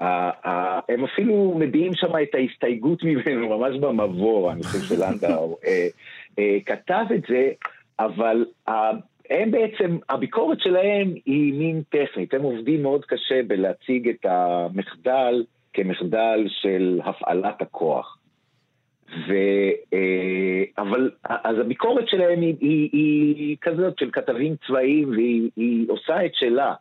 הם 0.00 1.04
אפילו 1.04 1.54
מביעים 1.58 1.94
שם 1.94 2.10
את 2.22 2.34
ההסתייגות 2.34 3.02
ממנו, 3.02 3.58
ממש 3.58 3.76
במבוא, 3.76 4.52
אני 4.52 4.62
חושב 4.62 4.78
שלנדאו 4.78 5.56
אה, 5.66 5.86
אה, 6.38 6.56
כתב 6.66 7.04
את 7.14 7.22
זה, 7.28 7.50
אבל 7.98 8.44
ה- 8.68 9.16
הם 9.30 9.50
בעצם, 9.50 9.98
הביקורת 10.08 10.60
שלהם 10.60 11.14
היא 11.26 11.54
מין 11.54 11.82
טכנית, 11.88 12.34
הם 12.34 12.42
עובדים 12.42 12.82
מאוד 12.82 13.04
קשה 13.04 13.42
בלהציג 13.46 14.08
את 14.08 14.26
המחדל 14.28 15.44
כמחדל 15.72 16.46
של 16.48 17.00
הפעלת 17.04 17.62
הכוח. 17.62 18.18
ו, 19.28 19.32
אה, 19.94 20.64
אבל 20.78 21.10
אז 21.24 21.58
הביקורת 21.58 22.08
שלהם 22.08 22.40
היא, 22.40 22.54
היא, 22.60 22.90
היא 23.36 23.56
כזאת 23.60 23.98
של 23.98 24.10
כתבים 24.12 24.56
צבאיים 24.66 25.10
והיא 25.10 25.50
היא 25.56 25.86
עושה 25.90 26.26
את 26.26 26.34
שלה, 26.34 26.74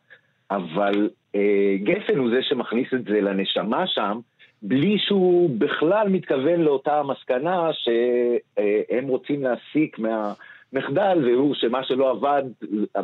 אבל 0.51 1.09
אה, 1.35 1.75
גפן 1.83 2.17
הוא 2.17 2.29
זה 2.29 2.39
שמכניס 2.41 2.87
את 2.93 3.03
זה 3.03 3.21
לנשמה 3.21 3.87
שם, 3.87 4.19
בלי 4.61 4.97
שהוא 4.99 5.49
בכלל 5.57 6.09
מתכוון 6.09 6.61
לאותה 6.61 6.99
המסקנה 6.99 7.69
שהם 7.73 9.07
רוצים 9.07 9.43
להסיק 9.43 9.99
מהמחדל, 9.99 11.23
והוא 11.25 11.55
שמה 11.55 11.83
שלא 11.83 12.11
עבד, 12.11 12.43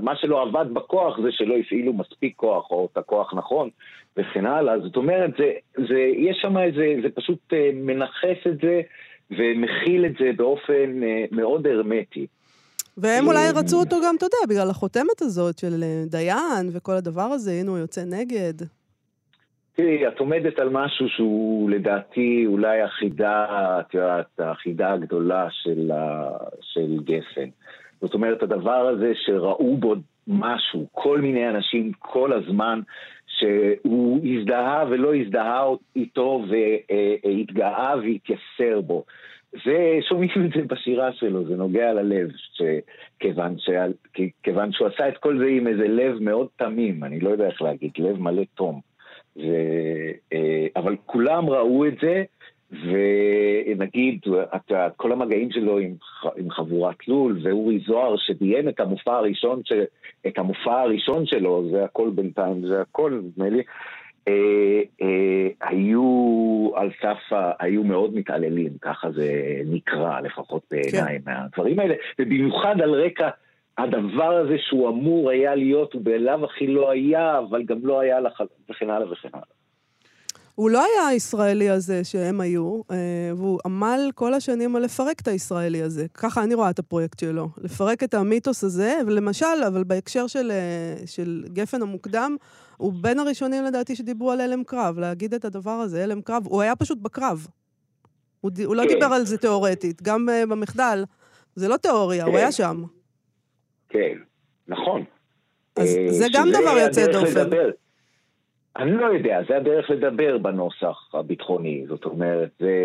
מה 0.01 0.15
שלא 0.15 0.41
עבד 0.41 0.65
בכוח 0.73 1.19
זה 1.21 1.32
שלא 1.32 1.58
הפעילו 1.58 1.93
מספיק 1.93 2.34
כוח 2.36 2.71
או 2.71 2.88
את 2.91 2.97
הכוח 2.97 3.34
נכון 3.34 3.69
וכן 4.17 4.45
הלאה. 4.45 4.80
זאת 4.80 4.95
אומרת, 4.95 5.32
זה, 5.38 5.51
זה, 5.88 5.99
יש 5.99 6.38
שם 6.41 6.58
איזה, 6.58 6.95
זה 7.04 7.10
פשוט 7.10 7.54
אה, 7.54 7.69
מנכס 7.73 8.47
את 8.47 8.58
זה 8.62 8.82
ומכיל 9.32 10.06
את 10.06 10.13
זה 10.19 10.32
באופן 10.36 11.04
אה, 11.04 11.25
מאוד 11.32 11.67
הרמטי. 11.67 12.27
והם 12.97 13.27
אולי 13.27 13.51
רצו 13.56 13.80
אותו 13.80 13.95
גם, 14.06 14.15
אתה 14.17 14.25
יודע, 14.25 14.38
בגלל 14.49 14.69
החותמת 14.69 15.21
הזאת 15.21 15.60
של 15.60 15.84
אה, 15.84 16.04
דיין 16.06 16.69
וכל 16.73 16.91
הדבר 16.91 17.21
הזה, 17.21 17.51
הנה 17.51 17.71
הוא 17.71 17.77
יוצא 17.77 18.01
נגד. 18.06 18.54
תראי, 19.75 20.08
את 20.08 20.19
עומדת 20.19 20.60
על 20.60 20.69
משהו 20.69 21.10
שהוא 21.10 21.69
לדעתי 21.69 22.43
אולי 22.47 22.82
החידה, 22.82 23.45
את 23.80 23.93
יודעת, 23.93 24.39
החידה 24.39 24.93
הגדולה 24.93 25.47
של, 25.51 25.91
ה... 25.91 26.30
של 26.62 26.99
גפן. 27.04 27.49
זאת 28.01 28.13
אומרת, 28.13 28.43
הדבר 28.43 28.88
הזה 28.88 29.12
שראו 29.25 29.77
בו 29.77 29.95
משהו, 30.27 30.88
כל 30.91 31.21
מיני 31.21 31.49
אנשים 31.49 31.91
כל 31.99 32.34
הזמן, 32.34 32.82
שהוא 33.27 34.19
הזדהה 34.23 34.86
ולא 34.89 35.15
הזדהה 35.15 35.65
איתו 35.95 36.43
והתגאה 36.49 37.95
והתייסר 37.97 38.82
בו. 38.82 39.06
זה, 39.52 40.00
שומעים 40.10 40.32
את 40.46 40.52
זה 40.56 40.62
בשירה 40.68 41.14
שלו, 41.14 41.46
זה 41.46 41.56
נוגע 41.56 41.94
ללב, 41.94 42.30
שכיוון, 42.54 43.56
ש... 43.60 43.70
כיוון 44.44 44.72
שהוא 44.72 44.88
עשה 44.88 45.10
את 45.10 45.18
כל 45.18 45.38
זה 45.38 45.46
עם 45.46 45.68
איזה 45.68 45.88
לב 45.88 46.18
מאוד 46.20 46.48
תמים, 46.56 47.04
אני 47.04 47.20
לא 47.20 47.30
יודע 47.30 47.48
איך 47.48 47.62
להגיד, 47.62 47.92
לב 47.98 48.20
מלא 48.20 48.44
תום. 48.56 48.80
ו... 49.38 49.42
אה, 50.34 50.68
אבל 50.76 50.96
כולם 51.06 51.50
ראו 51.50 51.86
את 51.86 51.94
זה, 52.02 52.24
ונגיד, 52.72 54.20
את 54.56 54.72
יודעת, 54.72 54.94
כל 54.96 55.12
המגעים 55.12 55.52
שלו 55.52 55.78
עם, 55.78 55.94
עם 56.38 56.50
חבורת 56.50 57.08
לול, 57.08 57.40
ואורי 57.44 57.80
זוהר 57.80 58.16
שביים 58.18 58.70
את 58.70 58.80
המופע 58.80 59.16
הראשון, 59.16 59.62
ש... 59.66 59.72
את 60.28 60.38
המופע 60.38 60.82
הראשון 60.82 61.26
שלו, 61.26 61.70
זה 61.72 61.84
הכל 61.84 62.10
בינתיים, 62.10 62.68
זה 62.68 62.82
הכל, 62.82 63.22
נדמה 63.24 63.50
לי, 63.50 63.64
היו 65.62 66.72
על 66.76 66.90
סף, 67.02 67.38
היו 67.60 67.84
מאוד 67.84 68.16
מתעללים, 68.16 68.72
ככה 68.82 69.12
זה 69.12 69.32
נקרא, 69.66 70.20
לפחות 70.20 70.62
בעיניי, 70.72 71.20
כן. 71.26 71.32
מהדברים 71.32 71.80
האלה, 71.80 71.96
ובמיוחד 72.20 72.82
על 72.82 72.92
רקע 72.92 73.30
הדבר 73.78 74.34
הזה 74.38 74.56
שהוא 74.58 74.90
אמור 74.90 75.30
היה 75.30 75.56
להיות, 75.56 75.94
הוא 75.94 76.02
בלאו 76.06 76.46
הכי 76.46 76.68
לא 76.68 76.92
היה, 76.92 77.40
אבל 77.40 77.64
גם 77.64 77.80
לא 77.84 78.00
היה 78.00 78.20
לח... 78.20 78.42
וכן 78.70 78.90
הלאה 78.90 79.12
וכן 79.12 79.30
הלאה. 79.34 79.46
הוא 80.56 80.70
לא 80.70 80.84
היה 80.84 81.08
הישראלי 81.08 81.70
הזה 81.70 82.04
שהם 82.04 82.42
היו, 82.42 82.82
אה, 82.92 83.32
והוא 83.38 83.60
עמל 83.66 84.10
כל 84.16 84.34
השנים 84.34 84.76
על 84.76 84.84
לפרק 84.84 85.20
את 85.22 85.28
הישראלי 85.28 85.82
הזה. 85.82 86.06
ככה 86.14 86.44
אני 86.44 86.54
רואה 86.54 86.70
את 86.70 86.80
הפרויקט 86.80 87.20
שלו. 87.20 87.48
לפרק 87.58 88.04
את 88.04 88.14
המיתוס 88.14 88.64
הזה, 88.64 88.94
ולמשל, 89.08 89.46
אבל 89.68 89.84
בהקשר 89.84 90.28
של, 90.28 90.52
אה, 90.52 90.96
של 91.06 91.44
גפן 91.54 91.82
המוקדם, 91.82 92.36
הוא 92.82 92.94
בין 93.02 93.20
הראשונים 93.20 93.63
לדעתי 93.63 93.96
שדיברו 93.96 94.32
על 94.32 94.41
הלם 94.41 94.63
קרב, 94.63 95.00
להגיד 95.00 95.34
את 95.34 95.46
הדבר 95.46 95.72
הזה, 95.72 96.04
הלם 96.04 96.22
קרב. 96.22 96.44
הוא 96.48 96.62
היה 96.62 96.76
פשוט 96.76 96.98
בקרב. 97.02 97.48
הוא. 98.41 98.52
הוא 98.65 98.76
לא 98.76 98.84
כן. 98.84 98.88
דיבר 98.88 99.06
על 99.06 99.22
זה 99.22 99.38
תיאורטית, 99.38 100.02
גם 100.02 100.30
אה, 100.30 100.46
במחדל. 100.46 101.04
זה 101.56 101.67
לא 101.67 101.78
תיאוריה, 101.78 102.24
הוא 102.24 102.32
כן. 102.32 102.38
היה 102.38 102.52
שם. 102.52 102.84
כן, 103.89 104.17
נכון. 104.67 105.04
אז 105.76 105.98
אה, 105.98 106.12
זה 106.12 106.26
גם 106.34 106.48
דבר 106.50 106.78
יוצא 106.86 107.12
דופן. 107.12 107.41
לדבר. 107.41 107.70
אני 108.78 108.91
לא 108.91 109.06
יודע, 109.06 109.39
זה 109.50 109.58
הדרך 109.58 109.89
לדבר 109.89 110.38
בנוסח 110.38 111.10
הביטחוני. 111.13 111.86
זאת 111.88 112.06
אומרת, 112.06 112.50
זה 112.60 112.76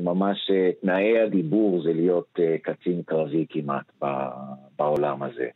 ממש 0.00 0.50
אה, 0.50 0.70
תנאי 0.80 1.20
הדיבור 1.20 1.82
זה 1.82 1.92
להיות 1.92 2.38
קצין 2.62 3.02
קרבי 3.02 3.46
כמעט 3.50 3.86
ב- 4.02 4.30
בעולם 4.78 5.22
הזה. 5.22 5.48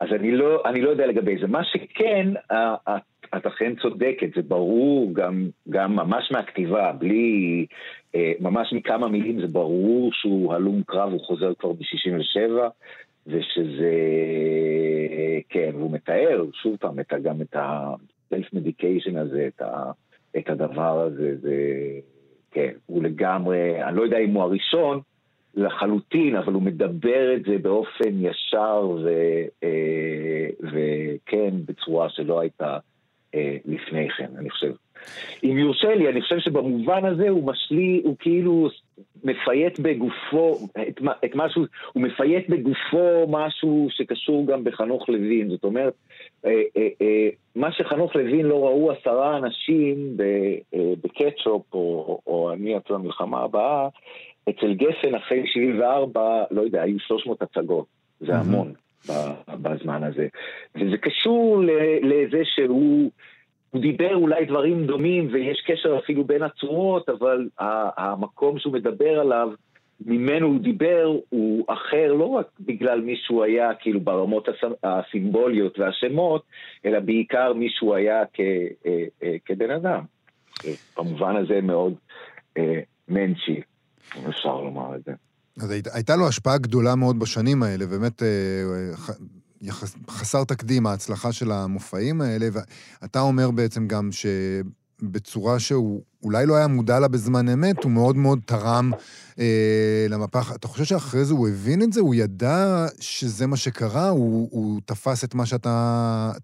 אז 0.00 0.08
אני 0.12 0.30
לא, 0.30 0.62
אני 0.64 0.80
לא 0.80 0.90
יודע 0.90 1.06
לגבי 1.06 1.38
זה. 1.40 1.46
מה 1.46 1.64
שכן, 1.64 2.32
את, 3.36 3.46
אכן 3.46 3.74
צודקת, 3.82 4.28
זה 4.36 4.42
ברור 4.42 5.14
גם, 5.14 5.48
גם 5.68 5.96
ממש 5.96 6.32
מהכתיבה, 6.32 6.92
בלי, 6.92 7.66
אה, 8.14 8.32
ממש 8.40 8.72
מכמה 8.72 9.08
מילים 9.08 9.40
זה 9.40 9.46
ברור 9.46 10.12
שהוא 10.12 10.54
הלום 10.54 10.82
קרב, 10.86 11.12
הוא 11.12 11.20
חוזר 11.20 11.54
כבר 11.58 11.72
ב-67, 11.72 12.50
ושזה, 13.26 13.94
כן, 15.48 15.70
והוא 15.74 15.92
מתאר, 15.92 16.44
שוב 16.62 16.76
פעם, 16.76 17.00
את, 17.00 17.12
גם 17.22 17.42
את 17.42 17.56
ה-self 17.56 18.54
medication 18.54 19.18
הזה, 19.18 19.48
את, 19.56 19.62
ה, 19.62 19.90
את 20.38 20.50
הדבר 20.50 21.00
הזה, 21.00 21.36
זה, 21.36 21.56
כן, 22.50 22.70
הוא 22.86 23.02
לגמרי, 23.02 23.84
אני 23.84 23.96
לא 23.96 24.02
יודע 24.02 24.18
אם 24.18 24.30
הוא 24.30 24.42
הראשון, 24.42 25.00
לחלוטין, 25.56 26.36
אבל 26.36 26.52
הוא 26.52 26.62
מדבר 26.62 27.34
את 27.36 27.44
זה 27.44 27.58
באופן 27.58 28.24
ישר 28.24 28.88
ו, 29.04 29.08
אה, 29.64 30.48
וכן, 30.62 31.50
בצורה 31.66 32.08
שלא 32.08 32.40
הייתה 32.40 32.78
אה, 33.34 33.56
לפני 33.64 34.08
כן, 34.10 34.30
אני 34.38 34.50
חושב. 34.50 34.72
אם 35.44 35.58
יורשה 35.58 35.94
לי, 35.94 36.08
אני 36.08 36.22
חושב 36.22 36.38
שבמובן 36.38 37.04
הזה 37.04 37.28
הוא 37.28 37.46
משלי, 37.46 38.00
הוא 38.04 38.16
כאילו 38.18 38.68
מפייט 39.24 39.78
בגופו, 39.78 40.58
את, 40.88 41.00
את 41.24 41.30
משהו, 41.34 41.64
הוא 41.92 42.02
מפייט 42.02 42.48
בגופו 42.48 43.26
משהו 43.28 43.88
שקשור 43.90 44.46
גם 44.46 44.64
בחנוך 44.64 45.08
לוין. 45.08 45.50
זאת 45.50 45.64
אומרת, 45.64 45.94
אה, 46.44 46.50
מה 47.56 47.72
שחנוך 47.72 48.16
לוין 48.16 48.46
לא 48.46 48.64
ראו 48.64 48.92
עשרה 48.92 49.36
אנשים 49.36 50.16
בקטשופ, 51.02 51.74
או, 51.74 52.20
או 52.26 52.52
אני 52.52 52.74
עצמי 52.74 52.96
המלחמה 52.96 53.40
הבאה, 53.40 53.88
אצל 54.48 54.74
גפן 54.74 55.14
אחרי 55.14 55.46
74, 55.46 56.44
לא 56.50 56.62
יודע, 56.62 56.82
היו 56.82 57.00
300 57.00 57.42
הצגות. 57.42 57.86
זה 58.20 58.36
המון 58.36 58.72
בזמן 59.62 60.02
הזה. 60.04 60.28
וזה 60.74 60.96
קשור 60.96 61.62
לזה 62.02 62.42
שהוא... 62.44 63.10
הוא 63.70 63.82
דיבר 63.82 64.14
אולי 64.14 64.44
דברים 64.44 64.86
דומים 64.86 65.28
ויש 65.32 65.62
קשר 65.66 65.98
אפילו 65.98 66.24
בין 66.24 66.42
הצורות, 66.42 67.08
אבל 67.08 67.48
המקום 67.98 68.58
שהוא 68.58 68.72
מדבר 68.72 69.20
עליו, 69.20 69.48
ממנו 70.06 70.46
הוא 70.46 70.60
דיבר, 70.60 71.16
הוא 71.28 71.64
אחר 71.68 72.12
לא 72.12 72.24
רק 72.24 72.46
בגלל 72.60 73.00
מי 73.00 73.16
שהוא 73.16 73.44
היה 73.44 73.74
כאילו 73.74 74.00
ברמות 74.00 74.48
הס- 74.48 74.72
הסימבוליות 74.84 75.78
והשמות, 75.78 76.42
אלא 76.84 76.98
בעיקר 77.00 77.52
מי 77.52 77.68
שהוא 77.70 77.94
היה 77.94 78.22
כ, 78.32 78.40
אה, 78.86 79.04
אה, 79.22 79.36
כבן 79.44 79.70
אדם. 79.70 80.00
במובן 80.98 81.36
הזה 81.36 81.60
מאוד 81.60 81.94
אה, 82.58 82.80
מנצ'י, 83.08 83.60
אם 84.16 84.30
אפשר 84.30 84.60
לומר 84.60 84.96
את 84.96 85.04
זה. 85.04 85.12
אז 85.62 85.70
היית- 85.70 85.88
הייתה 85.94 86.16
לו 86.16 86.28
השפעה 86.28 86.58
גדולה 86.58 86.94
מאוד 86.94 87.18
בשנים 87.18 87.62
האלה, 87.62 87.86
באמת 87.86 88.22
אה, 88.22 88.26
אה, 88.28 88.96
ח- 88.96 89.18
יחס- 89.62 89.96
חסר 90.08 90.44
תקדים 90.44 90.86
ההצלחה 90.86 91.32
של 91.32 91.52
המופעים 91.52 92.20
האלה, 92.20 92.46
ואתה 93.02 93.20
אומר 93.20 93.50
בעצם 93.50 93.88
גם 93.88 94.08
שבצורה 94.12 95.58
שהוא 95.58 96.02
אולי 96.22 96.46
לא 96.46 96.56
היה 96.56 96.66
מודע 96.66 97.00
לה 97.00 97.08
בזמן 97.08 97.48
אמת, 97.48 97.84
הוא 97.84 97.92
מאוד 97.92 98.16
מאוד 98.16 98.38
תרם 98.46 98.90
אה, 99.38 100.06
למפח. 100.10 100.54
אתה 100.56 100.68
חושב 100.68 100.84
שאחרי 100.84 101.24
זה 101.24 101.34
הוא 101.34 101.48
הבין 101.48 101.82
את 101.82 101.92
זה? 101.92 102.00
הוא 102.00 102.14
ידע 102.14 102.56
שזה 103.00 103.46
מה 103.46 103.56
שקרה? 103.56 104.08
הוא, 104.08 104.48
הוא 104.50 104.80
תפס 104.84 105.24
את 105.24 105.34
מה 105.34 105.46
שאתה 105.46 105.70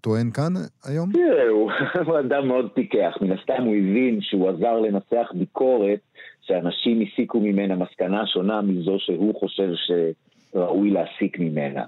טוען 0.01 0.31
כאן 0.31 0.53
היום? 0.83 1.11
תראה, 1.11 1.49
הוא 1.49 1.71
הוא 2.07 2.19
אדם 2.19 2.47
מאוד 2.47 2.65
פיקח. 2.75 3.13
מן 3.21 3.31
הסתם 3.31 3.63
הוא 3.63 3.75
הבין 3.75 4.17
שהוא 4.21 4.49
עזר 4.49 4.79
לנסח 4.79 5.27
ביקורת 5.39 5.99
שאנשים 6.47 7.01
הסיקו 7.01 7.39
ממנה 7.39 7.75
מסקנה 7.75 8.27
שונה 8.27 8.61
מזו 8.61 8.95
שהוא 8.99 9.39
חושב 9.39 9.69
שראוי 9.75 10.89
להסיק 10.89 11.39
ממנה. 11.39 11.83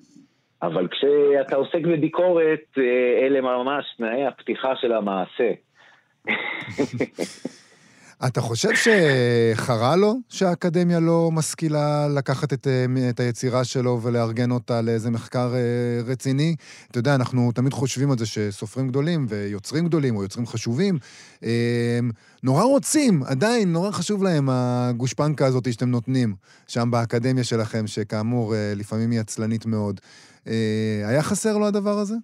אבל 0.62 0.88
כשאתה 0.88 1.56
עוסק 1.56 1.82
בביקורת, 1.82 2.64
אה, 2.78 3.26
אלה 3.26 3.42
ממש 3.42 3.86
תנאי 3.98 4.26
הפתיחה 4.26 4.76
של 4.76 4.92
המעשה. 4.94 5.52
אתה 8.28 8.42
חושב 8.42 8.70
שחרה 8.76 9.96
לו 9.96 10.16
שהאקדמיה 10.30 11.00
לא 11.00 11.30
משכילה 11.32 12.08
לקחת 12.08 12.54
את, 12.54 12.68
אה, 12.68 13.10
את 13.10 13.20
היצירה 13.20 13.64
שלו 13.64 14.00
ולארגן 14.02 14.52
אותה 14.52 14.82
לאיזה 14.82 15.12
מחקר 15.12 15.54
אה, 15.56 16.04
רציני? 16.06 16.56
אתה 16.92 17.00
יודע, 17.00 17.16
אנחנו 17.16 17.52
תמיד 17.52 17.74
חושבים 17.74 18.12
על 18.12 18.18
זה 18.18 18.26
שסופרים 18.26 18.88
גדולים 18.88 19.26
ויוצרים 19.30 19.86
גדולים 19.86 20.16
או 20.16 20.24
יוצרים 20.24 20.48
חשובים, 20.48 20.98
אה, 21.44 22.00
נורא 22.44 22.64
רוצים, 22.64 23.24
עדיין 23.24 23.74
נורא 23.74 23.92
חשוב 23.92 24.24
להם 24.24 24.50
הגושפנקה 24.52 25.46
הזאת 25.46 25.74
שאתם 25.74 25.90
נותנים 25.90 26.36
שם 26.68 26.92
באקדמיה 26.92 27.44
שלכם, 27.44 27.88
שכאמור 27.88 28.56
אה, 28.56 28.74
לפעמים 28.76 29.12
היא 29.12 29.20
עצלנית 29.20 29.66
מאוד. 29.66 30.00
היה 31.06 31.24
חסר 31.24 31.58
לו 31.58 31.68
הדבר 31.68 32.00
הזה? 32.00 32.16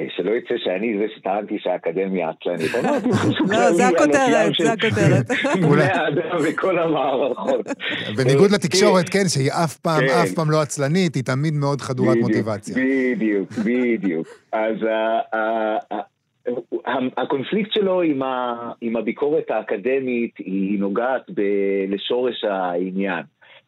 אה, 0.00 0.06
שלא 0.16 0.30
יצא 0.30 0.54
שאני 0.64 0.98
זה 0.98 1.04
שטענתי 1.16 1.58
שהאקדמיה 1.58 2.30
עצלנית. 2.30 2.74
אמרתי 2.84 3.08
משהו 3.28 3.44
לא, 3.50 3.72
זה 3.72 3.88
הכותרת, 3.88 4.52
זה 4.62 4.72
הכותרת. 4.72 5.26
בני 5.72 5.82
האדם 5.82 6.36
וכל 6.48 6.78
המערכות. 6.78 7.66
בניגוד 8.16 8.50
אה, 8.50 8.56
לתקשורת, 8.56 9.08
כן, 9.08 9.28
שהיא 9.28 9.50
אף 9.64 9.76
פעם, 9.76 10.00
כן. 10.00 10.06
אף 10.22 10.32
פעם 10.34 10.50
לא 10.50 10.60
עצלנית, 10.62 11.14
היא 11.14 11.24
תמיד 11.24 11.54
מאוד 11.54 11.80
חדורת 11.80 12.16
מוטיבציה. 12.20 12.74
בדיוק, 12.76 13.48
בדיוק. 13.52 14.26
אז 14.52 14.74
ה- 14.82 15.36
ה- 15.36 15.78
ה- 15.94 16.00
ה- 16.86 17.22
הקונפליקט 17.22 17.72
שלו 17.72 18.02
עם, 18.02 18.22
ה, 18.22 18.54
עם 18.80 18.96
הביקורת 18.96 19.50
האקדמית 19.50 20.34
היא 20.38 20.78
נוגעת 20.80 21.22
ב- 21.34 21.40
לשורש 21.88 22.44
העניין. 22.44 23.22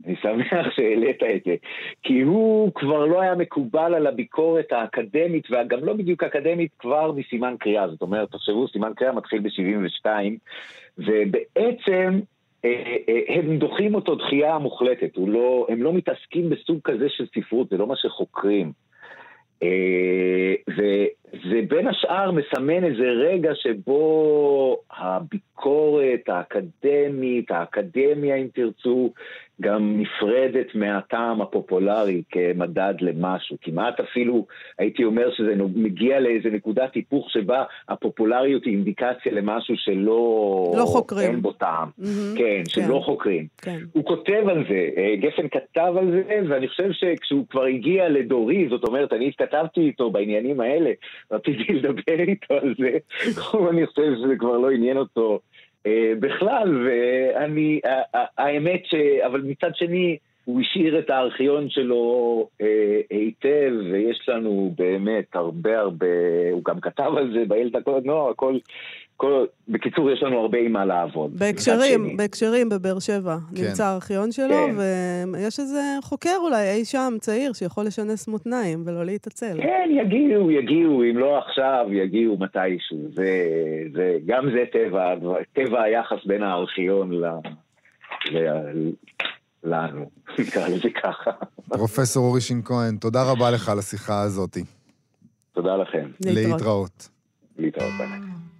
אני 0.06 0.16
שמח 0.22 0.70
שהעלית 0.76 1.22
את 1.22 1.44
זה. 1.44 1.54
כי 2.02 2.20
הוא 2.20 2.72
כבר 2.74 3.06
לא 3.06 3.20
היה 3.20 3.34
מקובל 3.34 3.94
על 3.94 4.06
הביקורת 4.06 4.72
האקדמית, 4.72 5.44
וגם 5.50 5.84
לא 5.84 5.92
בדיוק 5.92 6.22
אקדמית, 6.22 6.70
כבר 6.78 7.12
מסימן 7.12 7.54
קריאה. 7.60 7.88
זאת 7.88 8.02
אומרת, 8.02 8.30
תחשבו, 8.30 8.68
סימן 8.68 8.92
קריאה 8.96 9.12
מתחיל 9.12 9.40
ב-72, 9.40 10.06
ובעצם 10.98 12.20
אה, 12.64 12.96
אה, 13.08 13.34
הם 13.34 13.58
דוחים 13.58 13.94
אותו 13.94 14.14
דחייה 14.14 14.58
מוחלטת. 14.58 15.10
לא, 15.16 15.66
הם 15.68 15.82
לא 15.82 15.92
מתעסקים 15.92 16.50
בסוג 16.50 16.78
כזה 16.84 17.06
של 17.08 17.26
ספרות, 17.34 17.68
זה 17.68 17.76
לא 17.76 17.86
מה 17.86 17.96
שחוקרים. 17.96 18.72
אה, 19.62 20.54
וזה 21.34 21.60
בין 21.68 21.86
השאר 21.86 22.30
מסמן 22.30 22.84
איזה 22.84 23.04
רגע 23.04 23.50
שבו 23.54 24.76
הביקורת 24.90 26.28
האקדמית, 26.28 27.50
האקדמיה 27.50 28.36
אם 28.36 28.46
תרצו, 28.54 29.12
גם 29.62 30.00
נפרדת 30.00 30.74
מהטעם 30.74 31.42
הפופולרי 31.42 32.22
כמדד 32.30 32.94
למשהו. 33.00 33.56
כמעט 33.62 34.00
אפילו 34.00 34.46
הייתי 34.78 35.04
אומר 35.04 35.30
שזה 35.36 35.54
מגיע 35.74 36.20
לאיזה 36.20 36.50
נקודת 36.50 36.94
היפוך 36.94 37.30
שבה 37.30 37.64
הפופולריות 37.88 38.64
היא 38.64 38.74
אינדיקציה 38.74 39.32
למשהו 39.32 39.74
שלא... 39.76 40.72
לא 40.76 40.84
חוקרים. 40.84 41.30
אין 41.30 41.42
בו 41.42 41.52
טעם. 41.52 41.88
מהמם. 41.98 42.34
כן, 42.38 42.62
שלא 42.68 43.00
חוקרים. 43.04 43.46
כן. 43.62 43.78
הוא 43.92 44.04
כותב 44.04 44.48
על 44.48 44.64
זה, 44.68 44.88
אה, 44.96 45.16
גפן 45.16 45.48
כתב 45.48 45.94
על 45.98 46.10
זה, 46.10 46.40
ואני 46.48 46.68
חושב 46.68 46.92
שכשהוא 46.92 47.44
כבר 47.50 47.64
הגיע 47.64 48.08
לדורי, 48.08 48.66
זאת 48.70 48.84
אומרת, 48.84 49.12
אני 49.12 49.28
התכתבתי 49.28 49.80
איתו 49.80 50.10
בעניינים 50.10 50.60
האלה, 50.60 50.90
רציתי 51.30 51.72
לדבר 51.72 52.20
איתו 52.20 52.54
על 52.54 52.74
זה, 52.78 52.90
אני 53.70 53.86
חושב 53.86 54.14
שזה 54.16 54.36
כבר 54.38 54.58
לא 54.58 54.70
עניין 54.70 54.96
אותו 54.96 55.40
אה, 55.86 56.12
בכלל, 56.20 56.86
ואני, 56.86 57.80
ה- 57.84 58.18
ה- 58.18 58.26
האמת 58.38 58.82
ש... 58.84 58.94
אבל 59.26 59.40
מצד 59.40 59.70
שני, 59.74 60.16
הוא 60.44 60.60
השאיר 60.60 60.98
את 60.98 61.10
הארכיון 61.10 61.70
שלו 61.70 62.48
אה, 62.60 63.00
היטב, 63.10 63.72
ויש 63.92 64.28
לנו 64.28 64.74
באמת 64.78 65.36
הרבה 65.36 65.78
הרבה, 65.78 66.06
הוא 66.52 66.64
גם 66.64 66.80
כתב 66.80 67.12
על 67.16 67.32
זה 67.32 67.44
בילד 67.48 67.76
הכל 67.76 68.00
נוער, 68.04 68.30
הכל, 68.30 68.58
כל, 69.22 69.44
בקיצור, 69.68 70.10
יש 70.10 70.22
לנו 70.22 70.38
הרבה 70.38 70.58
עם 70.58 70.72
מה 70.72 70.84
לעבוד. 70.84 71.38
בהקשרים. 71.38 72.16
בהקשרים 72.16 72.68
בבאר 72.68 72.98
שבע. 72.98 73.36
כן. 73.56 73.64
נמצא 73.64 73.84
הארכיון 73.84 74.32
שלו, 74.32 74.66
כן. 74.66 74.76
ויש 75.32 75.60
איזה 75.60 75.80
חוקר 76.02 76.36
אולי 76.42 76.70
אי 76.70 76.84
שם, 76.84 77.14
צעיר, 77.20 77.52
שיכול 77.52 77.84
לשנס 77.86 78.28
מותניים 78.28 78.82
ולא 78.86 79.04
להתעצל. 79.04 79.56
כן, 79.62 79.88
יגיעו, 79.90 80.50
יגיעו, 80.50 81.02
אם 81.02 81.18
לא 81.18 81.38
עכשיו, 81.38 81.86
יגיעו 81.90 82.36
מתישהו. 82.38 82.98
זה, 83.14 83.46
זה, 83.94 84.18
גם 84.26 84.44
זה 84.52 84.64
טבע, 84.72 85.14
טבע 85.52 85.82
היחס 85.82 86.26
בין 86.26 86.42
הארכיון 86.42 87.12
ל, 87.12 87.24
ל, 88.30 88.90
לנו, 89.64 90.10
נקרא 90.38 90.68
לזה 90.68 90.88
ככה. 91.02 91.30
פרופסור 91.68 92.26
אורי 92.26 92.40
שין 92.40 92.62
כהן, 92.64 92.96
תודה 92.96 93.30
רבה 93.30 93.50
לך 93.50 93.68
על 93.68 93.78
השיחה 93.78 94.22
הזאת. 94.22 94.56
תודה 95.52 95.76
לכם. 95.76 96.10
להתראות. 96.24 97.08
להתראות. 97.58 97.90
ביי. 97.98 98.51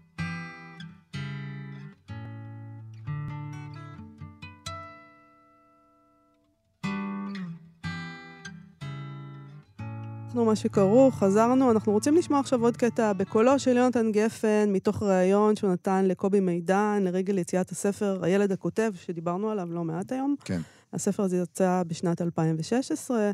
אנחנו 10.32 10.44
מה 10.44 10.56
שקראו, 10.56 11.10
חזרנו, 11.10 11.70
אנחנו 11.70 11.92
רוצים 11.92 12.16
לשמוע 12.16 12.40
עכשיו 12.40 12.62
עוד 12.62 12.76
קטע 12.76 13.12
בקולו 13.12 13.58
של 13.58 13.76
יונתן 13.76 14.12
גפן, 14.12 14.68
מתוך 14.68 15.02
ראיון 15.02 15.56
שהוא 15.56 15.70
נתן 15.70 16.04
לקובי 16.04 16.40
מידן 16.40 17.02
לרגל 17.02 17.38
יציאת 17.38 17.70
הספר 17.70 18.18
"הילד 18.22 18.52
הכותב", 18.52 18.92
שדיברנו 18.94 19.50
עליו 19.50 19.68
לא 19.72 19.84
מעט 19.84 20.12
היום. 20.12 20.34
כן. 20.44 20.60
הספר 20.92 21.22
הזה 21.22 21.36
יצא 21.36 21.82
בשנת 21.86 22.22
2016. 22.22 23.30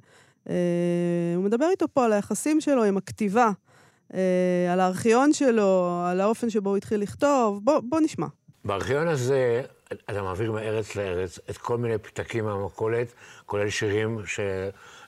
אה, 0.49 0.55
הוא 1.37 1.45
מדבר 1.45 1.67
איתו 1.71 1.87
פה 1.93 2.05
על 2.05 2.13
היחסים 2.13 2.61
שלו 2.61 2.85
עם 2.85 2.97
הכתיבה, 2.97 3.51
אה, 4.15 4.73
על 4.73 4.81
הארכיון 4.81 5.33
שלו, 5.33 6.03
על 6.07 6.21
האופן 6.21 6.51
שבו 6.51 6.71
הוא 6.71 6.77
התחיל 6.77 7.01
לכתוב. 7.01 7.61
בוא, 7.65 7.81
בוא 7.89 8.01
נשמע. 8.01 8.27
בארכיון 8.65 9.09
הזה 9.09 9.63
אתה 9.93 10.23
מעביר 10.23 10.53
מארץ 10.53 10.97
לארץ 10.97 11.39
את 11.51 11.59
כל 11.59 11.79
מיני 11.79 11.99
פתקים 11.99 12.45
מהמכולת, 12.45 13.13
כולל 13.47 13.71
שירים 13.71 14.19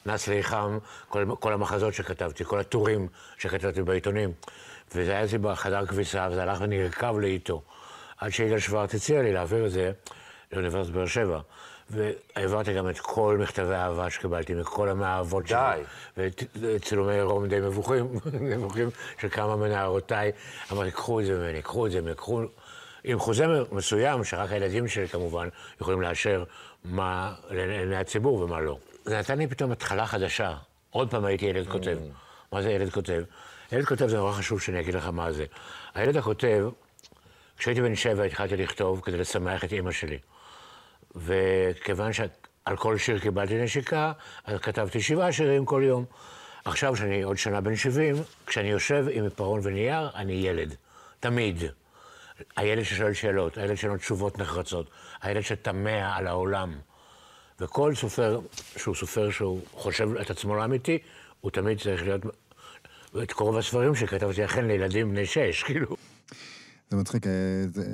שנץ 0.05 0.29
ליחם, 0.29 0.79
כל, 1.09 1.25
כל 1.41 1.53
המחזות 1.53 1.95
שכתבתי, 1.95 2.45
כל 2.45 2.61
הטורים 2.61 3.09
שכתבתי 3.39 3.83
בעיתונים. 3.83 4.33
וזה 4.95 5.11
היה 5.11 5.25
אצלי 5.25 5.39
בחדר 5.39 5.87
כביסה, 5.87 6.29
וזה 6.31 6.43
הלך 6.43 6.59
ונרקב 6.61 7.19
לאיתו. 7.19 7.63
עד 8.19 8.31
שיגאל 8.31 8.59
שוורט 8.59 8.95
הציע 8.95 9.23
לי 9.23 9.33
להעביר 9.33 9.67
את 9.67 9.71
זה 9.71 9.93
לאוניברסיטת 10.53 10.95
באר 10.95 11.07
שבע. 11.07 11.41
והעברתי 11.91 12.75
גם 12.75 12.91
את 12.91 12.99
כל 12.99 13.39
מכתבי 13.41 13.75
האהבה 13.75 14.11
שקיבלתי 14.11 14.55
מכל 14.55 14.89
המאהבות 14.89 15.49
שלי. 15.49 15.59
די. 16.17 16.47
וצילומי 16.57 17.23
רום 17.23 17.47
די 17.47 17.61
מבוכים, 17.61 18.09
מבוכים 18.41 18.91
של 19.21 19.29
כמה 19.29 19.57
מנערותיי. 19.57 20.33
אמרתי, 20.73 20.91
קחו 20.91 21.21
את 21.21 21.27
זה 21.27 21.39
ממני, 21.39 21.63
קחו 21.63 21.87
את 21.87 21.93
זה 21.93 22.01
ממני, 22.01 22.15
קחו... 22.15 22.43
עם 23.05 23.19
חוזה 23.19 23.47
מסוים, 23.73 24.25
שרק 24.25 24.53
הילדים 24.53 24.89
שלי 24.89 25.09
כמובן 25.09 25.49
יכולים 25.81 26.01
לאשר 26.03 26.45
מה 26.85 27.35
לעיני 27.51 27.97
הציבור 27.97 28.41
ומה 28.41 28.61
לא. 28.61 28.79
זה 29.11 29.19
נתן 29.19 29.39
לי 29.39 29.47
פתאום 29.47 29.73
התחלה 29.73 30.07
חדשה. 30.07 30.55
עוד 30.91 31.11
פעם 31.11 31.25
הייתי 31.25 31.47
ילד 31.47 31.69
כותב. 31.69 31.99
מה 32.53 32.63
זה 32.63 32.71
ילד 32.71 32.91
כותב? 32.91 33.23
ילד 33.73 33.85
כותב 33.85 34.07
זה 34.07 34.17
נורא 34.17 34.33
חשוב 34.33 34.61
שאני 34.61 34.81
אגיד 34.81 34.95
לך 34.95 35.07
מה 35.07 35.33
זה. 35.33 35.45
הילד 35.95 36.17
הכותב, 36.17 36.69
כשהייתי 37.59 37.83
בן 37.83 37.95
שבע 37.95 38.25
התחלתי 38.25 38.57
לכתוב 38.57 39.01
כדי 39.01 39.17
לשמח 39.17 39.65
את 39.65 39.73
אימא 39.73 39.93
שלי. 39.93 40.19
וכיוון 41.17 42.13
שעל 42.13 42.77
כל 42.77 42.99
שיר 42.99 43.19
קיבלתי 43.19 43.63
נשיקה, 43.63 44.13
אז 44.45 44.61
כתבתי 44.61 45.01
שבעה 45.01 45.33
שירים 45.33 45.65
כל 45.65 45.83
יום. 45.85 46.05
עכשיו, 46.65 46.97
שאני 46.97 47.23
עוד 47.23 47.39
שנה 47.39 47.61
בן 47.61 47.77
70, 47.77 48.17
כשאני 48.47 48.69
יושב 48.69 49.07
עם 49.11 49.25
עיפרון 49.25 49.61
ונייר, 49.63 50.11
אני 50.15 50.33
ילד. 50.33 50.75
תמיד. 51.21 51.63
הילד 52.57 52.83
ששואל 52.83 53.13
שאלות, 53.13 53.59
הילד 53.59 53.77
שנותן 53.77 53.99
תשובות 53.99 54.39
נחרצות, 54.39 54.91
הילד 55.23 55.41
שתמה 55.41 56.17
על 56.17 56.27
העולם. 56.27 56.79
וכל 57.61 57.95
סופר 57.95 58.41
שהוא 58.77 58.95
סופר 58.95 59.31
שהוא 59.31 59.61
חושב 59.73 60.09
את 60.21 60.31
עצמו 60.31 60.57
לאמיתי, 60.57 60.99
הוא 61.41 61.51
תמיד 61.51 61.81
צריך 61.81 62.03
להיות... 62.03 62.21
את 63.23 63.33
רוב 63.33 63.57
הספרים 63.57 63.95
שכתבתי 63.95 64.45
אכן 64.45 64.65
לילדים 64.67 65.11
בני 65.11 65.27
שש, 65.27 65.63
כאילו. 65.67 65.97
זה 66.91 66.97
מצחיק, 66.97 67.27
אה, 67.27 67.33
זה... 67.75 67.85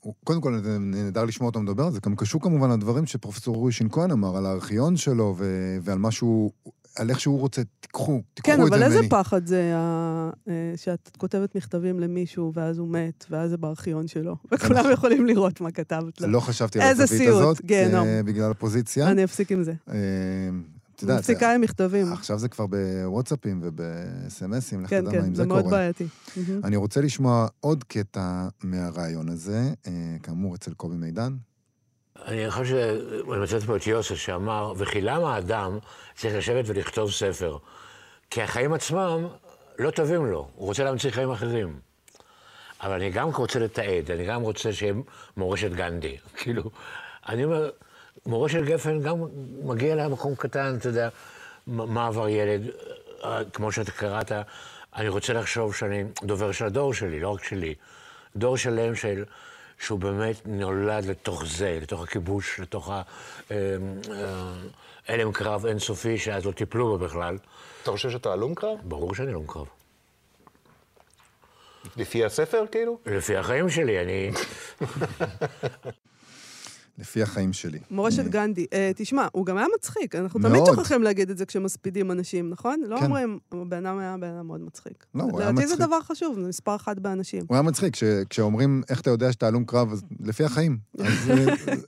הוא- 0.00 0.14
קודם 0.24 0.40
כל, 0.40 0.58
זה 0.62 0.78
נהדר 0.78 1.24
לשמוע 1.24 1.48
אותו 1.48 1.60
מדבר, 1.60 1.90
זה 1.90 2.00
גם 2.06 2.16
קשור 2.16 2.40
כמובן 2.42 2.70
לדברים 2.70 3.06
שפרופסור 3.06 3.70
שין 3.70 3.88
כהן 3.92 4.10
אמר, 4.10 4.36
על 4.36 4.46
הארכיון 4.46 4.96
שלו 4.96 5.34
ו... 5.38 5.44
ועל 5.82 5.98
מה 5.98 6.10
שהוא, 6.10 6.50
על 6.96 7.10
איך 7.10 7.20
שהוא 7.20 7.40
רוצה, 7.40 7.62
תיקחו, 7.80 8.20
תיקחו 8.34 8.52
כן, 8.52 8.60
את 8.62 8.66
זה 8.66 8.68
אבל 8.68 8.78
ממני. 8.84 8.96
איזה 8.96 9.08
פחד 9.10 9.46
זה 9.46 9.72
ה- 9.76 10.30
אה, 10.48 10.72
שאת 10.76 11.10
כותבת 11.18 11.54
מכתבים 11.54 12.00
למישהו, 12.00 12.52
ואז 12.54 12.78
הוא 12.78 12.88
מת, 12.88 13.24
ואז 13.30 13.50
זה 13.50 13.56
בארכיון 13.56 14.08
שלו. 14.08 14.36
וכולם 14.52 14.84
יכולים 14.92 15.26
לראות 15.26 15.60
מה 15.60 15.70
כתבת 15.70 16.20
לו. 16.20 16.28
לא 16.28 16.40
חשבתי 16.40 16.80
על 16.80 17.06
סיוט, 17.06 17.28
הזאת, 17.36 17.64
גיהנום. 17.64 18.06
אה, 18.06 18.22
בגלל 18.22 18.50
הפוזיציה. 18.50 19.10
אני 19.10 19.24
אפסיק 19.24 19.52
עם 19.52 19.62
זה. 19.62 19.72
אה, 19.88 19.94
את 20.96 21.02
יודעת, 21.02 21.18
מפסיקה 21.18 21.54
עם 21.54 21.60
מכתבים. 21.60 22.12
עכשיו 22.12 22.38
זה 22.38 22.48
כבר 22.48 22.66
בוואטסאפים 22.66 23.60
ובסמסים, 23.62 24.82
לך 24.84 24.90
כן, 24.90 25.00
תדע 25.00 25.10
מה 25.10 25.18
כן, 25.18 25.24
אם 25.24 25.34
זה 25.34 25.42
זה 25.42 25.48
מאוד 25.48 25.62
קורה. 25.62 25.70
בעייתי. 25.76 26.06
אני 26.64 26.76
רוצה 26.76 27.00
לשמוע 27.00 27.46
עוד 27.60 27.84
קטע 27.84 28.48
מהרעיון 28.62 29.28
הזה, 29.28 29.70
כאמור 30.22 30.54
אצל 30.54 30.74
קובי 30.74 30.96
מידן. 30.96 31.32
אני 32.26 32.50
חושב 32.50 32.64
שאני 32.64 33.40
מצאתי 33.40 33.66
פה 33.66 33.76
את 33.76 33.86
יוסף 33.86 34.14
שאמר, 34.14 34.72
וכי 34.76 35.00
למה 35.00 35.34
האדם 35.34 35.78
צריך 36.14 36.34
לשבת 36.36 36.64
ולכתוב 36.68 37.10
ספר? 37.10 37.56
כי 38.30 38.42
החיים 38.42 38.72
עצמם 38.72 39.26
לא 39.78 39.90
טובים 39.90 40.26
לו, 40.26 40.48
הוא 40.54 40.66
רוצה 40.66 40.84
להמציא 40.84 41.10
חיים 41.10 41.30
אחרים. 41.30 41.80
אבל 42.80 42.92
אני 42.92 43.10
גם 43.10 43.30
רוצה 43.30 43.58
לתעד, 43.58 44.10
אני 44.10 44.26
גם 44.26 44.42
רוצה 44.42 44.72
שיהיה 44.72 44.94
מורשת 45.36 45.70
גנדי. 45.70 46.16
כאילו, 46.38 46.62
אני 47.28 47.44
אומר, 47.44 47.70
מורשת 48.26 48.62
גפן 48.62 49.00
גם 49.00 49.16
מגיע 49.62 49.94
למקום 49.94 50.34
קטן, 50.34 50.76
אתה 50.78 50.88
יודע, 50.88 51.08
מה 51.66 51.86
מה 51.86 52.06
עבר 52.06 52.28
ילד, 52.28 52.62
אה, 53.24 53.40
כמו 53.52 53.72
שאתה 53.72 53.90
קראת, 53.90 54.32
אני 54.96 55.08
רוצה 55.08 55.32
לחשוב 55.32 55.74
שאני 55.74 56.04
דובר 56.22 56.52
של 56.52 56.64
הדור 56.64 56.94
שלי, 56.94 57.20
לא 57.20 57.28
רק 57.28 57.44
שלי. 57.44 57.74
דור 58.36 58.56
שלם 58.56 58.94
של... 58.94 59.24
שהוא 59.82 59.98
באמת 59.98 60.36
נולד 60.46 61.04
לתוך 61.04 61.44
זה, 61.46 61.78
לתוך 61.82 62.02
הכיבוש, 62.02 62.60
לתוך 62.60 62.90
ההלם 65.08 65.32
קרב 65.32 65.66
אינסופי 65.66 66.18
שאז 66.18 66.46
לא 66.46 66.52
טיפלו 66.52 66.86
בו 66.86 66.98
בכלל. 66.98 67.38
אתה 67.82 67.90
חושב 67.90 68.10
שאתה 68.10 68.32
הלום 68.32 68.54
קרב? 68.54 68.78
ברור 68.82 69.14
שאני 69.14 69.30
הלום 69.30 69.46
קרב. 69.46 69.66
לפי 71.96 72.24
הספר, 72.24 72.64
כאילו? 72.72 72.98
לפי 73.06 73.36
החיים 73.36 73.68
שלי, 73.68 74.00
אני... 74.00 74.30
לפי 77.12 77.22
החיים 77.22 77.52
שלי. 77.52 77.78
מורשת 77.90 78.18
אה, 78.24 78.28
גנדי. 78.28 78.66
אה, 78.72 78.90
תשמע, 78.96 79.26
הוא 79.32 79.46
גם 79.46 79.56
היה 79.56 79.66
מצחיק. 79.78 80.14
אנחנו. 80.14 80.40
תמיד 80.40 80.62
שוכחים 80.66 81.02
להגיד 81.02 81.30
את 81.30 81.38
זה 81.38 81.46
כשמספידים 81.46 82.10
אנשים, 82.10 82.50
נכון? 82.50 82.80
לא 82.86 82.96
כן. 82.98 83.04
אומרים, 83.04 83.38
הבן 83.52 83.86
אדם 83.86 83.98
היה 83.98 84.16
בן 84.20 84.34
אדם 84.36 84.46
מאוד 84.46 84.60
מצחיק. 84.60 85.06
לא, 85.14 85.22
הוא 85.22 85.40
היה 85.40 85.50
לדעתי 85.50 85.66
זה 85.66 85.74
מצחיק. 85.74 85.86
דבר 85.88 86.00
חשוב, 86.00 86.34
זה 86.40 86.48
מספר 86.48 86.76
אחת 86.76 86.98
באנשים. 86.98 87.42
הוא 87.48 87.54
היה 87.56 87.62
מצחיק, 87.62 87.92
כש- 87.94 88.04
כשאומרים 88.30 88.82
איך 88.90 89.00
אתה 89.00 89.10
יודע 89.10 89.32
שאתה 89.32 89.46
הלום 89.46 89.64
קרב, 89.64 89.92
אז 89.92 90.02
לפי 90.20 90.44
החיים. 90.44 90.78
אז, 90.98 91.04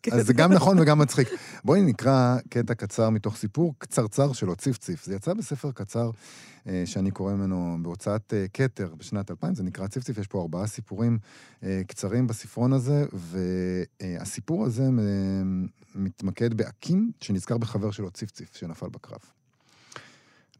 כן. 0.03 0.13
אז 0.13 0.27
זה 0.27 0.33
גם 0.33 0.53
נכון 0.53 0.79
וגם 0.81 0.99
מצחיק. 0.99 1.29
בואי 1.65 1.83
נקרא 1.83 2.37
קטע 2.51 2.75
קצר 2.75 3.11
מתוך 3.11 3.37
סיפור 3.37 3.75
קצרצר 3.79 4.33
שלו, 4.33 4.57
ציפציף. 4.57 5.05
זה 5.05 5.15
יצא 5.15 5.35
בספר 5.35 5.71
קצר 5.73 6.07
אה, 6.07 6.11
שאני 6.85 7.11
קורא 7.11 7.33
ממנו 7.35 7.79
בהוצאת 7.83 8.35
אה, 8.35 8.47
כתר 8.53 8.95
בשנת 8.99 9.31
2000, 9.31 9.55
זה 9.55 9.63
נקרא 9.63 9.87
ציפציף, 9.87 10.19
יש 10.19 10.27
פה 10.27 10.41
ארבעה 10.41 10.67
סיפורים 10.67 11.19
אה, 11.63 11.81
קצרים 11.87 12.27
בספרון 12.27 12.73
הזה, 12.73 13.05
והסיפור 13.13 14.65
הזה 14.65 14.83
אה, 14.83 14.89
מתמקד 15.95 16.55
באקים 16.55 17.13
שנזכר 17.21 17.59
בחבר 17.59 17.91
שלו, 17.91 18.11
ציפציף, 18.11 18.57
שנפל 18.57 18.89
בקרב. 18.89 19.19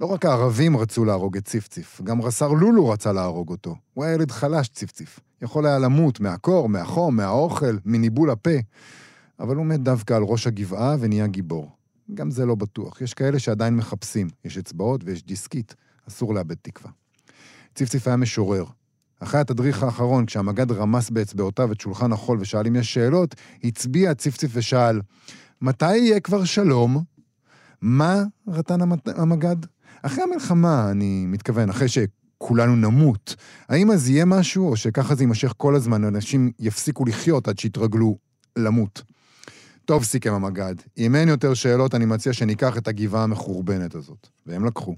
לא 0.01 0.07
רק 0.07 0.25
הערבים 0.25 0.77
רצו 0.77 1.05
להרוג 1.05 1.37
את 1.37 1.45
ציפציף, 1.45 2.01
גם 2.05 2.23
רס"ר 2.23 2.49
לולו 2.49 2.89
רצה 2.89 3.13
להרוג 3.13 3.51
אותו. 3.51 3.77
הוא 3.95 4.05
היה 4.05 4.15
ילד 4.15 4.31
חלש, 4.31 4.69
ציפציף. 4.69 5.21
יכול 5.43 5.67
היה 5.67 5.79
למות 5.79 6.21
מהקור, 6.21 6.69
מהחום, 6.69 7.17
מהאוכל, 7.17 7.77
מניבול 7.85 8.31
הפה. 8.31 8.59
אבל 9.41 9.57
הוא 9.57 9.67
מת 9.67 9.81
דווקא 9.81 10.15
על 10.15 10.23
ראש 10.23 10.47
הגבעה 10.47 10.97
ונהיה 11.01 11.27
גיבור. 11.27 11.71
גם 12.15 12.31
זה 12.31 12.47
לא 12.47 12.55
בטוח. 12.55 13.01
יש 13.01 13.15
כאלה 13.15 13.39
שעדיין 13.39 13.77
מחפשים. 13.77 14.29
יש 14.45 14.59
אצבעות 14.59 15.01
ויש 15.05 15.23
דיסקית. 15.23 15.75
אסור 16.09 16.35
לאבד 16.35 16.55
תקווה. 16.63 16.91
ציפציף 17.75 18.07
היה 18.07 18.17
משורר. 18.17 18.65
אחרי 19.21 19.41
התדריך 19.41 19.83
האחרון, 19.83 20.27
כשהמג"ד 20.27 20.73
רמס 20.73 21.11
באצבעותיו 21.11 21.73
את 21.73 21.81
שולחן 21.81 22.13
החול 22.13 22.39
ושאל 22.41 22.67
אם 22.67 22.77
יש 22.77 22.95
שאלות, 22.95 23.35
הצביע 23.65 24.15
ציפציף 24.15 24.51
ושאל, 24.55 25.01
מתי 25.63 25.97
יהיה 25.97 26.21
כבר 26.21 26.45
שלום? 26.45 27.03
מה, 27.81 28.23
רטן 28.49 28.79
המג"ד? 29.17 29.57
אחרי 30.03 30.25
המלחמה, 30.25 30.91
אני 30.91 31.27
מתכוון, 31.27 31.71
אחרי 31.71 31.89
כולנו 32.39 32.77
נמות. 32.77 33.37
האם 33.69 33.91
אז 33.91 34.09
יהיה 34.09 34.25
משהו, 34.25 34.69
או 34.69 34.77
שככה 34.77 35.15
זה 35.15 35.23
יימשך 35.23 35.53
כל 35.57 35.75
הזמן, 35.75 36.05
אנשים 36.05 36.51
יפסיקו 36.59 37.05
לחיות 37.05 37.49
עד 37.49 37.59
שיתרגלו 37.59 38.19
למות? 38.57 39.03
טוב, 39.85 40.05
סיכם 40.05 40.33
המג"ד. 40.33 40.75
אם 40.99 41.15
אין 41.15 41.29
יותר 41.29 41.55
שאלות, 41.55 41.95
אני 41.95 42.05
מציע 42.05 42.33
שניקח 42.33 42.79
את 42.79 42.89
הגבעה 42.89 43.23
המחורבנת 43.23 43.95
הזאת. 43.95 44.29
והם 44.47 44.65
לקחו. 44.65 44.95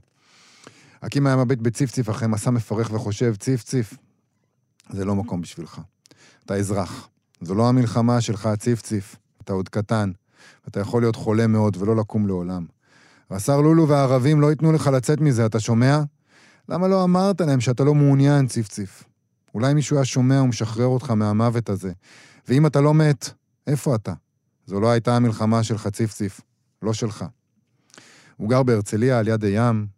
הקים 1.02 1.26
היה 1.26 1.36
מביט 1.36 1.58
בציפציף 1.58 2.10
אחרי 2.10 2.28
מסע 2.28 2.50
מפרך 2.50 2.90
וחושב, 2.92 3.34
ציפציף, 3.36 3.94
זה 4.90 5.04
לא 5.04 5.14
מקום 5.14 5.40
בשבילך. 5.40 5.80
אתה 6.44 6.54
אזרח. 6.54 7.08
זו 7.40 7.54
לא 7.54 7.68
המלחמה 7.68 8.20
שלך, 8.20 8.48
ציפציף. 8.58 9.16
אתה 9.42 9.52
עוד 9.52 9.68
קטן. 9.68 10.10
אתה 10.68 10.80
יכול 10.80 11.02
להיות 11.02 11.16
חולה 11.16 11.46
מאוד 11.46 11.76
ולא 11.76 11.96
לקום 11.96 12.26
לעולם. 12.26 12.66
והשר 13.30 13.60
לולו 13.60 13.88
והערבים 13.88 14.40
לא 14.40 14.50
ייתנו 14.50 14.72
לך 14.72 14.86
לצאת 14.86 15.20
מזה, 15.20 15.46
אתה 15.46 15.60
שומע? 15.60 16.00
למה 16.68 16.88
לא 16.88 17.04
אמרת 17.04 17.40
להם 17.40 17.60
שאתה 17.60 17.84
לא 17.84 17.94
מעוניין, 17.94 18.46
ציפציף? 18.46 19.04
אולי 19.54 19.74
מישהו 19.74 19.96
היה 19.96 20.04
שומע 20.04 20.42
ומשחרר 20.42 20.86
אותך 20.86 21.10
מהמוות 21.10 21.68
הזה. 21.68 21.92
ואם 22.48 22.66
אתה 22.66 22.80
לא 22.80 22.94
מת, 22.94 23.30
איפה 23.66 23.94
אתה? 23.94 24.12
זו 24.66 24.80
לא 24.80 24.90
הייתה 24.90 25.16
המלחמה 25.16 25.62
שלך, 25.62 25.88
ציפציף, 25.88 26.40
לא 26.82 26.92
שלך. 26.92 27.24
הוא 28.36 28.50
גר 28.50 28.62
בהרצליה 28.62 29.18
על 29.18 29.28
יד 29.28 29.44
הים. 29.44 29.95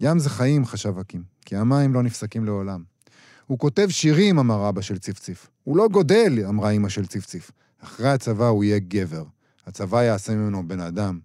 ים 0.00 0.18
זה 0.18 0.30
חיים, 0.30 0.64
חשב 0.64 0.98
הקים, 0.98 1.22
כי 1.44 1.56
המים 1.56 1.94
לא 1.94 2.02
נפסקים 2.02 2.44
לעולם. 2.44 2.84
הוא 3.46 3.58
כותב 3.58 3.86
שירים, 3.90 4.38
אמר 4.38 4.68
אבא 4.68 4.80
של 4.80 4.98
ציפציף. 4.98 5.50
הוא 5.64 5.76
לא 5.76 5.88
גודל, 5.88 6.46
אמרה 6.48 6.70
אמא 6.70 6.88
של 6.88 7.06
ציפציף. 7.06 7.50
אחרי 7.78 8.08
הצבא 8.08 8.46
הוא 8.46 8.64
יהיה 8.64 8.78
גבר. 8.78 9.24
הצבא 9.66 10.02
יעשה 10.02 10.34
ממנו 10.34 10.68
בן 10.68 10.80
אדם. 10.80 11.20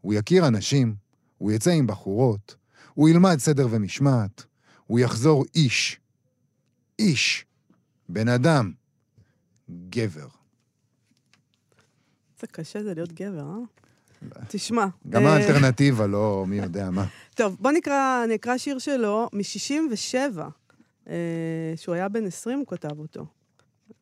הוא 0.00 0.14
יכיר 0.14 0.48
אנשים, 0.48 0.94
הוא 1.38 1.52
יצא 1.52 1.70
עם 1.70 1.86
בחורות, 1.86 2.56
הוא 2.94 3.08
ילמד 3.08 3.38
סדר 3.38 3.66
ומשמעת, 3.70 4.44
הוא 4.86 5.00
יחזור 5.00 5.44
איש. 5.54 6.00
איש. 6.98 7.46
בן 8.08 8.28
אדם. 8.28 8.72
גבר. 9.88 10.28
זה 12.40 12.46
קשה 12.46 12.82
זה 12.82 12.94
להיות 12.94 13.12
גבר, 13.12 13.50
אה? 13.50 13.83
תשמע. 14.48 14.86
גם 15.08 15.26
אה, 15.26 15.32
האלטרנטיבה, 15.32 16.06
לא 16.06 16.44
מי 16.48 16.56
יודע 16.56 16.90
מה. 16.90 17.04
טוב, 17.36 17.56
בוא 17.60 17.70
נקרא, 17.70 18.24
אני 18.24 18.34
אקרא 18.34 18.58
שיר 18.58 18.78
שלו 18.78 19.28
מ-67, 19.32 20.38
שהוא 21.76 21.94
היה 21.94 22.08
בן 22.08 22.26
20, 22.26 22.58
הוא 22.58 22.66
כתב 22.66 22.98
אותו. 22.98 23.26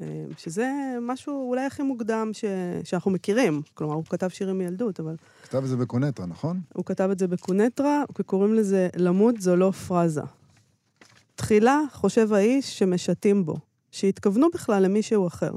אה, 0.01 0.25
שזה 0.39 0.71
משהו 1.01 1.49
אולי 1.49 1.67
הכי 1.67 1.83
מוקדם 1.83 2.31
ש... 2.33 2.45
שאנחנו 2.85 3.11
מכירים. 3.11 3.63
כלומר, 3.75 3.95
הוא 3.95 4.05
כתב 4.05 4.29
שירים 4.29 4.59
מילדות, 4.59 5.01
אבל 5.01 5.17
כתב 5.43 5.63
את 5.65 5.69
זה 5.69 5.77
בקונטרה, 5.77 6.27
נכון? 6.27 6.61
הוא 6.75 6.85
כתב 6.85 7.09
את 7.13 7.19
זה 7.19 7.29
בקונטרה, 7.29 8.05
וקוראים 8.19 8.55
לזה 8.55 8.89
למות 8.97 9.41
זו 9.41 9.57
לא 9.57 9.71
פרזה. 9.71 10.23
תחילה 11.35 11.81
חושב 11.93 12.33
האיש 12.33 12.79
שמשתים 12.79 13.45
בו, 13.45 13.57
שהתכוונו 13.91 14.49
בכלל 14.55 14.83
למישהו 14.83 15.27
אחר. 15.27 15.53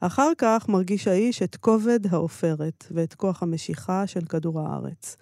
אחר 0.00 0.32
כך 0.38 0.68
מרגיש 0.68 1.08
האיש 1.08 1.42
את 1.42 1.56
כובד 1.56 2.00
העופרת 2.10 2.86
ואת 2.90 3.14
כוח 3.14 3.42
המשיכה 3.42 4.06
של 4.06 4.20
כדור 4.20 4.60
הארץ. 4.60 5.16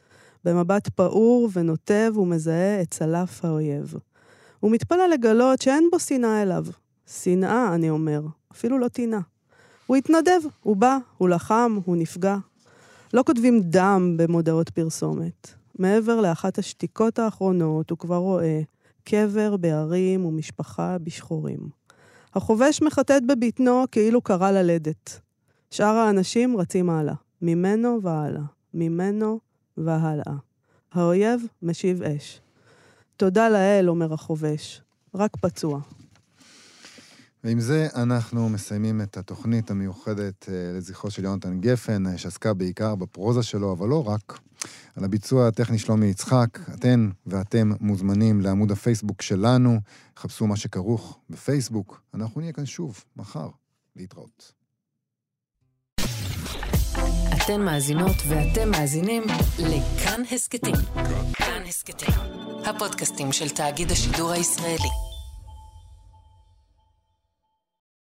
במבט 0.44 0.88
פעור 0.88 1.48
ונוטב 1.52 2.12
הוא 2.14 2.26
מזהה 2.26 2.82
את 2.82 2.90
צלף 2.90 3.44
האויב. 3.44 3.94
הוא 4.60 4.70
מתפלא 4.70 5.06
לגלות 5.06 5.60
שאין 5.60 5.88
בו 5.92 5.98
שנאה 5.98 6.42
אליו. 6.42 6.64
שנאה, 7.06 7.74
אני 7.74 7.90
אומר, 7.90 8.22
אפילו 8.52 8.78
לא 8.78 8.88
טינה. 8.88 9.20
הוא 9.86 9.96
התנדב, 9.96 10.40
הוא 10.62 10.76
בא, 10.76 10.98
הוא 11.18 11.28
לחם, 11.28 11.78
הוא 11.84 11.96
נפגע. 11.96 12.36
לא 13.14 13.22
כותבים 13.26 13.60
דם 13.60 14.14
במודעות 14.18 14.70
פרסומת. 14.70 15.54
מעבר 15.78 16.20
לאחת 16.20 16.58
השתיקות 16.58 17.18
האחרונות 17.18 17.90
הוא 17.90 17.98
כבר 17.98 18.16
רואה 18.16 18.60
קבר 19.04 19.56
בהרים 19.56 20.24
ומשפחה 20.24 20.98
בשחורים. 20.98 21.58
החובש 22.34 22.82
מחטט 22.82 23.22
בבטנו 23.28 23.84
כאילו 23.90 24.22
קרא 24.22 24.50
ללדת. 24.50 25.20
שאר 25.70 25.96
האנשים 25.96 26.56
רצים 26.56 26.90
הלאה, 26.90 27.14
ממנו 27.42 28.02
והלאה, 28.02 28.42
ממנו 28.74 29.40
והלאה. 29.76 30.34
האויב 30.92 31.40
משיב 31.62 32.02
אש. 32.02 32.40
תודה 33.16 33.48
לאל, 33.48 33.88
אומר 33.88 34.14
החובש, 34.14 34.82
רק 35.14 35.36
פצוע. 35.36 35.80
ועם 37.44 37.60
זה 37.60 37.88
אנחנו 37.94 38.48
מסיימים 38.48 39.00
את 39.00 39.16
התוכנית 39.16 39.70
המיוחדת 39.70 40.48
אה, 40.48 40.72
לזכרו 40.76 41.10
של 41.10 41.24
יונתן 41.24 41.60
גפן, 41.60 42.06
אה, 42.06 42.18
שעסקה 42.18 42.54
בעיקר 42.54 42.94
בפרוזה 42.94 43.42
שלו, 43.42 43.72
אבל 43.72 43.88
לא 43.88 44.08
רק. 44.08 44.38
על 44.96 45.04
הביצוע 45.04 45.48
הטכני 45.48 45.78
שלומי 45.78 46.06
יצחק, 46.06 46.59
אתן 46.74 47.11
ואתם 47.26 47.72
מוזמנים 47.80 48.40
לעמוד 48.40 48.70
הפייסבוק 48.70 49.22
שלנו, 49.22 49.80
חפשו 50.16 50.46
מה 50.46 50.56
שכרוך 50.56 51.18
בפייסבוק. 51.30 52.02
אנחנו 52.14 52.40
נהיה 52.40 52.52
כאן 52.52 52.66
שוב, 52.66 53.04
מחר. 53.16 53.48
להתראות. 53.98 54.52
אתן 57.36 57.61
מאזינות 57.61 58.16
ואתם 58.28 58.70
מאזינים 58.70 59.22
לכאן 59.59 60.22
הסכתים. 60.32 60.74
כאן 61.32 61.62
הסכתים, 61.68 62.14
הפודקאסטים 62.66 63.32
של 63.32 63.48
תאגיד 63.48 63.90
השידור 63.90 64.30
הישראלי. 64.30 65.07